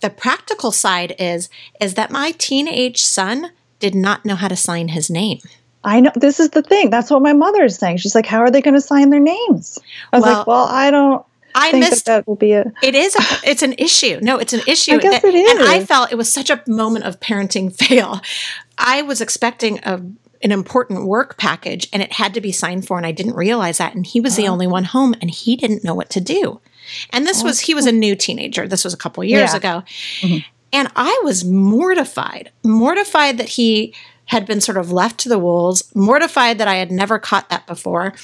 The 0.00 0.10
practical 0.10 0.72
side 0.72 1.14
is 1.18 1.48
is 1.80 1.94
that 1.94 2.10
my 2.10 2.32
teenage 2.32 3.02
son 3.02 3.52
did 3.78 3.94
not 3.94 4.24
know 4.24 4.34
how 4.34 4.48
to 4.48 4.56
sign 4.56 4.88
his 4.88 5.08
name. 5.08 5.38
I 5.84 6.00
know 6.00 6.12
this 6.14 6.38
is 6.38 6.50
the 6.50 6.62
thing. 6.62 6.90
That's 6.90 7.10
what 7.10 7.22
my 7.22 7.32
mother 7.32 7.64
is 7.64 7.76
saying. 7.76 7.98
She's 7.98 8.14
like, 8.14 8.26
"How 8.26 8.38
are 8.38 8.50
they 8.50 8.62
going 8.62 8.74
to 8.74 8.80
sign 8.80 9.10
their 9.10 9.20
names?" 9.20 9.78
I 10.12 10.18
was 10.18 10.24
well, 10.24 10.38
like, 10.38 10.46
"Well, 10.46 10.64
I 10.64 10.90
don't." 10.90 11.24
I 11.54 11.72
missed 11.72 12.06
that, 12.06 12.20
that 12.20 12.26
will 12.26 12.36
be 12.36 12.52
a. 12.52 12.72
It 12.82 12.94
is. 12.94 13.14
A, 13.14 13.50
it's 13.50 13.62
an 13.62 13.74
issue. 13.76 14.18
No, 14.22 14.38
it's 14.38 14.52
an 14.52 14.62
issue. 14.66 14.94
I 14.94 14.98
guess 14.98 15.22
it 15.22 15.34
is. 15.34 15.50
And 15.50 15.68
I 15.68 15.84
felt 15.84 16.10
it 16.12 16.14
was 16.16 16.32
such 16.32 16.50
a 16.50 16.62
moment 16.66 17.04
of 17.04 17.20
parenting 17.20 17.74
fail. 17.76 18.20
I 18.78 19.02
was 19.02 19.20
expecting 19.20 19.80
a 19.80 20.02
an 20.42 20.50
important 20.50 21.06
work 21.06 21.36
package, 21.36 21.88
and 21.92 22.02
it 22.02 22.12
had 22.12 22.34
to 22.34 22.40
be 22.40 22.52
signed 22.52 22.86
for, 22.86 22.96
and 22.96 23.06
I 23.06 23.12
didn't 23.12 23.34
realize 23.34 23.78
that. 23.78 23.94
And 23.94 24.06
he 24.06 24.20
was 24.20 24.36
the 24.36 24.44
uh-huh. 24.44 24.52
only 24.52 24.66
one 24.66 24.84
home, 24.84 25.14
and 25.20 25.30
he 25.30 25.56
didn't 25.56 25.84
know 25.84 25.94
what 25.94 26.10
to 26.10 26.20
do. 26.20 26.60
And 27.10 27.26
this 27.26 27.42
oh, 27.42 27.46
was 27.46 27.60
he 27.60 27.74
was 27.74 27.86
a 27.86 27.92
new 27.92 28.16
teenager. 28.16 28.66
This 28.66 28.84
was 28.84 28.94
a 28.94 28.96
couple 28.96 29.22
years 29.24 29.50
yeah. 29.52 29.56
ago, 29.56 29.82
mm-hmm. 30.20 30.38
and 30.72 30.88
I 30.96 31.20
was 31.24 31.44
mortified, 31.44 32.50
mortified 32.64 33.38
that 33.38 33.50
he 33.50 33.94
had 34.26 34.46
been 34.46 34.60
sort 34.60 34.78
of 34.78 34.92
left 34.92 35.18
to 35.20 35.28
the 35.28 35.38
wolves, 35.38 35.90
mortified 35.94 36.58
that 36.58 36.68
I 36.68 36.76
had 36.76 36.90
never 36.90 37.18
caught 37.18 37.48
that 37.50 37.66
before. 37.66 38.14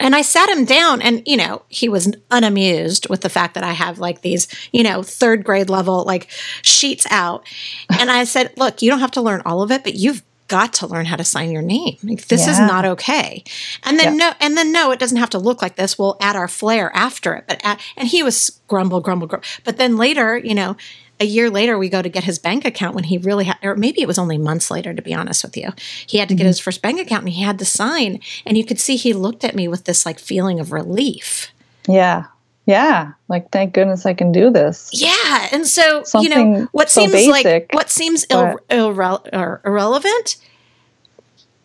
And 0.00 0.16
I 0.16 0.22
sat 0.22 0.48
him 0.48 0.64
down, 0.64 1.02
and 1.02 1.22
you 1.26 1.36
know, 1.36 1.62
he 1.68 1.88
was 1.88 2.12
unamused 2.30 3.08
with 3.08 3.20
the 3.20 3.28
fact 3.28 3.54
that 3.54 3.62
I 3.62 3.72
have 3.72 3.98
like 3.98 4.22
these, 4.22 4.48
you 4.72 4.82
know, 4.82 5.02
third 5.02 5.44
grade 5.44 5.70
level 5.70 6.04
like 6.04 6.28
sheets 6.62 7.06
out. 7.10 7.46
And 8.00 8.10
I 8.10 8.24
said, 8.24 8.52
Look, 8.56 8.82
you 8.82 8.90
don't 8.90 9.00
have 9.00 9.12
to 9.12 9.20
learn 9.20 9.42
all 9.44 9.62
of 9.62 9.70
it, 9.70 9.84
but 9.84 9.94
you've 9.94 10.22
got 10.48 10.74
to 10.74 10.86
learn 10.86 11.06
how 11.06 11.16
to 11.16 11.24
sign 11.24 11.50
your 11.50 11.62
name. 11.62 11.96
Like, 12.02 12.26
this 12.26 12.46
yeah. 12.46 12.52
is 12.52 12.58
not 12.58 12.84
okay. 12.84 13.42
And 13.84 13.98
then 13.98 14.18
yeah. 14.18 14.28
no, 14.28 14.32
and 14.40 14.56
then 14.56 14.72
no, 14.72 14.90
it 14.90 14.98
doesn't 14.98 15.16
have 15.16 15.30
to 15.30 15.38
look 15.38 15.62
like 15.62 15.76
this. 15.76 15.98
We'll 15.98 16.16
add 16.20 16.36
our 16.36 16.48
flair 16.48 16.94
after 16.94 17.34
it. 17.34 17.44
But 17.46 17.64
at, 17.64 17.80
and 17.96 18.08
he 18.08 18.22
was 18.22 18.60
grumble, 18.68 19.00
grumble, 19.00 19.26
grumble. 19.26 19.46
But 19.64 19.78
then 19.78 19.96
later, 19.96 20.36
you 20.36 20.54
know, 20.54 20.76
a 21.22 21.24
year 21.24 21.48
later 21.48 21.78
we 21.78 21.88
go 21.88 22.02
to 22.02 22.08
get 22.08 22.24
his 22.24 22.40
bank 22.40 22.64
account 22.64 22.96
when 22.96 23.04
he 23.04 23.16
really 23.16 23.44
had 23.44 23.56
or 23.62 23.76
maybe 23.76 24.02
it 24.02 24.08
was 24.08 24.18
only 24.18 24.36
months 24.36 24.72
later 24.72 24.92
to 24.92 25.00
be 25.00 25.14
honest 25.14 25.44
with 25.44 25.56
you 25.56 25.70
he 26.04 26.18
had 26.18 26.28
to 26.28 26.34
get 26.34 26.42
mm-hmm. 26.42 26.48
his 26.48 26.58
first 26.58 26.82
bank 26.82 27.00
account 27.00 27.22
and 27.22 27.32
he 27.32 27.42
had 27.42 27.60
to 27.60 27.64
sign 27.64 28.18
and 28.44 28.58
you 28.58 28.64
could 28.64 28.80
see 28.80 28.96
he 28.96 29.12
looked 29.12 29.44
at 29.44 29.54
me 29.54 29.68
with 29.68 29.84
this 29.84 30.04
like 30.04 30.18
feeling 30.18 30.58
of 30.58 30.72
relief 30.72 31.52
yeah 31.86 32.24
yeah 32.66 33.12
like 33.28 33.48
thank 33.50 33.72
goodness 33.72 34.04
i 34.04 34.12
can 34.12 34.32
do 34.32 34.50
this 34.50 34.90
yeah 34.92 35.48
and 35.52 35.64
so 35.64 36.02
Something 36.02 36.30
you 36.30 36.36
know 36.36 36.68
what 36.72 36.90
so 36.90 37.02
seems 37.02 37.12
basic, 37.12 37.44
like 37.44 37.68
what 37.72 37.88
seems 37.88 38.26
irre- 38.26 38.58
irre- 38.68 39.64
irrelevant 39.64 40.36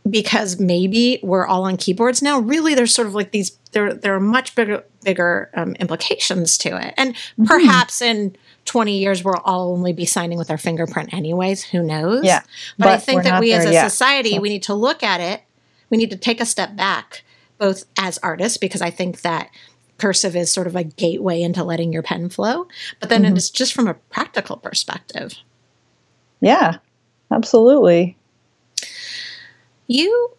because 0.10 0.60
maybe 0.60 1.20
we're 1.24 1.46
all 1.46 1.64
on 1.64 1.78
keyboards 1.78 2.22
now. 2.22 2.40
Really, 2.40 2.76
there's 2.76 2.94
sort 2.94 3.08
of 3.08 3.16
like 3.16 3.32
these. 3.32 3.58
There, 3.72 3.94
there 3.94 4.16
are 4.16 4.20
much 4.20 4.56
bigger, 4.56 4.84
bigger 5.04 5.50
um, 5.54 5.76
implications 5.76 6.58
to 6.60 6.78
it, 6.78 6.94
and 6.98 7.14
mm-hmm. 7.14 7.46
perhaps 7.46 8.02
in 8.02 8.36
20 8.68 8.98
years 8.98 9.24
we'll 9.24 9.36
all 9.46 9.72
only 9.74 9.94
be 9.94 10.06
signing 10.06 10.38
with 10.38 10.52
our 10.52 10.58
fingerprint 10.58 11.14
anyways. 11.14 11.64
Who 11.64 11.82
knows? 11.82 12.24
Yeah, 12.24 12.42
but, 12.78 12.86
but 12.86 12.90
I 12.90 12.98
think 12.98 13.24
that 13.24 13.40
we 13.40 13.54
as 13.54 13.66
a 13.66 13.72
yet, 13.72 13.90
society 13.90 14.36
so. 14.36 14.42
we 14.42 14.50
need 14.50 14.64
to 14.64 14.76
look 14.76 15.02
at 15.02 15.20
it. 15.20 15.42
We 15.90 15.98
need 15.98 16.12
to 16.12 16.18
take 16.18 16.40
a 16.40 16.46
step 16.46 16.76
back, 16.76 17.24
both 17.58 17.86
as 17.98 18.18
artists, 18.20 18.58
because 18.58 18.82
I 18.82 18.90
think 18.90 19.22
that 19.22 19.50
cursive 19.98 20.36
is 20.36 20.52
sort 20.52 20.68
of 20.68 20.76
a 20.76 20.84
gateway 20.84 21.42
into 21.42 21.64
letting 21.64 21.92
your 21.92 22.04
pen 22.04 22.30
flow, 22.30 22.68
but 23.00 23.10
then 23.10 23.24
mm-hmm. 23.24 23.36
it's 23.36 23.50
just 23.50 23.74
from 23.74 23.88
a 23.88 23.96
practical 23.96 24.58
perspective. 24.58 25.36
Yeah, 26.40 26.78
absolutely. 27.32 28.18
You, 29.88 30.32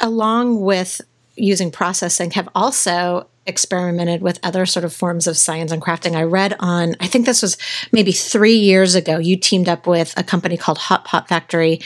along 0.00 0.62
with 0.62 1.00
using 1.36 1.70
processing, 1.70 2.32
have 2.32 2.48
also 2.54 3.28
experimented 3.46 4.22
with 4.22 4.38
other 4.42 4.66
sort 4.66 4.84
of 4.84 4.92
forms 4.92 5.26
of 5.26 5.36
science 5.36 5.72
and 5.72 5.82
crafting. 5.82 6.14
I 6.14 6.22
read 6.22 6.54
on, 6.60 6.94
I 7.00 7.06
think 7.06 7.26
this 7.26 7.42
was 7.42 7.56
maybe 7.90 8.12
three 8.12 8.56
years 8.56 8.94
ago, 8.94 9.18
you 9.18 9.36
teamed 9.36 9.68
up 9.68 9.86
with 9.86 10.14
a 10.16 10.22
company 10.22 10.56
called 10.56 10.78
Hot 10.78 11.04
Pot 11.04 11.28
Factory 11.28 11.80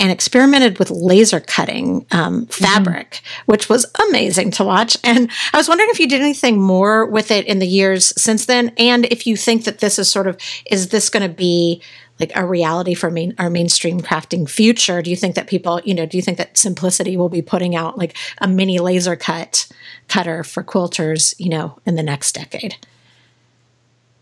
and 0.00 0.10
experimented 0.10 0.78
with 0.78 0.90
laser 0.90 1.40
cutting 1.40 2.06
um, 2.10 2.46
fabric, 2.46 3.10
mm-hmm. 3.10 3.52
which 3.52 3.68
was 3.68 3.84
amazing 4.08 4.50
to 4.52 4.64
watch. 4.64 4.96
And 5.04 5.30
I 5.52 5.58
was 5.58 5.68
wondering 5.68 5.90
if 5.90 6.00
you 6.00 6.08
did 6.08 6.22
anything 6.22 6.60
more 6.60 7.04
with 7.04 7.30
it 7.30 7.46
in 7.46 7.58
the 7.58 7.66
years 7.66 8.14
since 8.20 8.46
then, 8.46 8.72
and 8.78 9.04
if 9.06 9.26
you 9.26 9.36
think 9.36 9.64
that 9.64 9.80
this 9.80 9.98
is 9.98 10.10
sort 10.10 10.26
of 10.26 10.38
is 10.70 10.88
this 10.88 11.10
going 11.10 11.28
to 11.28 11.34
be 11.34 11.82
like 12.20 12.32
a 12.36 12.44
reality 12.44 12.94
for 12.94 13.10
main, 13.10 13.34
our 13.38 13.50
mainstream 13.50 14.00
crafting 14.00 14.48
future? 14.48 15.02
Do 15.02 15.10
you 15.10 15.16
think 15.16 15.34
that 15.34 15.46
people, 15.46 15.80
you 15.84 15.94
know, 15.94 16.06
do 16.06 16.16
you 16.16 16.22
think 16.22 16.38
that 16.38 16.58
Simplicity 16.58 17.16
will 17.16 17.28
be 17.28 17.42
putting 17.42 17.74
out 17.74 17.98
like 17.98 18.16
a 18.38 18.46
mini 18.46 18.78
laser 18.78 19.16
cut 19.16 19.66
cutter 20.08 20.44
for 20.44 20.62
quilters, 20.62 21.34
you 21.38 21.48
know, 21.48 21.78
in 21.86 21.96
the 21.96 22.02
next 22.02 22.34
decade? 22.34 22.76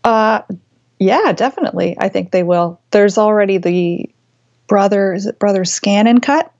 Uh, 0.03 0.41
yeah, 0.97 1.33
definitely. 1.33 1.97
I 1.99 2.09
think 2.09 2.31
they 2.31 2.43
will. 2.43 2.79
There's 2.91 3.17
already 3.17 3.57
the 3.57 4.09
brother, 4.67 5.13
is 5.13 5.25
it 5.25 5.39
brother 5.39 5.65
scan 5.65 6.07
and 6.07 6.21
cut? 6.21 6.51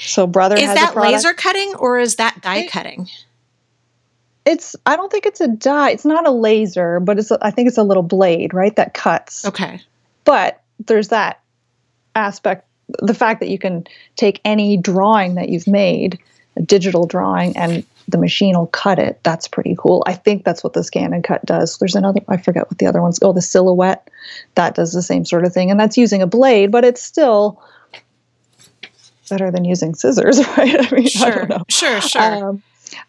So 0.00 0.26
brother 0.26 0.56
is 0.56 0.66
that 0.66 0.94
laser 0.94 1.32
cutting 1.32 1.74
or 1.74 1.98
is 1.98 2.16
that 2.16 2.40
die 2.42 2.58
it, 2.58 2.70
cutting? 2.70 3.08
It's 4.44 4.76
I 4.86 4.96
don't 4.96 5.10
think 5.10 5.26
it's 5.26 5.40
a 5.40 5.48
die. 5.48 5.90
It's 5.90 6.04
not 6.04 6.26
a 6.26 6.30
laser, 6.30 7.00
but 7.00 7.18
it's 7.18 7.30
a, 7.30 7.38
I 7.40 7.50
think 7.50 7.68
it's 7.68 7.78
a 7.78 7.82
little 7.82 8.02
blade, 8.02 8.54
right? 8.54 8.74
That 8.76 8.94
cuts. 8.94 9.44
Okay. 9.44 9.80
But 10.28 10.62
there's 10.84 11.08
that 11.08 11.40
aspect 12.14 12.66
the 12.98 13.14
fact 13.14 13.40
that 13.40 13.48
you 13.48 13.58
can 13.58 13.86
take 14.16 14.42
any 14.44 14.76
drawing 14.76 15.36
that 15.36 15.48
you've 15.48 15.66
made, 15.66 16.18
a 16.54 16.60
digital 16.60 17.06
drawing, 17.06 17.56
and 17.56 17.82
the 18.08 18.18
machine 18.18 18.54
will 18.54 18.66
cut 18.66 18.98
it. 18.98 19.20
That's 19.22 19.48
pretty 19.48 19.74
cool. 19.78 20.02
I 20.06 20.12
think 20.12 20.44
that's 20.44 20.62
what 20.62 20.74
the 20.74 20.84
scan 20.84 21.14
and 21.14 21.24
cut 21.24 21.46
does. 21.46 21.78
There's 21.78 21.94
another, 21.94 22.20
I 22.28 22.36
forget 22.36 22.68
what 22.70 22.76
the 22.76 22.86
other 22.86 23.00
one's. 23.00 23.18
Oh, 23.22 23.32
the 23.32 23.40
silhouette. 23.40 24.06
That 24.54 24.74
does 24.74 24.92
the 24.92 25.02
same 25.02 25.24
sort 25.24 25.46
of 25.46 25.54
thing. 25.54 25.70
And 25.70 25.80
that's 25.80 25.96
using 25.96 26.20
a 26.20 26.26
blade, 26.26 26.70
but 26.70 26.84
it's 26.84 27.02
still 27.02 27.62
better 29.30 29.50
than 29.50 29.64
using 29.64 29.94
scissors, 29.94 30.38
right? 30.58 30.92
I 30.92 30.94
mean, 30.94 31.06
sure, 31.06 31.46
I 31.50 31.62
sure, 31.68 32.00
sure. 32.02 32.22
Um, 32.22 32.62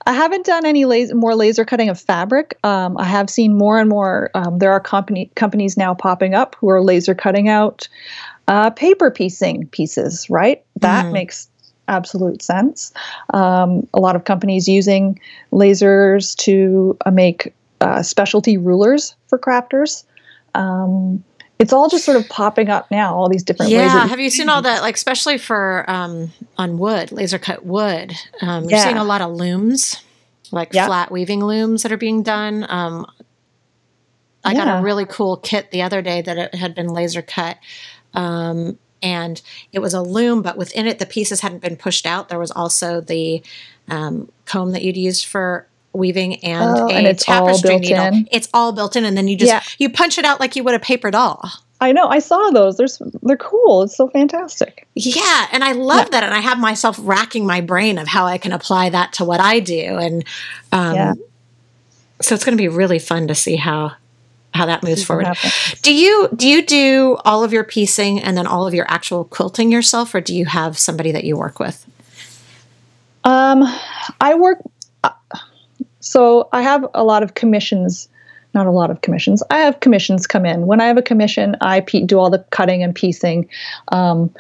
I 0.06 0.14
haven't 0.14 0.46
done 0.46 0.66
any 0.66 0.86
laser, 0.86 1.16
more 1.16 1.36
laser 1.36 1.66
cutting 1.66 1.90
of 1.90 2.00
fabric. 2.00 2.58
Um, 2.64 2.98
I 2.98 3.06
have 3.06 3.30
seen 3.30 3.58
more 3.58 3.80
and 3.80 3.90
more. 3.90 4.32
Um, 4.34 4.60
there 4.60 4.72
are 4.72 4.80
company 4.80 5.32
companies 5.36 5.78
now 5.78 5.94
popping 5.94 6.34
up 6.34 6.56
who 6.60 6.70
are 6.70 6.82
laser 6.82 7.16
cutting 7.16 7.50
out 7.50 7.88
uh, 8.48 8.70
paper 8.72 9.12
piecing 9.12 9.68
pieces. 9.68 10.30
Right, 10.30 10.64
that 10.78 11.06
mm. 11.06 11.14
makes 11.14 11.50
absolute 11.88 12.42
sense. 12.42 12.94
Um, 13.34 13.88
a 13.94 14.00
lot 14.00 14.16
of 14.16 14.26
companies 14.26 14.68
using 14.68 15.20
lasers 15.52 16.36
to 16.38 16.98
uh, 17.06 17.12
make 17.12 17.54
uh, 17.82 18.04
specialty 18.04 18.58
rulers 18.58 19.16
for 19.28 19.40
crafters. 19.40 20.04
Um, 20.56 21.24
it's 21.60 21.74
all 21.74 21.89
just 21.89 22.05
sort 22.05 22.18
of 22.18 22.28
popping 22.30 22.70
up 22.70 22.89
now. 22.89 23.14
All 23.14 23.30
these 23.30 23.43
different. 23.43 23.72
Ways. 23.72 23.82
Yeah, 23.82 24.07
have 24.07 24.20
you 24.20 24.30
seen 24.30 24.47
all 24.47 24.62
that? 24.62 24.82
Like 24.82 24.95
especially 24.95 25.38
for 25.38 25.86
um, 25.88 26.32
on 26.57 26.78
wood, 26.78 27.12
laser 27.12 27.38
cut 27.38 27.66
wood. 27.66 28.14
Um, 28.41 28.64
you're 28.64 28.72
yeah. 28.72 28.84
seeing 28.84 28.97
a 28.97 29.03
lot 29.03 29.22
of 29.22 29.34
looms, 29.34 30.01
like 30.51 30.74
yeah. 30.74 30.88
flat 30.88 31.12
weaving 31.12 31.43
looms 31.43 31.84
that 31.84 31.91
are 31.91 31.97
being 31.97 32.24
done. 32.24 32.66
Um, 32.70 33.05
I 34.43 34.53
yeah. 34.53 34.66
got 34.66 34.80
a 34.80 34.84
really 34.84 35.05
cool 35.05 35.36
kit 35.36 35.72
the 35.72 35.82
other 35.82 36.01
day 36.01 36.22
that 36.22 36.38
it 36.38 36.55
had 36.55 36.74
been 36.74 36.88
laser 36.88 37.22
cut. 37.22 37.57
Um, 38.14 38.80
and 39.01 39.41
it 39.72 39.80
was 39.80 39.93
a 39.93 40.01
loom, 40.01 40.41
but 40.41 40.57
within 40.57 40.88
it, 40.88 40.99
the 40.99 41.05
pieces 41.05 41.41
hadn't 41.41 41.62
been 41.62 41.78
pushed 41.78 42.05
out. 42.05 42.30
There 42.30 42.39
was 42.39 42.51
also 42.51 43.01
the 43.01 43.41
um, 43.89 44.32
comb 44.45 44.72
that 44.72 44.82
you'd 44.82 44.97
use 44.97 45.24
for 45.24 45.68
weaving 45.94 46.44
and 46.44 46.78
oh, 46.78 46.88
a 46.88 46.94
and 46.94 47.20
tapestry 47.20 47.78
needle. 47.78 48.06
In. 48.06 48.28
It's 48.32 48.50
all 48.54 48.72
built 48.72 48.96
in, 48.96 49.06
and 49.06 49.18
then 49.18 49.28
you 49.28 49.38
just 49.38 49.52
yeah. 49.52 49.62
you 49.78 49.90
punch 49.90 50.18
it 50.18 50.26
out 50.26 50.40
like 50.40 50.56
you 50.56 50.64
would 50.64 50.76
a 50.76 50.80
paper 50.80 51.12
doll. 51.12 51.50
I 51.82 51.94
know. 51.94 52.08
I 52.08 52.20
saw 52.20 52.50
those. 52.50 52.78
They're 52.78 52.88
they're 53.22 53.38
cool. 53.38 53.84
It's 53.84 53.96
so 53.96 54.10
fantastic. 54.10 54.88
Yeah, 54.96 55.48
and 55.52 55.64
I 55.64 55.72
love 55.72 56.08
yeah. 56.08 56.20
that. 56.20 56.24
And 56.24 56.34
I 56.34 56.40
have 56.40 56.60
myself 56.60 56.98
racking 57.02 57.46
my 57.46 57.62
brain 57.62 57.98
of 57.98 58.08
how 58.08 58.26
I 58.26 58.38
can 58.38 58.52
apply 58.52 58.90
that 58.90 59.14
to 59.14 59.26
what 59.26 59.40
I 59.40 59.60
do. 59.60 59.98
And 59.98 60.26
um, 60.72 60.96
yeah. 60.96 61.14
so 62.22 62.36
it's 62.36 62.44
going 62.44 62.58
to 62.58 62.62
be 62.62 62.68
really 62.68 63.00
fun 63.00 63.28
to 63.30 63.36
see 63.36 63.56
how 63.56 63.94
how 64.54 64.66
that 64.66 64.84
moves 64.84 65.04
forward. 65.04 65.28
Do 65.82 65.94
you 65.94 66.30
do 66.36 66.50
you 66.50 66.66
do 66.66 67.18
all 67.24 67.44
of 67.46 67.54
your 67.54 67.64
piecing 67.64 68.20
and 68.20 68.36
then 68.36 68.46
all 68.46 68.68
of 68.68 68.74
your 68.74 68.86
actual 68.90 69.24
quilting 69.24 69.72
yourself, 69.72 70.14
or 70.14 70.20
do 70.20 70.36
you 70.36 70.46
have 70.46 70.78
somebody 70.78 71.12
that 71.14 71.24
you 71.24 71.38
work 71.38 71.60
with? 71.60 71.86
Um, 73.24 73.64
I 74.20 74.36
work 74.36 74.60
so 76.00 76.50
I 76.52 76.62
have 76.62 76.86
a 76.93 77.04
lot 77.04 77.24
of 77.24 77.34
commissions, 77.34 78.08
not 78.54 78.68
a 78.68 78.72
lot 78.72 78.89
of 78.91 79.02
commissions. 79.02 79.43
I 79.50 79.60
have 79.60 79.80
commissions 79.80 80.28
come 80.28 80.45
in. 80.45 80.68
When 80.68 80.82
I 80.82 80.86
have 80.86 80.97
a 80.97 81.02
commission, 81.02 81.56
I 81.62 81.82
pe- 81.82 82.02
do 82.02 82.20
all 82.20 82.30
the 82.30 82.39
cutting 82.50 82.84
and 82.84 82.95
piecing. 82.95 83.50
Um, 83.89 84.34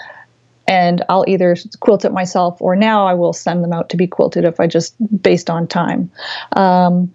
and 0.67 1.03
I'll 1.09 1.25
either 1.27 1.57
quilt 1.79 2.05
it 2.05 2.13
myself 2.13 2.61
or 2.61 2.75
now 2.75 3.07
I 3.07 3.15
will 3.15 3.33
send 3.33 3.63
them 3.63 3.73
out 3.73 3.89
to 3.89 3.97
be 3.97 4.05
quilted 4.05 4.45
if 4.45 4.59
I 4.59 4.67
just 4.67 4.95
based 5.21 5.49
on 5.49 5.67
time. 5.67 6.11
Um, 6.53 7.11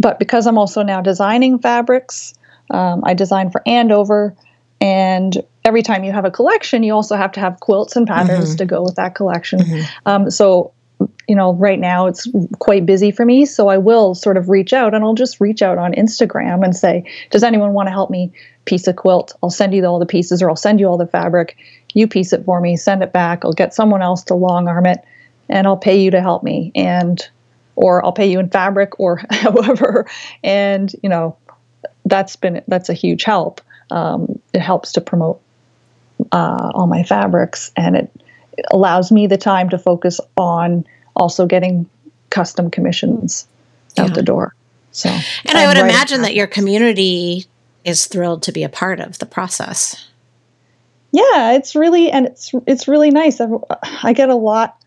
but 0.00 0.18
because 0.18 0.46
I'm 0.46 0.58
also 0.58 0.82
now 0.82 1.02
designing 1.02 1.58
fabrics, 1.58 2.34
um, 2.70 3.02
I 3.04 3.12
design 3.14 3.50
for 3.50 3.62
Andover, 3.66 4.34
and 4.80 5.36
every 5.64 5.82
time 5.82 6.02
you 6.02 6.12
have 6.12 6.24
a 6.24 6.30
collection, 6.30 6.82
you 6.82 6.94
also 6.94 7.14
have 7.14 7.32
to 7.32 7.40
have 7.40 7.60
quilts 7.60 7.94
and 7.94 8.06
patterns 8.06 8.50
mm-hmm. 8.50 8.56
to 8.56 8.64
go 8.66 8.82
with 8.82 8.96
that 8.96 9.14
collection. 9.14 9.60
Mm-hmm. 9.60 10.08
Um, 10.08 10.30
so 10.30 10.72
you 11.28 11.34
know, 11.34 11.54
right 11.54 11.78
now 11.78 12.06
it's 12.06 12.28
quite 12.58 12.86
busy 12.86 13.10
for 13.10 13.24
me. 13.24 13.46
So 13.46 13.68
I 13.68 13.78
will 13.78 14.14
sort 14.14 14.36
of 14.36 14.48
reach 14.48 14.72
out 14.72 14.94
and 14.94 15.04
I'll 15.04 15.14
just 15.14 15.40
reach 15.40 15.62
out 15.62 15.78
on 15.78 15.92
Instagram 15.92 16.64
and 16.64 16.76
say, 16.76 17.04
Does 17.30 17.42
anyone 17.42 17.72
want 17.72 17.86
to 17.88 17.92
help 17.92 18.10
me 18.10 18.32
piece 18.64 18.86
a 18.86 18.92
quilt? 18.92 19.34
I'll 19.42 19.50
send 19.50 19.74
you 19.74 19.84
all 19.84 19.98
the 19.98 20.06
pieces 20.06 20.42
or 20.42 20.50
I'll 20.50 20.56
send 20.56 20.80
you 20.80 20.86
all 20.86 20.98
the 20.98 21.06
fabric. 21.06 21.56
You 21.94 22.06
piece 22.08 22.32
it 22.32 22.44
for 22.44 22.60
me, 22.60 22.76
send 22.76 23.02
it 23.02 23.12
back. 23.12 23.44
I'll 23.44 23.52
get 23.52 23.74
someone 23.74 24.02
else 24.02 24.22
to 24.24 24.34
long 24.34 24.68
arm 24.68 24.86
it 24.86 25.04
and 25.48 25.66
I'll 25.66 25.76
pay 25.76 26.00
you 26.00 26.10
to 26.10 26.20
help 26.20 26.42
me. 26.42 26.72
And, 26.74 27.20
or 27.76 28.04
I'll 28.04 28.12
pay 28.12 28.30
you 28.30 28.38
in 28.38 28.50
fabric 28.50 28.98
or 29.00 29.20
however. 29.30 30.06
And, 30.42 30.94
you 31.02 31.08
know, 31.08 31.36
that's 32.04 32.36
been, 32.36 32.62
that's 32.68 32.88
a 32.88 32.94
huge 32.94 33.24
help. 33.24 33.60
Um, 33.90 34.40
it 34.52 34.60
helps 34.60 34.92
to 34.92 35.00
promote 35.00 35.40
uh, 36.32 36.72
all 36.74 36.86
my 36.86 37.02
fabrics 37.02 37.70
and 37.76 37.96
it, 37.96 38.10
allows 38.70 39.10
me 39.10 39.26
the 39.26 39.36
time 39.36 39.68
to 39.70 39.78
focus 39.78 40.20
on 40.36 40.84
also 41.16 41.46
getting 41.46 41.88
custom 42.30 42.70
commissions 42.70 43.46
out 43.96 44.14
the 44.14 44.22
door. 44.22 44.54
So, 44.92 45.08
and 45.08 45.58
I 45.58 45.66
would 45.66 45.76
right 45.76 45.84
imagine 45.84 46.22
that 46.22 46.34
your 46.34 46.46
community 46.46 47.46
is 47.84 48.06
thrilled 48.06 48.42
to 48.44 48.52
be 48.52 48.62
a 48.62 48.68
part 48.68 49.00
of 49.00 49.18
the 49.18 49.26
process. 49.26 50.08
Yeah, 51.12 51.52
it's 51.52 51.76
really 51.76 52.10
and 52.10 52.26
it's 52.26 52.52
it's 52.66 52.88
really 52.88 53.10
nice. 53.10 53.40
I 54.02 54.12
get 54.12 54.30
a 54.30 54.34
lot 54.34 54.80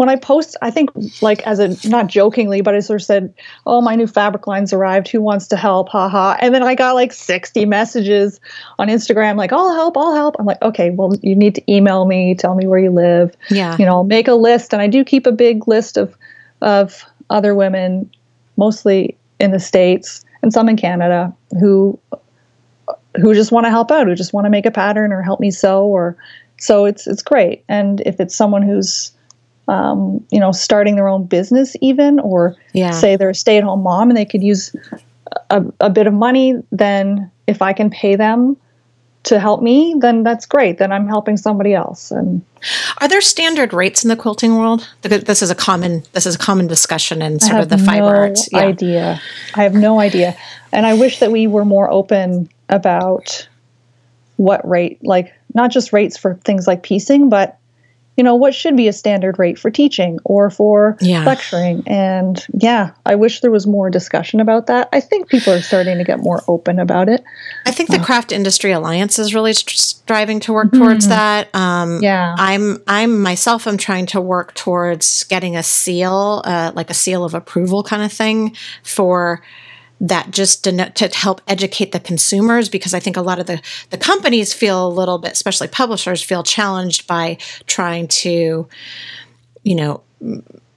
when 0.00 0.08
I 0.08 0.16
post, 0.16 0.56
I 0.62 0.70
think 0.70 0.88
like 1.20 1.42
as 1.46 1.58
a 1.58 1.76
not 1.86 2.06
jokingly, 2.06 2.62
but 2.62 2.74
I 2.74 2.80
sort 2.80 3.02
of 3.02 3.04
said, 3.04 3.34
"Oh, 3.66 3.82
my 3.82 3.94
new 3.96 4.06
fabric 4.06 4.46
line's 4.46 4.72
arrived. 4.72 5.08
Who 5.08 5.20
wants 5.20 5.46
to 5.48 5.58
help?" 5.58 5.90
Haha. 5.90 6.38
And 6.40 6.54
then 6.54 6.62
I 6.62 6.74
got 6.74 6.94
like 6.94 7.12
60 7.12 7.66
messages 7.66 8.40
on 8.78 8.88
Instagram, 8.88 9.36
like, 9.36 9.52
"I'll 9.52 9.74
help. 9.74 9.98
I'll 9.98 10.14
help." 10.14 10.36
I'm 10.38 10.46
like, 10.46 10.62
"Okay, 10.62 10.88
well, 10.88 11.12
you 11.20 11.36
need 11.36 11.54
to 11.56 11.70
email 11.70 12.06
me, 12.06 12.34
tell 12.34 12.54
me 12.54 12.66
where 12.66 12.78
you 12.78 12.90
live. 12.90 13.36
Yeah, 13.50 13.76
you 13.78 13.84
know, 13.84 14.02
make 14.02 14.26
a 14.26 14.32
list." 14.32 14.72
And 14.72 14.80
I 14.80 14.86
do 14.86 15.04
keep 15.04 15.26
a 15.26 15.32
big 15.32 15.68
list 15.68 15.98
of 15.98 16.16
of 16.62 17.04
other 17.28 17.54
women, 17.54 18.10
mostly 18.56 19.18
in 19.38 19.50
the 19.50 19.60
states 19.60 20.24
and 20.42 20.50
some 20.50 20.70
in 20.70 20.78
Canada, 20.78 21.30
who 21.60 21.98
who 23.20 23.34
just 23.34 23.52
want 23.52 23.66
to 23.66 23.70
help 23.70 23.90
out, 23.90 24.06
who 24.06 24.14
just 24.14 24.32
want 24.32 24.46
to 24.46 24.50
make 24.50 24.64
a 24.64 24.70
pattern 24.70 25.12
or 25.12 25.20
help 25.20 25.40
me 25.40 25.50
sew, 25.50 25.84
or 25.84 26.16
so 26.56 26.86
it's 26.86 27.06
it's 27.06 27.22
great. 27.22 27.64
And 27.68 28.00
if 28.06 28.18
it's 28.18 28.34
someone 28.34 28.62
who's 28.62 29.12
um, 29.70 30.26
you 30.32 30.40
know, 30.40 30.50
starting 30.50 30.96
their 30.96 31.06
own 31.06 31.24
business, 31.24 31.76
even, 31.80 32.18
or 32.18 32.56
yeah. 32.74 32.90
say 32.90 33.14
they're 33.14 33.30
a 33.30 33.34
stay 33.34 33.56
at 33.56 33.62
home 33.62 33.84
mom 33.84 34.10
and 34.10 34.16
they 34.16 34.24
could 34.24 34.42
use 34.42 34.74
a, 35.48 35.64
a, 35.78 35.88
bit 35.88 36.08
of 36.08 36.12
money, 36.12 36.60
then 36.72 37.30
if 37.46 37.62
I 37.62 37.72
can 37.72 37.88
pay 37.88 38.16
them 38.16 38.56
to 39.22 39.38
help 39.38 39.62
me, 39.62 39.94
then 39.96 40.24
that's 40.24 40.44
great. 40.44 40.78
Then 40.78 40.90
I'm 40.90 41.06
helping 41.06 41.36
somebody 41.36 41.72
else. 41.72 42.10
And 42.10 42.42
are 43.00 43.06
there 43.06 43.20
standard 43.20 43.72
rates 43.72 44.02
in 44.02 44.08
the 44.08 44.16
quilting 44.16 44.56
world? 44.56 44.88
This 45.02 45.40
is 45.40 45.50
a 45.50 45.54
common 45.54 46.02
this 46.14 46.26
is 46.26 46.34
a 46.34 46.38
common 46.38 46.66
discussion 46.66 47.22
in 47.22 47.38
sort 47.38 47.60
of 47.60 47.68
the 47.68 47.78
fiber 47.78 48.12
no 48.12 48.20
arts. 48.22 48.48
Yeah. 48.50 48.58
idea. 48.58 49.20
I 49.54 49.62
have 49.62 49.74
no 49.74 50.00
idea, 50.00 50.36
and 50.72 50.84
I 50.84 50.94
wish 50.94 51.20
that 51.20 51.30
we 51.30 51.46
were 51.46 51.64
more 51.64 51.88
open 51.92 52.48
about 52.68 53.46
what 54.36 54.66
rate, 54.68 54.98
like 55.04 55.32
not 55.54 55.70
just 55.70 55.92
rates 55.92 56.16
for 56.16 56.34
things 56.44 56.66
like 56.66 56.82
piecing, 56.82 57.28
but 57.28 57.59
you 58.16 58.24
know 58.24 58.34
what 58.34 58.54
should 58.54 58.76
be 58.76 58.88
a 58.88 58.92
standard 58.92 59.38
rate 59.38 59.58
for 59.58 59.70
teaching 59.70 60.18
or 60.24 60.50
for 60.50 60.96
yeah. 61.00 61.24
lecturing. 61.24 61.82
And 61.86 62.44
yeah 62.54 62.90
i 63.06 63.14
wish 63.14 63.40
there 63.40 63.50
was 63.50 63.66
more 63.66 63.90
discussion 63.90 64.40
about 64.40 64.66
that. 64.66 64.88
I 64.92 65.00
think 65.00 65.28
people 65.28 65.52
are 65.52 65.62
starting 65.62 65.98
to 65.98 66.04
get 66.04 66.20
more 66.20 66.42
open 66.48 66.78
about 66.78 67.08
it. 67.08 67.22
I 67.66 67.70
think 67.70 67.90
the 67.90 68.00
uh, 68.00 68.04
craft 68.04 68.32
industry 68.32 68.72
alliance 68.72 69.18
is 69.18 69.34
really 69.34 69.52
striving 69.52 70.40
to 70.40 70.52
work 70.52 70.72
towards 70.72 71.06
mm-hmm. 71.06 71.10
that. 71.10 71.54
Um, 71.54 72.02
yeah. 72.02 72.34
I'm 72.38 72.78
i'm 72.86 73.20
myself 73.20 73.66
i'm 73.66 73.76
trying 73.76 74.06
to 74.06 74.20
work 74.20 74.54
towards 74.54 75.24
getting 75.24 75.56
a 75.56 75.62
seal 75.62 76.42
uh, 76.44 76.72
like 76.74 76.90
a 76.90 76.94
seal 76.94 77.24
of 77.24 77.34
approval 77.34 77.82
kind 77.82 78.02
of 78.02 78.12
thing 78.12 78.56
for 78.82 79.42
that 80.00 80.30
just 80.30 80.64
to, 80.64 80.90
to, 80.90 81.08
help 81.08 81.42
educate 81.46 81.92
the 81.92 82.00
consumers 82.00 82.68
because 82.68 82.94
I 82.94 83.00
think 83.00 83.16
a 83.16 83.22
lot 83.22 83.38
of 83.38 83.46
the, 83.46 83.60
the 83.90 83.98
companies 83.98 84.54
feel 84.54 84.86
a 84.86 84.88
little 84.88 85.18
bit, 85.18 85.32
especially 85.32 85.68
publishers, 85.68 86.22
feel 86.22 86.42
challenged 86.42 87.06
by 87.06 87.36
trying 87.66 88.08
to, 88.08 88.66
you 89.62 89.74
know, 89.74 90.02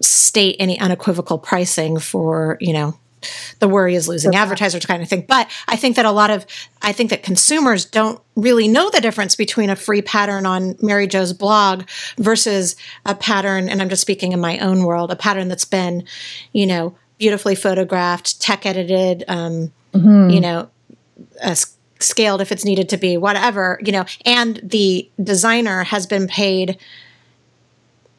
state 0.01 0.57
any 0.59 0.77
unequivocal 0.79 1.37
pricing 1.37 1.99
for, 1.99 2.57
you 2.59 2.73
know, 2.73 2.97
the 3.59 3.67
worry 3.69 3.95
is 3.95 4.07
losing 4.07 4.35
advertisers 4.35 4.85
kind 4.85 5.01
of 5.01 5.07
thing. 5.07 5.25
But 5.27 5.49
I 5.67 5.77
think 5.77 5.95
that 5.95 6.05
a 6.05 6.11
lot 6.11 6.29
of, 6.29 6.45
I 6.81 6.91
think 6.91 7.09
that 7.11 7.23
consumers 7.23 7.85
don't 7.85 8.21
really 8.35 8.67
know 8.67 8.89
the 8.89 8.99
difference 8.99 9.35
between 9.35 9.69
a 9.69 9.75
free 9.75 10.01
pattern 10.01 10.45
on 10.45 10.75
Mary 10.81 11.07
Jo's 11.07 11.31
blog 11.31 11.87
versus 12.17 12.75
a 13.05 13.15
pattern, 13.15 13.69
and 13.69 13.81
I'm 13.81 13.89
just 13.89 14.01
speaking 14.01 14.33
in 14.33 14.41
my 14.41 14.59
own 14.59 14.83
world, 14.83 15.11
a 15.11 15.15
pattern 15.15 15.47
that's 15.47 15.65
been, 15.65 16.03
you 16.51 16.65
know, 16.67 16.95
beautifully 17.17 17.55
photographed, 17.55 18.41
tech 18.41 18.65
edited, 18.65 19.23
um, 19.27 19.71
mm-hmm. 19.93 20.29
you 20.29 20.41
know, 20.41 20.69
uh, 21.41 21.55
scaled 21.99 22.41
if 22.41 22.51
it's 22.51 22.65
needed 22.65 22.89
to 22.89 22.97
be, 22.97 23.17
whatever, 23.17 23.79
you 23.83 23.91
know, 23.91 24.05
and 24.25 24.59
the 24.63 25.09
designer 25.21 25.83
has 25.83 26.05
been 26.05 26.27
paid 26.27 26.77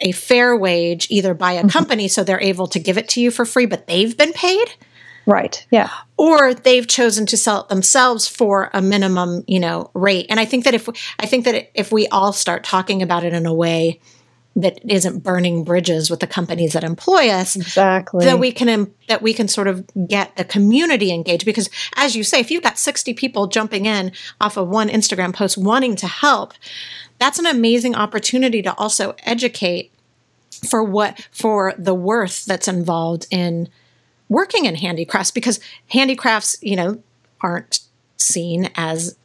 a 0.01 0.13
fair 0.13 0.57
wage 0.57 1.07
either 1.11 1.35
by 1.35 1.53
a 1.53 1.61
mm-hmm. 1.61 1.69
company 1.69 2.09
so 2.09 2.25
they're 2.25 2.41
able 2.41 2.67
to 2.67 2.79
give 2.79 2.99
it 2.99 3.09
to 3.11 3.21
you 3.21 3.31
for 3.31 3.45
free, 3.45 3.67
but 3.67 3.87
they've 3.87 4.17
been 4.17 4.33
paid. 4.33 4.69
Right. 5.27 5.67
Yeah. 5.71 5.91
Or 6.19 6.53
they've 6.53 6.87
chosen 6.87 7.25
to 7.27 7.37
sell 7.37 7.63
it 7.63 7.69
themselves 7.69 8.29
for 8.29 8.71
a 8.75 8.83
minimum, 8.83 9.45
you 9.47 9.59
know, 9.59 9.91
rate. 9.95 10.27
And 10.29 10.39
I 10.39 10.45
think 10.45 10.65
that 10.65 10.75
if 10.75 10.89
I 11.19 11.27
think 11.27 11.47
that 11.47 11.71
if 11.75 11.91
we 11.91 12.07
all 12.09 12.33
start 12.33 12.63
talking 12.63 13.01
about 13.01 13.25
it 13.25 13.33
in 13.33 13.47
a 13.47 13.55
way 13.55 14.01
that 14.57 14.79
isn't 14.89 15.21
burning 15.21 15.65
bridges 15.65 16.11
with 16.11 16.21
the 16.21 16.27
companies 16.27 16.75
that 16.75 16.85
employ 16.85 17.29
us 17.29 17.57
exactly. 17.57 18.25
that 18.25 18.39
we 18.39 18.53
can 18.53 18.95
that 19.09 19.21
we 19.21 19.35
can 19.35 19.49
sort 19.49 19.67
of 19.67 19.85
get 20.07 20.37
the 20.37 20.45
community 20.45 21.13
engaged. 21.13 21.45
Because 21.45 21.69
as 21.97 22.15
you 22.15 22.23
say 22.23 22.41
if 22.41 22.51
you've 22.51 22.63
got 22.63 22.79
60 22.79 23.15
people 23.15 23.47
jumping 23.49 23.87
in 23.87 24.13
off 24.41 24.57
of 24.57 24.69
one 24.69 24.89
instagram 24.89 25.35
post 25.35 25.59
wanting 25.59 25.97
to 25.97 26.07
help 26.07 26.55
that's 27.19 27.39
an 27.39 27.47
amazing 27.47 27.95
opportunity 27.95 28.63
to 28.63 28.75
also 28.75 29.15
educate 29.25 29.93
for 30.69 30.83
what 30.83 31.29
for 31.31 31.75
the 31.79 31.95
worth 31.95 32.45
that's 32.45 32.69
involved 32.69 33.27
in 33.31 33.69
working 34.29 34.65
in 34.65 34.75
handicrafts. 34.77 35.31
Because 35.31 35.61
handicrafts 35.89 36.57
you 36.63 36.77
know 36.77 37.03
aren't 37.41 37.81
seen 38.17 38.71
as 38.75 39.17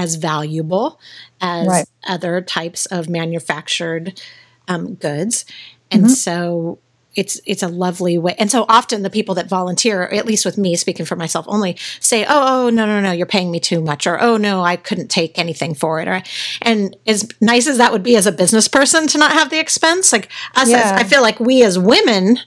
as 0.00 0.14
valuable 0.14 0.98
as 1.42 1.68
right. 1.68 1.86
other 2.08 2.40
types 2.40 2.86
of 2.86 3.06
manufactured 3.06 4.18
um, 4.66 4.94
goods. 4.94 5.44
And 5.90 6.04
mm-hmm. 6.04 6.12
so 6.12 6.78
it's 7.14 7.38
it's 7.44 7.62
a 7.62 7.68
lovely 7.68 8.16
way. 8.16 8.34
And 8.38 8.50
so 8.50 8.64
often 8.66 9.02
the 9.02 9.10
people 9.10 9.34
that 9.34 9.46
volunteer, 9.46 10.04
at 10.04 10.24
least 10.24 10.46
with 10.46 10.56
me 10.56 10.74
speaking 10.74 11.04
for 11.04 11.16
myself 11.16 11.44
only, 11.48 11.76
say, 12.00 12.24
"Oh, 12.24 12.66
oh, 12.66 12.70
no, 12.70 12.86
no, 12.86 13.02
no, 13.02 13.12
you're 13.12 13.26
paying 13.26 13.50
me 13.50 13.60
too 13.60 13.82
much," 13.82 14.06
or 14.06 14.18
"Oh, 14.18 14.38
no, 14.38 14.62
I 14.62 14.76
couldn't 14.76 15.08
take 15.08 15.38
anything 15.38 15.74
for 15.74 16.00
it." 16.00 16.08
Or, 16.08 16.22
and 16.62 16.96
as 17.06 17.28
nice 17.42 17.66
as 17.66 17.76
that 17.76 17.92
would 17.92 18.02
be 18.02 18.16
as 18.16 18.26
a 18.26 18.32
business 18.32 18.68
person 18.68 19.06
to 19.08 19.18
not 19.18 19.32
have 19.32 19.50
the 19.50 19.58
expense, 19.58 20.14
like 20.14 20.30
us, 20.54 20.70
yeah. 20.70 20.78
as, 20.78 20.92
I 20.92 21.04
feel 21.04 21.20
like 21.20 21.40
we 21.40 21.62
as 21.62 21.78
women, 21.78 22.38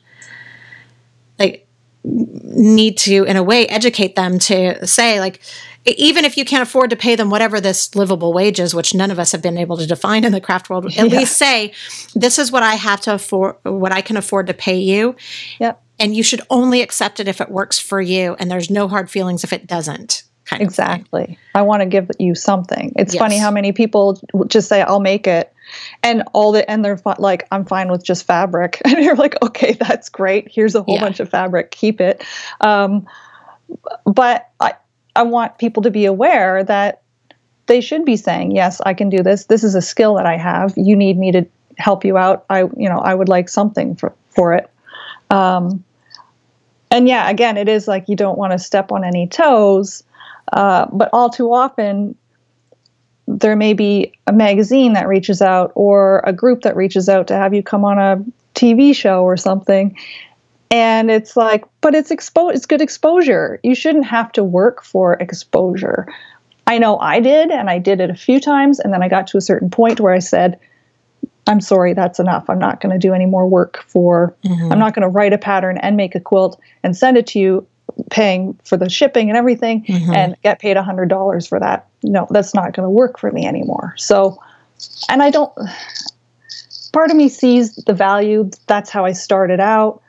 like 1.38 1.68
need 2.04 2.98
to 2.98 3.24
in 3.26 3.36
a 3.38 3.44
way 3.44 3.68
educate 3.68 4.16
them 4.16 4.38
to 4.38 4.86
say 4.86 5.20
like 5.20 5.40
even 5.86 6.24
if 6.24 6.38
you 6.38 6.46
can't 6.46 6.64
afford 6.64 6.90
to 6.92 6.96
pay 6.96 7.16
them 7.16 7.30
whatever 7.30 7.60
this 7.60 7.96
livable 7.96 8.34
wage 8.34 8.60
is, 8.60 8.74
which 8.74 8.94
none 8.94 9.12
of 9.12 9.20
us 9.20 9.32
have 9.32 9.42
been 9.42 9.58
able 9.58 9.78
to 9.78 9.86
define 9.86 10.24
in 10.24 10.32
the 10.32 10.42
craft 10.42 10.70
world, 10.70 10.86
at 10.86 10.96
yeah. 10.96 11.04
least 11.04 11.38
say, 11.38 11.74
this 12.16 12.40
is 12.40 12.52
what 12.52 12.64
I 12.64 12.76
have 12.76 13.02
to 13.02 13.16
afford, 13.16 13.58
what 13.64 13.92
I 13.92 14.02
can 14.02 14.16
afford 14.16 14.48
to 14.48 14.54
pay 14.54 14.80
you. 14.80 15.16
Yep. 15.60 15.82
And 16.00 16.16
you 16.16 16.24
should 16.24 16.42
only 16.50 16.82
accept 16.82 17.20
it 17.20 17.28
if 17.28 17.42
it 17.42 17.50
works 17.50 17.80
for 17.80 18.02
you. 18.02 18.36
And 18.40 18.50
there's 18.50 18.70
no 18.70 18.88
hard 18.88 19.10
feelings 19.10 19.44
if 19.44 19.52
it 19.52 19.68
doesn't. 19.68 20.24
exactly. 20.52 21.38
I 21.56 21.62
want 21.62 21.82
to 21.82 21.86
give 21.86 22.10
you 22.20 22.36
something. 22.36 22.94
It's 22.96 23.14
yes. 23.14 23.20
funny 23.20 23.38
how 23.38 23.52
many 23.52 23.72
people 23.72 24.22
just 24.48 24.70
say, 24.70 24.82
I'll 24.82 25.00
make 25.00 25.28
it. 25.28 25.54
And 26.02 26.24
all 26.34 26.52
the, 26.52 26.70
and 26.70 26.84
they're 26.84 27.00
like, 27.18 27.48
I'm 27.52 27.66
fine 27.66 27.90
with 27.90 28.04
just 28.04 28.26
fabric. 28.26 28.82
And 28.86 29.04
you're 29.04 29.16
like, 29.16 29.42
okay, 29.42 29.74
that's 29.74 30.10
great. 30.10 30.50
Here's 30.50 30.76
a 30.76 30.84
whole 30.84 30.96
yeah. 30.96 31.02
bunch 31.02 31.20
of 31.20 31.30
fabric. 31.30 31.72
Keep 31.72 32.00
it. 32.00 32.24
Um, 32.62 33.08
but 34.06 34.50
I, 34.60 34.74
I 35.16 35.24
want 35.24 35.58
people 35.58 35.84
to 35.84 35.92
be 35.92 36.06
aware 36.06 36.64
that 36.64 37.02
they 37.68 37.82
should 37.82 38.06
be 38.06 38.18
saying, 38.18 38.52
"Yes, 38.52 38.82
I 38.86 38.94
can 38.94 39.10
do 39.10 39.24
this. 39.24 39.46
This 39.46 39.64
is 39.64 39.76
a 39.76 39.82
skill 39.82 40.16
that 40.16 40.26
I 40.26 40.38
have. 40.38 40.74
You 40.76 40.96
need 40.96 41.18
me 41.18 41.32
to 41.32 41.46
help 41.78 42.04
you 42.04 42.18
out. 42.18 42.46
I, 42.50 42.62
you 42.62 42.90
know, 42.90 43.00
I 43.00 43.14
would 43.14 43.30
like 43.30 43.50
something 43.50 43.96
for 43.96 44.14
for 44.30 44.54
it." 44.54 44.70
Um, 45.30 45.84
and 46.92 47.08
yeah, 47.08 47.30
again, 47.30 47.58
it 47.58 47.68
is 47.68 47.88
like 47.88 48.08
you 48.08 48.16
don't 48.16 48.38
want 48.38 48.52
to 48.52 48.60
step 48.60 48.92
on 48.92 49.04
any 49.04 49.28
toes, 49.28 50.04
uh, 50.52 50.86
but 50.92 51.10
all 51.14 51.30
too 51.30 51.52
often 51.54 52.16
there 53.28 53.56
may 53.56 53.74
be 53.74 54.14
a 54.28 54.34
magazine 54.34 54.94
that 54.94 55.08
reaches 55.08 55.42
out 55.42 55.72
or 55.76 56.22
a 56.26 56.34
group 56.34 56.62
that 56.62 56.76
reaches 56.76 57.08
out 57.08 57.28
to 57.28 57.36
have 57.36 57.54
you 57.54 57.64
come 57.64 57.86
on 57.86 57.98
a 57.98 58.24
TV 58.54 58.94
show 58.94 59.24
or 59.24 59.38
something, 59.38 59.98
and 60.74 61.12
it's 61.12 61.38
like 61.38 61.64
but 61.82 61.94
it's 61.94 62.12
expo 62.12 62.54
it's 62.54 62.66
good 62.66 62.82
exposure. 62.82 63.60
You 63.64 63.76
shouldn't 63.76 64.06
have 64.06 64.32
to 64.34 64.44
work 64.44 64.84
for 64.84 65.14
exposure. 65.14 66.08
I 66.66 66.78
know 66.80 66.98
i 67.00 67.20
did 67.20 67.52
and 67.52 67.70
i 67.70 67.78
did 67.78 68.02
it 68.02 68.10
a 68.10 68.16
few 68.16 68.40
times 68.40 68.80
and 68.80 68.92
then 68.92 69.04
i 69.04 69.08
got 69.08 69.28
to 69.28 69.38
a 69.38 69.42
certain 69.42 69.70
point 69.70 70.00
where 70.00 70.14
i 70.14 70.20
said 70.20 70.60
i'm 71.48 71.62
sorry 71.62 71.94
that's 71.94 72.20
enough. 72.20 72.50
I'm 72.50 72.60
not 72.60 72.82
going 72.82 72.94
to 72.94 73.00
do 73.00 73.14
any 73.14 73.26
more 73.26 73.48
work 73.48 73.84
for 73.88 74.36
mm-hmm. 74.44 74.72
i'm 74.72 74.80
not 74.80 74.96
going 74.96 75.04
to 75.04 75.10
write 75.10 75.34
a 75.34 75.38
pattern 75.38 75.78
and 75.78 75.96
make 75.96 76.16
a 76.16 76.20
quilt 76.20 76.60
and 76.82 76.98
send 76.98 77.18
it 77.18 77.28
to 77.28 77.40
you 77.40 77.68
paying 78.10 78.58
for 78.64 78.78
the 78.78 78.90
shipping 78.90 79.30
and 79.30 79.38
everything 79.38 79.84
mm-hmm. 79.86 80.14
and 80.14 80.36
get 80.42 80.58
paid 80.60 80.76
$100 80.78 81.48
for 81.48 81.60
that. 81.60 81.88
No 82.02 82.26
that's 82.32 82.56
not 82.56 82.74
going 82.74 82.86
to 82.86 82.90
work 82.90 83.20
for 83.20 83.32
me 83.32 83.46
anymore. 83.46 83.94
So 83.98 84.42
and 85.10 85.22
i 85.22 85.30
don't 85.30 85.54
part 86.92 87.10
of 87.10 87.16
me 87.16 87.30
sees 87.30 87.76
the 87.76 87.94
value 87.94 88.50
that's 88.68 88.90
how 88.90 89.06
i 89.06 89.12
started 89.12 89.60
out 89.60 90.03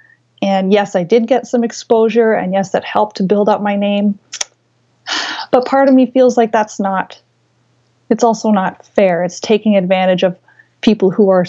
and 0.45 0.75
yes, 0.75 0.95
I 0.95 1.05
did 1.05 1.27
get 1.27 1.47
some 1.47 1.65
exposure, 1.65 2.35
and 2.35 2.53
yes, 2.53 2.73
that 2.73 2.85
helped 2.85 3.17
to 3.17 3.23
build 3.23 3.49
up 3.49 3.63
my 3.63 3.77
name. 3.77 4.19
But 5.51 5.65
part 5.65 5.89
of 5.89 5.95
me 5.95 6.11
feels 6.11 6.37
like 6.37 6.53
that's 6.53 6.79
not, 6.79 7.19
it's 8.11 8.23
also 8.23 8.51
not 8.51 8.85
fair. 8.85 9.25
It's 9.25 9.41
taking 9.41 9.75
advantage 9.75 10.23
of 10.23 10.39
people 10.83 11.11
who 11.11 11.31
are 11.31 11.47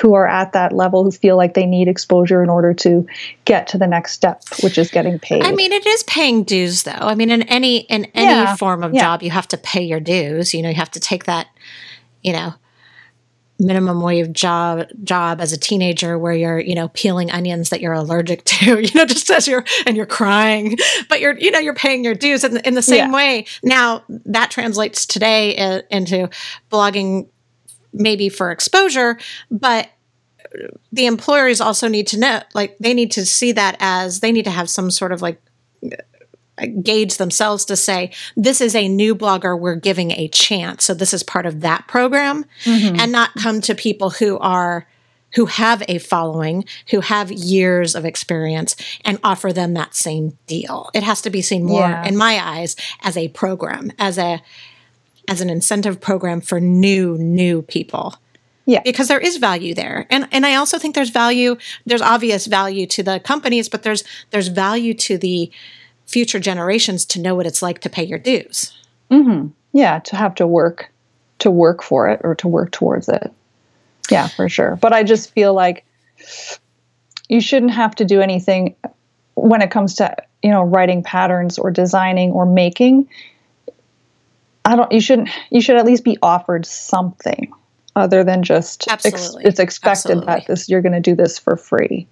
who 0.00 0.14
are 0.14 0.28
at 0.28 0.52
that 0.52 0.72
level 0.72 1.02
who 1.02 1.10
feel 1.10 1.36
like 1.36 1.54
they 1.54 1.66
need 1.66 1.88
exposure 1.88 2.40
in 2.40 2.48
order 2.48 2.72
to 2.72 3.04
get 3.46 3.66
to 3.66 3.76
the 3.76 3.86
next 3.86 4.12
step 4.12 4.44
which 4.62 4.78
is 4.78 4.92
getting 4.92 5.18
paid 5.18 5.42
i 5.42 5.50
mean 5.50 5.72
it 5.72 5.84
is 5.84 6.04
paying 6.04 6.44
dues 6.44 6.84
though 6.84 6.92
i 6.92 7.16
mean 7.16 7.30
in 7.30 7.42
any 7.44 7.78
in 7.78 8.04
any 8.14 8.26
yeah, 8.26 8.54
form 8.54 8.84
of 8.84 8.94
yeah. 8.94 9.00
job 9.00 9.24
you 9.24 9.30
have 9.30 9.48
to 9.48 9.56
pay 9.56 9.82
your 9.82 9.98
dues 9.98 10.54
you 10.54 10.62
know 10.62 10.68
you 10.68 10.76
have 10.76 10.90
to 10.90 11.00
take 11.00 11.24
that 11.24 11.48
you 12.22 12.32
know 12.32 12.54
minimum 13.60 14.00
wage 14.00 14.32
job 14.32 14.86
job 15.04 15.40
as 15.40 15.52
a 15.52 15.58
teenager 15.58 16.18
where 16.18 16.32
you're 16.32 16.58
you 16.58 16.74
know 16.74 16.88
peeling 16.88 17.30
onions 17.30 17.68
that 17.68 17.80
you're 17.80 17.92
allergic 17.92 18.42
to 18.44 18.80
you 18.80 18.90
know 18.94 19.04
just 19.04 19.30
as 19.30 19.46
you're 19.46 19.64
and 19.86 19.96
you're 19.96 20.06
crying 20.06 20.76
but 21.08 21.20
you're 21.20 21.38
you 21.38 21.50
know 21.50 21.58
you're 21.58 21.74
paying 21.74 22.02
your 22.02 22.14
dues 22.14 22.42
in 22.42 22.54
the, 22.54 22.66
in 22.66 22.74
the 22.74 22.82
same 22.82 23.10
yeah. 23.10 23.12
way 23.12 23.44
now 23.62 24.02
that 24.08 24.50
translates 24.50 25.04
today 25.06 25.56
uh, 25.58 25.82
into 25.90 26.28
blogging 26.70 27.28
maybe 27.92 28.28
for 28.28 28.50
exposure 28.50 29.18
but 29.50 29.88
the 30.90 31.06
employers 31.06 31.60
also 31.60 31.86
need 31.86 32.06
to 32.06 32.18
know 32.18 32.42
like 32.54 32.76
they 32.78 32.94
need 32.94 33.12
to 33.12 33.26
see 33.26 33.52
that 33.52 33.76
as 33.78 34.20
they 34.20 34.32
need 34.32 34.44
to 34.44 34.50
have 34.50 34.70
some 34.70 34.90
sort 34.90 35.12
of 35.12 35.22
like 35.22 35.40
gauge 36.66 37.16
themselves 37.16 37.64
to 37.66 37.76
say, 37.76 38.12
this 38.36 38.60
is 38.60 38.74
a 38.74 38.88
new 38.88 39.14
blogger 39.14 39.58
we're 39.58 39.76
giving 39.76 40.12
a 40.12 40.28
chance. 40.28 40.84
So 40.84 40.94
this 40.94 41.14
is 41.14 41.22
part 41.22 41.46
of 41.46 41.60
that 41.60 41.86
program 41.88 42.44
mm-hmm. 42.64 42.96
and 42.98 43.12
not 43.12 43.34
come 43.34 43.60
to 43.62 43.74
people 43.74 44.10
who 44.10 44.38
are 44.38 44.86
who 45.34 45.46
have 45.46 45.82
a 45.88 45.98
following, 45.98 46.64
who 46.90 47.00
have 47.00 47.30
years 47.30 47.94
of 47.94 48.04
experience 48.04 48.74
and 49.04 49.18
offer 49.22 49.52
them 49.52 49.74
that 49.74 49.94
same 49.94 50.36
deal. 50.46 50.90
It 50.92 51.02
has 51.02 51.22
to 51.22 51.30
be 51.30 51.42
seen 51.42 51.64
more 51.64 51.82
yeah. 51.82 52.06
in 52.06 52.16
my 52.16 52.44
eyes 52.44 52.74
as 53.02 53.16
a 53.16 53.28
program, 53.28 53.92
as 53.98 54.18
a 54.18 54.42
as 55.28 55.40
an 55.40 55.48
incentive 55.48 56.00
program 56.00 56.40
for 56.40 56.60
new 56.60 57.16
new 57.18 57.62
people. 57.62 58.16
Yeah. 58.66 58.82
Because 58.84 59.08
there 59.08 59.20
is 59.20 59.36
value 59.36 59.74
there. 59.74 60.06
And 60.10 60.28
and 60.32 60.44
I 60.46 60.56
also 60.56 60.78
think 60.78 60.94
there's 60.94 61.10
value 61.10 61.56
there's 61.86 62.02
obvious 62.02 62.46
value 62.46 62.86
to 62.88 63.02
the 63.02 63.20
companies, 63.20 63.68
but 63.68 63.82
there's 63.82 64.04
there's 64.30 64.48
value 64.48 64.94
to 64.94 65.18
the 65.18 65.50
future 66.10 66.40
generations 66.40 67.04
to 67.06 67.20
know 67.20 67.34
what 67.34 67.46
it's 67.46 67.62
like 67.62 67.80
to 67.80 67.90
pay 67.90 68.04
your 68.04 68.18
dues. 68.18 68.76
Mm-hmm. 69.10 69.48
Yeah, 69.72 70.00
to 70.00 70.16
have 70.16 70.34
to 70.36 70.46
work 70.46 70.90
to 71.38 71.50
work 71.50 71.82
for 71.82 72.08
it 72.08 72.20
or 72.22 72.34
to 72.34 72.48
work 72.48 72.70
towards 72.70 73.08
it. 73.08 73.32
Yeah, 74.10 74.28
for 74.28 74.48
sure. 74.48 74.76
But 74.76 74.92
I 74.92 75.04
just 75.04 75.30
feel 75.30 75.54
like 75.54 75.86
you 77.28 77.40
shouldn't 77.40 77.72
have 77.72 77.94
to 77.94 78.04
do 78.04 78.20
anything 78.20 78.74
when 79.34 79.62
it 79.62 79.70
comes 79.70 79.94
to 79.94 80.14
you 80.42 80.50
know 80.50 80.62
writing 80.62 81.02
patterns 81.02 81.58
or 81.58 81.70
designing 81.70 82.30
or 82.32 82.44
making 82.44 83.08
i 84.64 84.76
don't 84.76 84.92
you 84.92 85.00
shouldn't 85.00 85.30
you 85.50 85.60
should 85.60 85.76
at 85.76 85.86
least 85.86 86.04
be 86.04 86.18
offered 86.22 86.66
something 86.66 87.52
other 87.96 88.22
than 88.24 88.42
just 88.42 88.86
ex, 88.88 89.04
it's 89.40 89.58
expected 89.58 90.10
Absolutely. 90.10 90.26
that 90.26 90.46
this 90.46 90.68
you're 90.68 90.82
going 90.82 90.92
to 90.92 91.00
do 91.00 91.14
this 91.14 91.38
for 91.38 91.56
free 91.56 92.06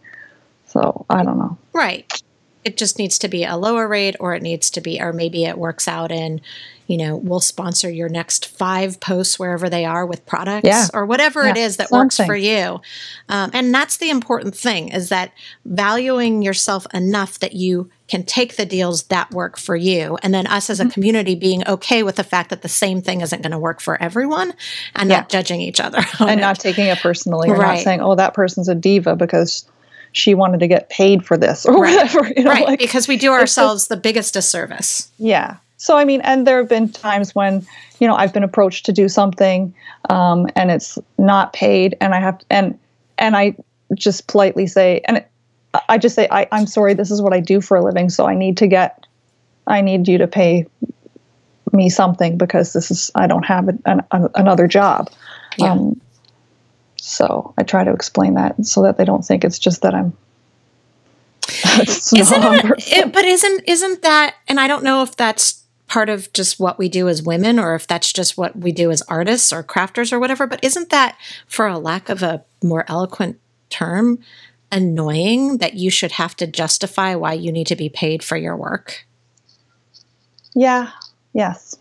so 0.67 1.05
i 1.11 1.23
don't 1.23 1.39
know 1.39 1.57
right 1.73 2.23
it 2.65 2.77
just 2.77 2.99
needs 2.99 3.19
to 3.19 3.29
be 3.29 3.45
a 3.45 3.57
lower 3.57 3.87
rate 3.87 4.17
or 4.21 4.35
it 4.35 4.43
needs 4.43 4.71
to 4.71 4.81
be 4.81 5.01
or 5.01 5.13
maybe 5.13 5.45
it 5.45 5.59
works 5.59 5.89
out 5.89 6.11
in 6.11 6.41
you 6.87 6.97
know 6.97 7.17
we'll 7.17 7.41
sponsor 7.41 7.89
your 7.89 8.09
next 8.09 8.47
five 8.47 8.99
posts 8.99 9.39
wherever 9.39 9.69
they 9.69 9.85
are 9.85 10.05
with 10.05 10.27
products 10.27 10.67
yeah. 10.67 10.87
or 10.93 11.07
whatever 11.07 11.45
yeah. 11.45 11.51
it 11.51 11.57
is 11.57 11.77
that 11.77 11.89
Something. 11.89 12.05
works 12.05 12.17
for 12.17 12.35
you 12.35 12.81
um, 13.29 13.51
and 13.53 13.73
that's 13.73 13.99
the 13.99 14.11
important 14.11 14.57
thing 14.57 14.89
is 14.89 15.11
that 15.11 15.33
valuing 15.65 16.43
yourself 16.43 16.87
enough 16.93 17.39
that 17.39 17.53
you 17.53 17.91
can 18.09 18.25
take 18.25 18.57
the 18.57 18.67
deals 18.67 19.05
that 19.05 19.31
work 19.31 19.59
for 19.59 19.77
you 19.77 20.19
and 20.23 20.33
then 20.33 20.47
us 20.47 20.71
as 20.71 20.81
a 20.81 20.85
mm-hmm. 20.85 20.93
community 20.93 21.35
being 21.35 21.67
okay 21.69 22.03
with 22.03 22.17
the 22.17 22.25
fact 22.25 22.51
that 22.51 22.63
the 22.63 22.69
same 22.69 23.03
thing 23.03 23.21
isn't 23.21 23.43
going 23.43 23.53
to 23.53 23.59
work 23.59 23.81
for 23.81 24.03
everyone 24.03 24.53
and 24.95 25.11
yeah. 25.11 25.19
not 25.19 25.29
judging 25.29 25.61
each 25.61 25.81
other 25.81 25.99
and 26.21 26.41
it. 26.41 26.43
not 26.43 26.59
taking 26.59 26.87
it 26.87 26.99
personally 26.99 27.51
or 27.51 27.57
right. 27.57 27.77
not 27.77 27.85
saying 27.85 28.01
oh 28.01 28.15
that 28.15 28.35
person's 28.35 28.69
a 28.69 28.75
diva 28.75 29.15
because 29.15 29.69
she 30.13 30.35
wanted 30.35 30.61
to 30.61 30.67
get 30.67 30.89
paid 30.89 31.25
for 31.25 31.37
this 31.37 31.67
or 31.67 31.75
right. 31.75 31.95
whatever. 31.95 32.29
You 32.37 32.45
know, 32.45 32.51
right. 32.51 32.67
Like, 32.67 32.79
because 32.79 33.09
we 33.09 33.17
do 33.17 33.31
ourselves 33.31 33.83
just, 33.83 33.89
the 33.89 33.97
biggest 33.97 34.35
disservice. 34.35 35.11
Yeah. 35.19 35.57
So, 35.77 35.97
I 35.97 36.05
mean, 36.05 36.21
and 36.23 36.47
there 36.47 36.59
have 36.59 36.69
been 36.69 36.89
times 36.89 37.35
when, 37.35 37.67
you 38.01 38.09
know, 38.09 38.17
I've 38.17 38.33
been 38.33 38.43
approached 38.43 38.87
to 38.87 38.93
do 38.93 39.09
something 39.09 39.73
um, 40.11 40.49
and 40.57 40.71
it's 40.71 40.99
not 41.19 41.53
paid 41.53 41.97
and 42.01 42.15
I 42.15 42.21
have, 42.21 42.39
to, 42.39 42.47
and, 42.51 42.79
and 43.17 43.37
I 43.37 43.57
just 43.95 44.27
politely 44.27 44.67
say, 44.67 45.03
and 45.05 45.19
it, 45.19 45.31
I 45.89 45.99
just 45.99 46.15
say, 46.15 46.27
I, 46.31 46.49
I'm 46.51 46.67
sorry, 46.67 46.95
this 46.95 47.11
is 47.11 47.23
what 47.23 47.33
I 47.33 47.41
do 47.41 47.61
for 47.61 47.77
a 47.77 47.85
living. 47.85 48.09
So 48.11 48.27
I 48.27 48.35
need 48.35 48.57
to 48.57 48.67
get, 48.67 49.07
I 49.67 49.83
need 49.83 50.09
you 50.09 50.19
to 50.19 50.27
pay 50.27 50.67
me 51.73 51.91
something 51.91 52.39
because 52.39 52.73
this 52.73 52.91
is, 52.91 53.11
I 53.15 53.27
don't 53.27 53.45
have 53.45 53.69
an, 53.69 53.83
an, 53.85 54.29
another 54.35 54.67
job. 54.67 55.11
Yeah. 55.59 55.73
Um, 55.73 56.01
so 57.01 57.55
I 57.57 57.63
try 57.63 57.85
to 57.85 57.93
explain 57.93 58.35
that 58.35 58.65
so 58.67 58.83
that 58.83 58.99
they 58.99 59.05
don't 59.05 59.25
think 59.25 59.45
it's 59.45 59.59
just 59.59 59.83
that 59.83 59.95
I'm. 59.95 60.17
isn't 61.81 62.13
it, 62.13 62.93
it, 62.93 63.13
but 63.13 63.25
isn't 63.25 63.63
isn't 63.67 64.03
that? 64.03 64.35
And 64.49 64.61
I 64.61 64.69
don't 64.69 64.85
know 64.85 65.03
if 65.03 65.17
that's 65.17 65.65
part 65.87 66.11
of 66.11 66.31
just 66.33 66.61
what 66.61 66.79
we 66.79 66.89
do 66.89 67.09
as 67.09 67.23
women 67.23 67.59
or 67.59 67.75
if 67.75 67.87
that's 67.87 68.13
just 68.13 68.37
what 68.37 68.55
we 68.55 68.71
do 68.71 68.91
as 68.91 69.03
artists 69.03 69.53
or 69.53 69.63
crafters 69.63 70.13
or 70.13 70.21
whatever. 70.21 70.47
But 70.47 70.63
isn't 70.63 70.91
that, 70.91 71.17
for 71.47 71.67
a 71.67 71.79
lack 71.79 72.11
of 72.11 72.23
a 72.23 72.45
more 72.63 72.85
eloquent 72.89 73.41
term, 73.71 74.19
annoying 74.71 75.59
that 75.59 75.75
you 75.75 75.91
should 75.91 76.13
have 76.13 76.37
to 76.37 76.47
justify 76.47 77.15
why 77.15 77.33
you 77.33 77.51
need 77.51 77.67
to 77.69 77.77
be 77.77 77.89
paid 77.89 78.23
for 78.23 78.37
your 78.37 78.57
work? 78.57 79.07
Yeah. 80.55 80.91
Yes. 81.33 81.78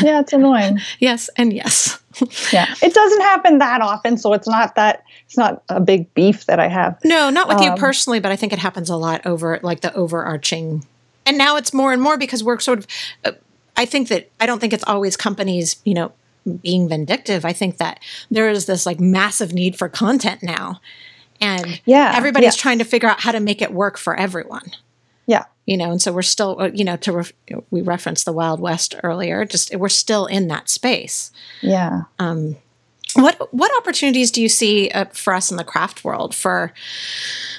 Yeah, 0.00 0.20
it's 0.20 0.32
annoying. 0.32 0.78
yes, 0.98 1.28
and 1.36 1.52
yes. 1.52 1.98
yeah, 2.52 2.74
it 2.82 2.94
doesn't 2.94 3.20
happen 3.22 3.58
that 3.58 3.80
often, 3.80 4.16
so 4.16 4.32
it's 4.32 4.48
not 4.48 4.74
that 4.74 5.04
it's 5.26 5.36
not 5.36 5.62
a 5.68 5.80
big 5.80 6.12
beef 6.14 6.46
that 6.46 6.60
I 6.60 6.68
have. 6.68 6.98
No, 7.04 7.30
not 7.30 7.48
with 7.48 7.58
um, 7.58 7.62
you 7.64 7.74
personally, 7.76 8.20
but 8.20 8.30
I 8.30 8.36
think 8.36 8.52
it 8.52 8.58
happens 8.58 8.90
a 8.90 8.96
lot 8.96 9.26
over 9.26 9.58
like 9.62 9.80
the 9.80 9.94
overarching. 9.94 10.86
And 11.24 11.38
now 11.38 11.56
it's 11.56 11.72
more 11.72 11.92
and 11.92 12.02
more 12.02 12.18
because 12.18 12.44
we're 12.44 12.60
sort 12.60 12.80
of. 12.80 12.86
Uh, 13.24 13.32
I 13.76 13.86
think 13.86 14.08
that 14.08 14.30
I 14.38 14.46
don't 14.46 14.58
think 14.58 14.72
it's 14.72 14.84
always 14.86 15.16
companies, 15.16 15.76
you 15.84 15.94
know, 15.94 16.12
being 16.60 16.88
vindictive. 16.88 17.44
I 17.44 17.52
think 17.52 17.78
that 17.78 18.00
there 18.30 18.50
is 18.50 18.66
this 18.66 18.84
like 18.84 19.00
massive 19.00 19.54
need 19.54 19.76
for 19.76 19.88
content 19.88 20.42
now, 20.42 20.80
and 21.40 21.80
yeah, 21.86 22.12
everybody's 22.14 22.56
yeah. 22.56 22.62
trying 22.62 22.78
to 22.78 22.84
figure 22.84 23.08
out 23.08 23.20
how 23.20 23.32
to 23.32 23.40
make 23.40 23.62
it 23.62 23.72
work 23.72 23.96
for 23.96 24.14
everyone. 24.14 24.72
Yeah, 25.26 25.44
you 25.66 25.76
know, 25.76 25.90
and 25.90 26.02
so 26.02 26.12
we're 26.12 26.22
still, 26.22 26.60
uh, 26.60 26.70
you 26.72 26.84
know, 26.84 26.96
to 26.96 27.12
ref- 27.12 27.32
we 27.70 27.82
referenced 27.82 28.24
the 28.24 28.32
Wild 28.32 28.60
West 28.60 28.94
earlier. 29.02 29.44
Just 29.44 29.74
we're 29.76 29.88
still 29.88 30.26
in 30.26 30.48
that 30.48 30.68
space. 30.68 31.30
Yeah. 31.60 32.02
Um, 32.18 32.56
what 33.14 33.52
what 33.52 33.70
opportunities 33.78 34.30
do 34.30 34.40
you 34.40 34.48
see 34.48 34.90
uh, 34.90 35.04
for 35.12 35.34
us 35.34 35.50
in 35.50 35.56
the 35.56 35.64
craft 35.64 36.04
world 36.04 36.34
for 36.34 36.72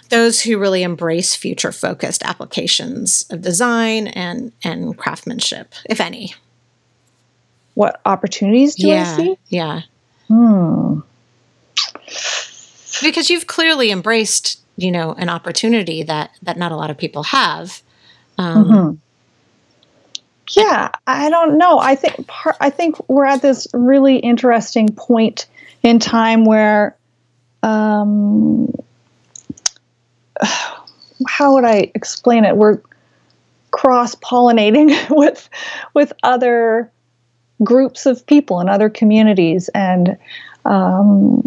those 0.10 0.42
who 0.42 0.58
really 0.58 0.84
embrace 0.84 1.36
future 1.36 1.72
focused 1.72 2.24
applications 2.24 3.26
of 3.30 3.42
design 3.42 4.08
and 4.08 4.52
and 4.64 4.98
craftsmanship, 4.98 5.74
if 5.86 6.02
any? 6.02 6.34
What 7.76 8.02
opportunities 8.06 8.76
do 8.76 8.88
yeah, 8.88 9.14
I 9.14 9.18
see? 9.18 9.38
Yeah. 9.50 9.82
Hmm. 10.28 11.00
Because 13.02 13.30
you've 13.30 13.48
clearly 13.48 13.92
embraced 13.92 14.63
you 14.78 14.92
know 14.92 15.14
an 15.14 15.30
opportunity 15.30 16.04
that 16.04 16.32
that 16.42 16.58
not 16.58 16.72
a 16.72 16.76
lot 16.76 16.90
of 16.90 16.98
people 16.98 17.24
have. 17.24 17.82
Um, 18.38 18.66
mm-hmm. 18.66 18.96
yeah 20.58 20.90
i 21.06 21.30
don't 21.30 21.58
know. 21.58 21.80
I 21.80 21.96
think 21.96 22.28
part, 22.28 22.58
i 22.60 22.70
think 22.70 22.98
we're 23.08 23.26
at 23.26 23.42
this 23.42 23.68
really 23.74 24.18
interesting 24.18 24.90
point 24.90 25.46
in 25.84 26.00
time 26.00 26.46
where 26.46 26.98
um, 27.62 28.74
how 31.28 31.54
would 31.54 31.66
i 31.66 31.92
explain 31.94 32.46
it? 32.46 32.58
We're 32.58 32.82
cross 33.72 34.16
pollinating 34.16 34.96
with 35.16 35.50
with 35.94 36.14
other 36.24 36.92
groups 37.64 38.06
of 38.06 38.26
people 38.26 38.60
and 38.60 38.70
other 38.70 38.90
communities 38.90 39.70
and 39.70 40.18
um, 40.66 41.44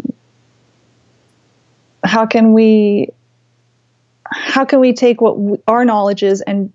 how 2.03 2.25
can 2.25 2.53
we 2.53 3.09
how 4.45 4.65
can 4.65 4.79
we 4.79 4.93
take 4.93 5.21
what 5.21 5.39
we, 5.39 5.57
our 5.67 5.85
knowledge 5.85 6.23
is 6.23 6.41
and 6.41 6.71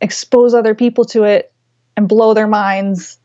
expose 0.00 0.54
other 0.54 0.74
people 0.74 1.04
to 1.04 1.24
it 1.24 1.52
and 1.96 2.08
blow 2.08 2.34
their 2.34 2.48
minds 2.48 3.18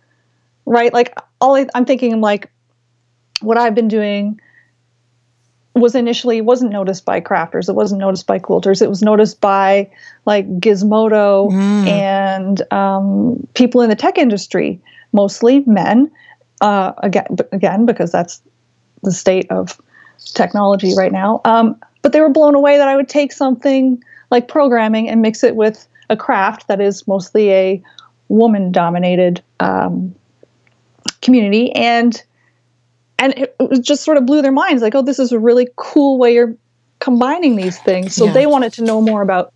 right? 0.65 0.93
Like 0.93 1.17
all 1.39 1.55
I, 1.55 1.67
i'm 1.73 1.85
thinking 1.85 2.19
like 2.21 2.51
what 3.41 3.57
i've 3.57 3.75
been 3.75 3.87
doing 3.87 4.39
was 5.75 5.93
initially 5.93 6.41
wasn't 6.41 6.71
noticed 6.71 7.05
by 7.05 7.21
crafters. 7.21 7.69
It 7.69 7.75
wasn't 7.75 7.99
noticed 8.01 8.25
by 8.25 8.39
quilters. 8.39 8.81
It 8.81 8.89
was 8.89 9.03
noticed 9.03 9.39
by 9.39 9.91
like 10.25 10.47
gizmodo 10.59 11.51
mm. 11.51 11.87
and 11.87 12.73
um, 12.73 13.47
people 13.53 13.81
in 13.81 13.89
the 13.91 13.95
tech 13.95 14.17
industry 14.17 14.81
mostly 15.13 15.59
men 15.67 16.11
uh, 16.61 16.93
again 17.03 17.27
again 17.51 17.85
because 17.85 18.11
that's 18.11 18.41
the 19.03 19.11
state 19.11 19.45
of 19.51 19.79
technology 20.33 20.95
right 20.97 21.11
now. 21.11 21.41
Um, 21.45 21.79
but 22.08 22.14
they 22.14 22.22
were 22.22 22.30
blown 22.30 22.55
away 22.55 22.78
that 22.78 22.88
I 22.88 22.95
would 22.95 23.10
take 23.10 23.34
something 23.34 24.01
like 24.32 24.47
programming 24.47 25.10
and 25.10 25.22
mix 25.22 25.43
it 25.43 25.58
with 25.58 25.86
a 26.10 26.16
craft 26.16 26.70
that 26.70 26.80
is 26.80 27.05
mostly 27.05 27.51
a 27.51 27.84
woman 28.30 28.72
dominated 28.72 29.43
um, 29.60 30.16
community 31.22 31.70
and 31.74 32.24
and 33.20 33.34
it, 33.34 33.53
it, 33.60 33.82
just 33.84 34.05
sort 34.05 34.16
of 34.16 34.26
blew 34.26 34.41
their 34.41 34.53
minds 34.53 34.82
like 34.82 34.95
oh 34.95 35.01
this 35.01 35.20
is 35.20 35.34
a 35.34 35.39
really 35.39 35.68
cool 35.76 36.18
way 36.18 36.34
you're 36.34 36.55
combining 36.99 37.58
these 37.58 37.78
things 37.80 38.16
so 38.16 38.28
yeah. 38.28 38.32
they 38.32 38.45
wanted 38.45 38.72
to 38.72 38.86
know 38.86 39.01
more 39.01 39.22
about 39.22 39.51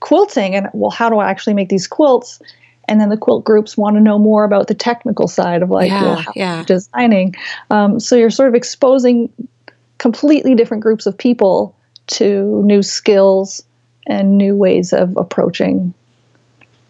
quilting 0.00 0.54
and 0.54 0.68
well 0.74 0.90
how 0.90 1.08
do 1.08 1.16
i 1.20 1.30
actually 1.30 1.54
make 1.54 1.70
these 1.70 1.86
quilts 1.86 2.38
and 2.86 3.00
then 3.00 3.08
the 3.08 3.16
quilt 3.16 3.46
groups 3.46 3.78
want 3.78 3.96
to 3.96 4.00
know 4.00 4.18
more 4.18 4.44
about 4.44 4.66
the 4.66 4.74
technical 4.74 5.26
side 5.26 5.62
of 5.62 5.70
like 5.70 5.88
yeah, 5.88 6.02
well, 6.02 6.24
yeah. 6.36 6.64
designing 6.64 7.34
um, 7.70 7.98
so 7.98 8.14
you're 8.14 8.28
sort 8.28 8.50
of 8.50 8.54
exposing 8.54 9.32
completely 9.96 10.54
different 10.54 10.82
groups 10.82 11.06
of 11.06 11.16
people 11.16 11.73
to 12.06 12.62
new 12.64 12.82
skills 12.82 13.64
and 14.06 14.36
new 14.36 14.56
ways 14.56 14.92
of 14.92 15.16
approaching 15.16 15.94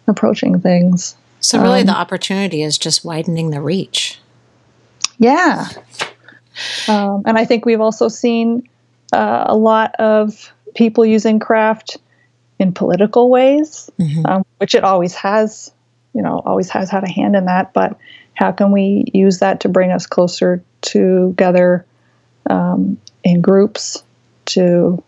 approaching 0.07 0.59
things. 0.59 1.15
So 1.39 1.61
really 1.61 1.81
um, 1.81 1.87
the 1.87 1.95
opportunity 1.95 2.61
is 2.61 2.77
just 2.77 3.03
widening 3.03 3.49
the 3.49 3.61
reach. 3.61 4.19
Yeah. 5.17 5.67
Um, 6.87 7.23
and 7.25 7.37
I 7.37 7.45
think 7.45 7.65
we've 7.65 7.81
also 7.81 8.07
seen 8.07 8.67
uh, 9.13 9.45
a 9.47 9.55
lot 9.55 9.95
of 9.95 10.51
people 10.75 11.05
using 11.05 11.39
craft 11.39 11.97
in 12.59 12.71
political 12.71 13.29
ways, 13.29 13.89
mm-hmm. 13.99 14.25
um, 14.25 14.45
which 14.57 14.75
it 14.75 14.83
always 14.83 15.15
has, 15.15 15.71
you 16.13 16.21
know, 16.21 16.41
always 16.45 16.69
has 16.69 16.89
had 16.89 17.03
a 17.03 17.11
hand 17.11 17.35
in 17.35 17.45
that. 17.45 17.73
But 17.73 17.97
how 18.33 18.51
can 18.51 18.71
we 18.71 19.05
use 19.13 19.39
that 19.39 19.59
to 19.61 19.69
bring 19.69 19.91
us 19.91 20.05
closer 20.05 20.63
together 20.81 21.85
um, 22.49 22.97
in 23.23 23.41
groups 23.41 24.03
to 24.47 25.03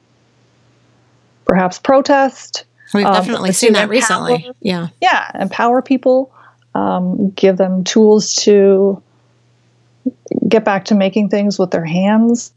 perhaps 1.45 1.79
protest. 1.79 2.65
We've 2.93 3.05
um, 3.05 3.13
definitely 3.13 3.51
seen 3.51 3.73
that 3.73 3.83
empower, 3.83 3.91
recently. 3.91 4.51
Yeah. 4.61 4.87
Yeah. 5.01 5.31
Empower 5.41 5.81
people 5.81 6.31
um, 6.75 7.31
give 7.31 7.57
them 7.57 7.83
tools 7.83 8.35
to 8.35 9.01
get 10.47 10.63
back 10.63 10.85
to 10.85 10.95
making 10.95 11.29
things 11.29 11.57
with 11.57 11.71
their 11.71 11.85
hands. 11.85 12.53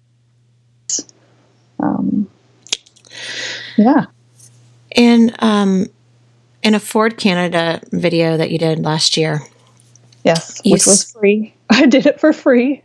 Um, 1.79 2.29
yeah. 3.77 4.07
In 4.95 5.35
um, 5.39 5.87
in 6.63 6.75
a 6.75 6.81
Ford 6.81 7.17
Canada 7.17 7.81
video 7.93 8.37
that 8.37 8.51
you 8.51 8.59
did 8.59 8.81
last 8.81 9.17
year. 9.17 9.41
Yes, 10.25 10.61
which 10.65 10.87
was 10.87 11.11
free. 11.13 11.55
I 11.71 11.87
did 11.87 12.07
it 12.07 12.21
for 12.21 12.33
free. 12.33 12.83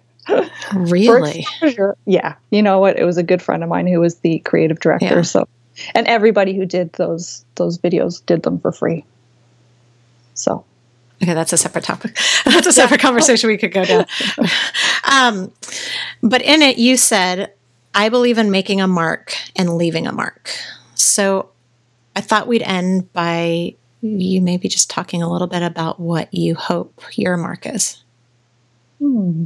Really? 0.73 1.45
For 1.59 1.97
yeah. 2.05 2.35
You 2.49 2.61
know 2.61 2.79
what? 2.79 2.97
It 2.97 3.03
was 3.03 3.17
a 3.17 3.23
good 3.23 3.41
friend 3.41 3.63
of 3.63 3.69
mine 3.69 3.87
who 3.87 3.99
was 3.99 4.17
the 4.19 4.39
creative 4.39 4.79
director. 4.79 5.17
Yeah. 5.17 5.21
So, 5.21 5.47
and 5.93 6.07
everybody 6.07 6.55
who 6.55 6.65
did 6.65 6.93
those 6.93 7.45
those 7.55 7.77
videos 7.77 8.25
did 8.25 8.43
them 8.43 8.59
for 8.59 8.71
free. 8.71 9.05
So. 10.33 10.65
Okay, 11.23 11.33
that's 11.33 11.53
a 11.53 11.57
separate 11.57 11.85
topic. 11.85 12.17
That's 12.45 12.67
a 12.67 12.73
separate 12.73 12.99
conversation 12.99 13.47
we 13.47 13.57
could 13.57 13.71
go 13.71 13.85
down. 13.85 14.05
um, 15.09 15.49
but 16.21 16.41
in 16.41 16.61
it, 16.61 16.77
you 16.77 16.97
said, 16.97 17.53
"I 17.93 18.09
believe 18.09 18.37
in 18.37 18.51
making 18.51 18.81
a 18.81 18.87
mark 18.87 19.33
and 19.55 19.77
leaving 19.77 20.07
a 20.07 20.11
mark." 20.11 20.51
So, 20.93 21.51
I 22.17 22.21
thought 22.21 22.47
we'd 22.47 22.63
end 22.63 23.13
by 23.13 23.75
you 24.01 24.41
maybe 24.41 24.67
just 24.67 24.89
talking 24.89 25.23
a 25.23 25.31
little 25.31 25.47
bit 25.47 25.63
about 25.63 26.01
what 26.01 26.33
you 26.33 26.53
hope 26.53 27.01
your 27.13 27.37
mark 27.37 27.65
is. 27.65 28.03
Hmm 28.99 29.45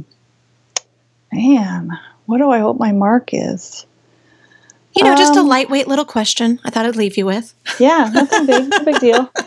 man, 1.32 1.98
what 2.26 2.38
do 2.38 2.50
I 2.50 2.58
hope 2.58 2.78
my 2.78 2.92
mark 2.92 3.30
is? 3.32 3.86
You 4.94 5.04
know, 5.04 5.12
um, 5.12 5.16
just 5.16 5.36
a 5.36 5.40
um, 5.40 5.48
lightweight 5.48 5.88
little 5.88 6.04
question. 6.04 6.60
I 6.64 6.70
thought 6.70 6.86
I'd 6.86 6.96
leave 6.96 7.16
you 7.16 7.26
with. 7.26 7.54
yeah, 7.80 8.10
nothing 8.12 8.46
big, 8.46 8.68
no 8.68 8.84
big 8.84 8.98
deal. 9.00 9.30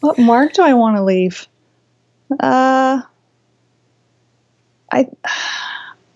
What 0.00 0.18
mark 0.18 0.54
do 0.54 0.62
I 0.62 0.72
want 0.72 0.96
to 0.96 1.04
leave? 1.04 1.46
Uh, 2.30 3.02
I, 4.90 5.08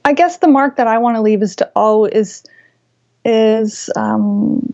I 0.07 0.13
guess 0.15 0.39
the 0.39 0.49
mark 0.49 0.77
that 0.77 0.87
I 0.87 0.97
want 0.97 1.17
to 1.17 1.21
leave 1.21 1.43
is 1.43 1.57
to 1.57 1.71
always 1.77 2.15
is 2.15 2.45
is 3.27 3.91
um, 3.95 4.73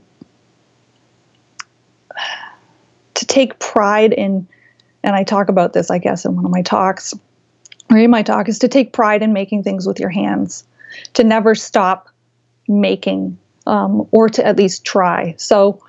to 3.15 3.27
take 3.27 3.59
pride 3.59 4.13
in, 4.13 4.47
and 5.03 5.17
I 5.17 5.25
talk 5.25 5.49
about 5.49 5.73
this, 5.73 5.91
I 5.91 5.99
guess, 5.99 6.25
in 6.25 6.37
one 6.37 6.45
of 6.45 6.53
my 6.53 6.63
talks 6.63 7.15
in 7.99 8.11
my 8.11 8.23
talk 8.23 8.49
is 8.49 8.59
to 8.61 8.69
take 8.69 8.93
pride 8.93 9.23
in 9.23 9.33
making 9.33 9.63
things 9.63 9.87
with 9.87 9.99
your 9.99 10.11
hands, 10.11 10.65
to 11.15 11.25
never 11.25 11.55
stop 11.55 12.09
making, 12.69 13.39
um, 13.67 14.07
or 14.13 14.29
to 14.29 14.47
at 14.47 14.57
least 14.57 14.85
try. 14.85 15.35
So, 15.39 15.83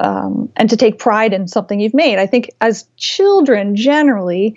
um, 0.00 0.50
and 0.56 0.70
to 0.70 0.76
take 0.76 0.98
pride 0.98 1.32
in 1.32 1.48
something 1.48 1.80
you've 1.80 1.94
made. 1.94 2.18
I 2.18 2.26
think 2.26 2.50
as 2.60 2.86
children, 2.96 3.76
generally, 3.76 4.56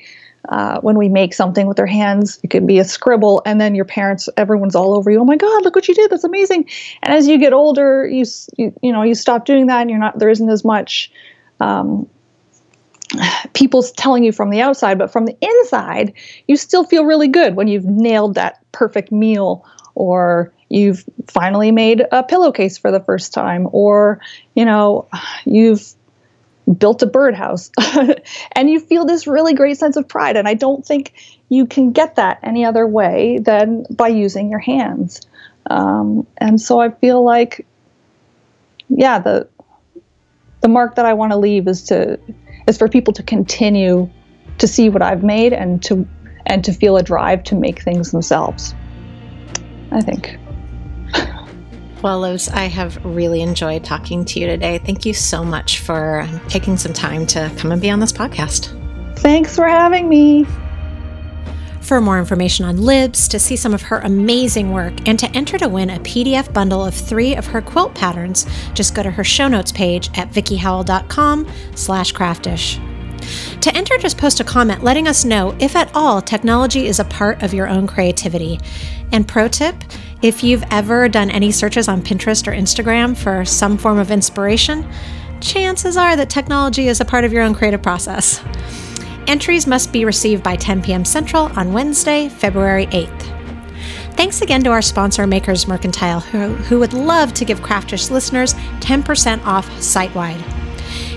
uh, 0.50 0.80
when 0.82 0.98
we 0.98 1.10
make 1.10 1.34
something 1.34 1.68
with 1.68 1.80
our 1.80 1.86
hands, 1.86 2.40
it 2.44 2.50
can 2.50 2.68
be 2.68 2.78
a 2.78 2.84
scribble, 2.84 3.42
and 3.46 3.62
then 3.62 3.76
your 3.76 3.86
parents, 3.86 4.28
everyone's 4.36 4.76
all 4.76 4.94
over 4.94 5.10
you. 5.10 5.20
Oh 5.20 5.26
my 5.26 5.38
God, 5.38 5.64
look 5.64 5.76
what 5.76 5.88
you 5.88 5.96
did! 5.96 6.12
That's 6.12 6.26
amazing. 6.26 6.70
And 7.02 7.14
as 7.14 7.28
you 7.28 7.38
get 7.38 7.54
older, 7.54 8.06
you 8.06 8.26
you, 8.58 8.74
you 8.82 8.92
know 8.92 9.04
you 9.04 9.16
stop 9.16 9.46
doing 9.46 9.68
that, 9.68 9.82
and 9.82 9.90
you're 9.90 10.00
not 10.00 10.20
there 10.20 10.30
isn't 10.30 10.50
as 10.50 10.66
much 10.66 11.12
um, 11.62 12.10
people's 13.54 13.92
telling 13.92 14.24
you 14.24 14.32
from 14.32 14.50
the 14.50 14.62
outside, 14.62 14.98
but 14.98 15.12
from 15.12 15.26
the 15.26 15.38
inside, 15.42 16.14
you 16.48 16.58
still 16.58 16.84
feel 16.84 17.06
really 17.06 17.28
good 17.28 17.56
when 17.56 17.68
you've 17.68 17.86
nailed 17.86 18.36
that 18.36 18.60
perfect 18.72 19.12
meal 19.12 19.66
or 19.96 20.52
you've 20.70 21.04
finally 21.28 21.72
made 21.72 22.04
a 22.12 22.24
pillowcase 22.24 22.78
for 22.78 22.92
the 22.92 23.00
first 23.00 23.34
time 23.34 23.68
or 23.72 24.20
you 24.56 24.66
know 24.66 25.08
you've 25.46 25.94
built 26.78 27.02
a 27.04 27.06
birdhouse. 27.06 27.70
And 28.56 28.70
you 28.70 28.80
feel 28.80 29.06
this 29.06 29.28
really 29.28 29.54
great 29.54 29.78
sense 29.78 29.98
of 29.98 30.08
pride 30.08 30.38
and 30.38 30.48
i 30.48 30.54
don't 30.54 30.86
think 30.86 31.14
you 31.50 31.66
can 31.68 31.92
get 31.92 32.16
that 32.16 32.40
any 32.42 32.66
other 32.66 32.88
way 32.88 33.40
than 33.40 33.86
by 33.90 34.08
using 34.08 34.50
your 34.50 34.60
hands. 34.60 35.22
Um, 35.70 36.26
and 36.38 36.60
so 36.60 36.80
i 36.80 36.90
feel 36.90 37.24
like 37.24 37.66
yeah 38.90 39.20
the 39.20 39.48
the 40.62 40.68
mark 40.68 40.96
that 40.96 41.06
i 41.06 41.14
want 41.14 41.32
to 41.32 41.38
leave 41.38 41.68
is 41.68 41.84
to 41.84 42.20
is 42.68 42.78
for 42.78 42.88
people 42.88 43.14
to 43.14 43.24
continue 43.24 44.10
to 44.58 44.68
see 44.68 44.90
what 44.90 45.02
I've 45.02 45.24
made 45.24 45.54
and 45.54 45.82
to 45.84 46.08
and 46.46 46.64
to 46.66 46.74
feel 46.74 46.98
a 46.98 47.04
drive 47.04 47.44
to 47.44 47.56
make 47.56 47.82
things 47.82 48.12
themselves. 48.12 48.76
I 49.92 50.02
think. 50.02 50.38
Well, 52.02 52.20
Libs, 52.20 52.50
I 52.50 52.66
have 52.66 53.04
really 53.06 53.42
enjoyed 53.42 53.86
talking 53.86 54.26
to 54.26 54.40
you 54.40 54.46
today. 54.46 54.78
Thank 54.80 55.06
you 55.06 55.14
so 55.14 55.42
much 55.42 55.80
for 55.80 56.28
taking 56.50 56.76
some 56.76 56.92
time 56.92 57.26
to 57.28 57.50
come 57.58 57.72
and 57.72 57.82
be 57.82 57.90
on 57.90 58.02
this 58.02 58.12
podcast. 58.12 58.78
Thanks 59.20 59.56
for 59.56 59.70
having 59.70 60.10
me. 60.10 60.46
For 61.84 62.00
more 62.00 62.18
information 62.18 62.64
on 62.64 62.82
Libs, 62.82 63.28
to 63.28 63.38
see 63.38 63.58
some 63.58 63.74
of 63.74 63.82
her 63.82 64.00
amazing 64.00 64.72
work, 64.72 64.94
and 65.06 65.20
to 65.20 65.30
enter 65.36 65.58
to 65.58 65.68
win 65.68 65.90
a 65.90 66.00
PDF 66.00 66.52
bundle 66.54 66.84
of 66.84 66.96
three 66.96 67.36
of 67.36 67.46
her 67.48 67.62
quilt 67.62 67.94
patterns, 67.94 68.48
just 68.74 68.96
go 68.96 69.04
to 69.04 69.12
her 69.12 69.24
show 69.24 69.50
notes 69.50 69.74
page 69.74 70.10
at 70.18 70.32
vickiehowell.com 70.32 71.46
slash 71.76 72.14
craftish. 72.14 72.80
To 73.60 73.76
enter, 73.76 73.98
just 73.98 74.18
post 74.18 74.40
a 74.40 74.46
comment 74.46 74.82
letting 74.82 75.10
us 75.10 75.26
know 75.26 75.56
if 75.60 75.76
at 75.76 75.94
all 75.94 76.22
technology 76.22 76.88
is 76.88 77.02
a 77.02 77.06
part 77.06 77.44
of 77.44 77.54
your 77.54 77.68
own 77.68 77.86
creativity. 77.86 78.62
And 79.12 79.28
pro 79.28 79.50
tip, 79.50 79.76
if 80.22 80.42
you've 80.42 80.64
ever 80.72 81.10
done 81.10 81.30
any 81.30 81.52
searches 81.52 81.90
on 81.90 82.02
Pinterest 82.02 82.48
or 82.48 82.52
Instagram 82.52 83.16
for 83.16 83.44
some 83.44 83.78
form 83.78 84.00
of 84.00 84.10
inspiration, 84.10 84.90
chances 85.42 85.98
are 85.98 86.16
that 86.16 86.30
technology 86.30 86.88
is 86.88 87.02
a 87.02 87.06
part 87.06 87.26
of 87.26 87.34
your 87.34 87.44
own 87.44 87.54
creative 87.54 87.82
process. 87.82 88.42
Entries 89.28 89.66
must 89.66 89.94
be 89.94 90.04
received 90.04 90.44
by 90.44 90.56
10 90.56 90.82
p.m. 90.82 91.06
Central 91.06 91.46
on 91.58 91.72
Wednesday, 91.72 92.28
February 92.28 92.88
8th. 92.88 93.22
Thanks 94.16 94.42
again 94.42 94.64
to 94.64 94.70
our 94.70 94.82
sponsor, 94.82 95.26
Makers 95.26 95.68
Mercantile, 95.68 96.20
who, 96.20 96.50
who 96.56 96.80
would 96.80 96.94
love 96.94 97.34
to 97.36 97.46
give 97.46 97.62
Craftish 97.62 98.10
listeners 98.10 98.54
10% 98.82 99.44
off 99.46 99.82
site 99.82 100.14
wide. 100.14 100.44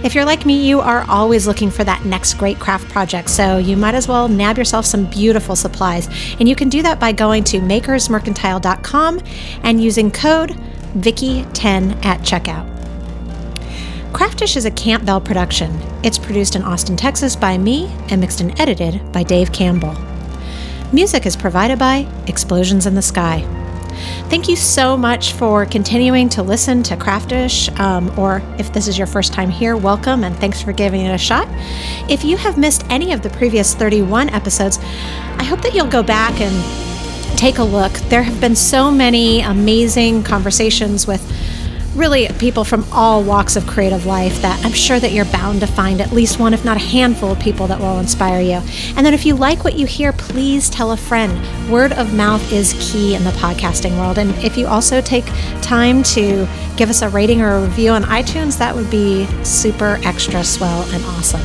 If 0.05 0.15
you're 0.15 0.25
like 0.25 0.47
me, 0.47 0.67
you 0.67 0.81
are 0.81 1.05
always 1.09 1.47
looking 1.47 1.71
for 1.71 1.83
that 1.85 2.05
next 2.05 2.35
great 2.35 2.61
craft 2.61 2.89
project, 2.91 3.29
so 3.29 3.59
you 3.59 3.77
might 3.77 3.95
as 3.95 4.07
well 4.07 4.29
nab 4.29 4.57
yourself 4.57 4.87
some 4.87 5.07
beautiful 5.07 5.57
supplies. 5.57 6.09
And 6.39 6.49
you 6.49 6.55
can 6.55 6.69
do 6.69 6.83
that 6.83 7.01
by 7.01 7.13
going 7.13 7.45
to 7.45 7.61
makersmercantile.com 7.61 9.21
and 9.63 9.83
using 9.83 10.11
code 10.11 10.51
Vicky10 10.95 12.05
at 12.05 12.21
checkout. 12.21 12.76
Craftish 14.13 14.57
is 14.57 14.65
a 14.65 14.71
Campbell 14.71 15.21
production. 15.21 15.79
It's 16.03 16.19
produced 16.19 16.57
in 16.57 16.63
Austin, 16.63 16.97
Texas 16.97 17.37
by 17.37 17.59
me 17.59 17.93
and 18.09 18.21
mixed 18.21 18.41
and 18.41 18.59
edited 18.59 19.13
by 19.13 19.23
Dave 19.23 19.53
Campbell. 19.53 19.95
Music 20.93 21.27
is 21.27 21.37
provided 21.37 21.79
by 21.79 22.09
Explosions 22.27 22.87
in 22.87 22.95
the 22.95 23.03
Sky. 23.03 23.41
Thank 24.29 24.49
you 24.49 24.57
so 24.57 24.97
much 24.97 25.33
for 25.33 25.67
continuing 25.67 26.29
to 26.31 26.43
listen 26.43 26.83
to 26.85 26.97
Craftish, 26.97 27.69
um, 27.79 28.17
or 28.19 28.43
if 28.59 28.73
this 28.73 28.89
is 28.89 28.97
your 28.97 29.07
first 29.07 29.33
time 29.33 29.51
here, 29.51 29.77
welcome 29.77 30.25
and 30.25 30.37
thanks 30.37 30.63
for 30.63 30.73
giving 30.73 31.03
it 31.03 31.15
a 31.15 31.19
shot. 31.19 31.49
If 32.09 32.25
you 32.25 32.37
have 32.37 32.57
missed 32.57 32.85
any 32.89 33.13
of 33.13 33.23
the 33.23 33.31
previous 33.31 33.75
31 33.75 34.31
episodes, 34.31 34.79
I 34.79 35.45
hope 35.45 35.61
that 35.63 35.75
you'll 35.75 35.87
go 35.87 36.03
back 36.03 36.41
and 36.41 37.39
take 37.39 37.59
a 37.59 37.65
look. 37.65 37.93
There 38.09 38.23
have 38.23 38.41
been 38.41 38.57
so 38.57 38.91
many 38.91 39.41
amazing 39.43 40.23
conversations 40.23 41.07
with 41.07 41.23
really 41.97 42.29
people 42.39 42.65
from 42.65 42.85
all 42.93 43.23
walks 43.23 43.57
of 43.57 43.67
creative 43.67 44.07
life 44.07 44.41
that 44.43 44.63
I'm 44.65 44.73
sure 44.73 45.01
that 45.01 45.13
you're 45.13 45.25
bound 45.27 45.61
to 45.61 45.67
find 45.67 46.01
at 46.01 46.13
least 46.13 46.39
one, 46.39 46.53
if 46.55 46.65
not 46.65 46.77
a 46.77 46.81
handful 46.81 47.33
of 47.33 47.41
people 47.41 47.67
that 47.69 47.81
will 47.81 47.99
inspire 47.99 48.41
you. 48.41 48.61
And 48.97 49.05
then 49.05 49.15
if 49.15 49.25
you 49.25 49.35
like 49.35 49.65
what 49.65 49.75
you 49.75 49.87
hear, 49.87 50.13
please 50.13 50.69
tell 50.69 50.93
a 50.93 50.97
friend. 50.97 51.33
Word 51.71 51.93
of 51.93 52.15
mouth 52.15 52.53
is 52.53 52.75
key 52.79 53.15
in 53.15 53.25
the 53.25 53.31
podcasting 53.31 53.99
world. 53.99 54.19
And 54.19 54.35
if 54.45 54.57
you 54.57 54.67
also 54.67 55.01
take 55.01 55.25
time 55.63 56.03
to 56.05 56.47
give 56.77 56.91
us 56.91 57.03
a 57.03 57.09
rating 57.09 57.41
or 57.41 57.57
a 57.57 57.63
review 57.63 57.91
on 57.91 58.05
iTunes, 58.05 58.59
that 58.59 58.75
would 58.75 58.91
be 58.91 59.27
super 59.43 59.99
extra 60.05 60.45
swell 60.45 60.83
and 60.93 61.03
awesome. 61.05 61.43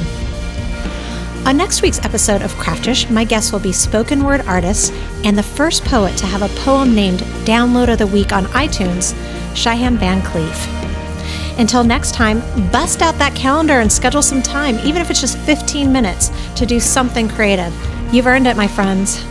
On 1.43 1.58
next 1.58 1.82
week's 1.82 1.99
episode 2.06 2.43
of 2.43 2.56
Craftish, 2.58 3.10
my 3.10 3.24
guest 3.24 3.52
will 3.52 3.60
be 3.60 3.72
spoken 3.72 4.24
word 4.24 4.41
artist 4.41 4.93
and 5.24 5.36
the 5.36 5.43
first 5.43 5.84
poet 5.84 6.16
to 6.18 6.28
have 6.28 6.43
a 6.43 6.62
poem 6.62 6.93
named 6.93 7.22
Download 7.45 7.91
of 7.91 7.97
the 7.97 8.06
Week 8.06 8.32
on 8.32 8.45
iTunes 8.45 9.16
Cheyenne 9.56 9.97
Van 9.97 10.22
Cleef. 10.22 11.60
Until 11.60 11.84
next 11.84 12.14
time, 12.14 12.39
bust 12.72 13.02
out 13.02 13.18
that 13.20 13.36
calendar 13.36 13.80
and 13.80 13.91
schedule 13.91 14.22
some 14.22 14.41
time, 14.41 14.80
even 14.80 15.02
if 15.02 15.10
it's 15.10 15.22
just 15.22 15.38
15 15.39 15.91
minutes, 15.91 16.32
to 16.56 16.66
do 16.66 16.80
something 16.80 17.28
creative. 17.28 17.74
You've 18.14 18.28
earned 18.28 18.47
it, 18.47 18.58
my 18.58 18.68
friends. 18.68 19.24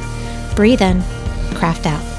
Breathe 0.55 0.83
in, 0.83 1.03
craft 1.55 1.87
out. 1.87 2.10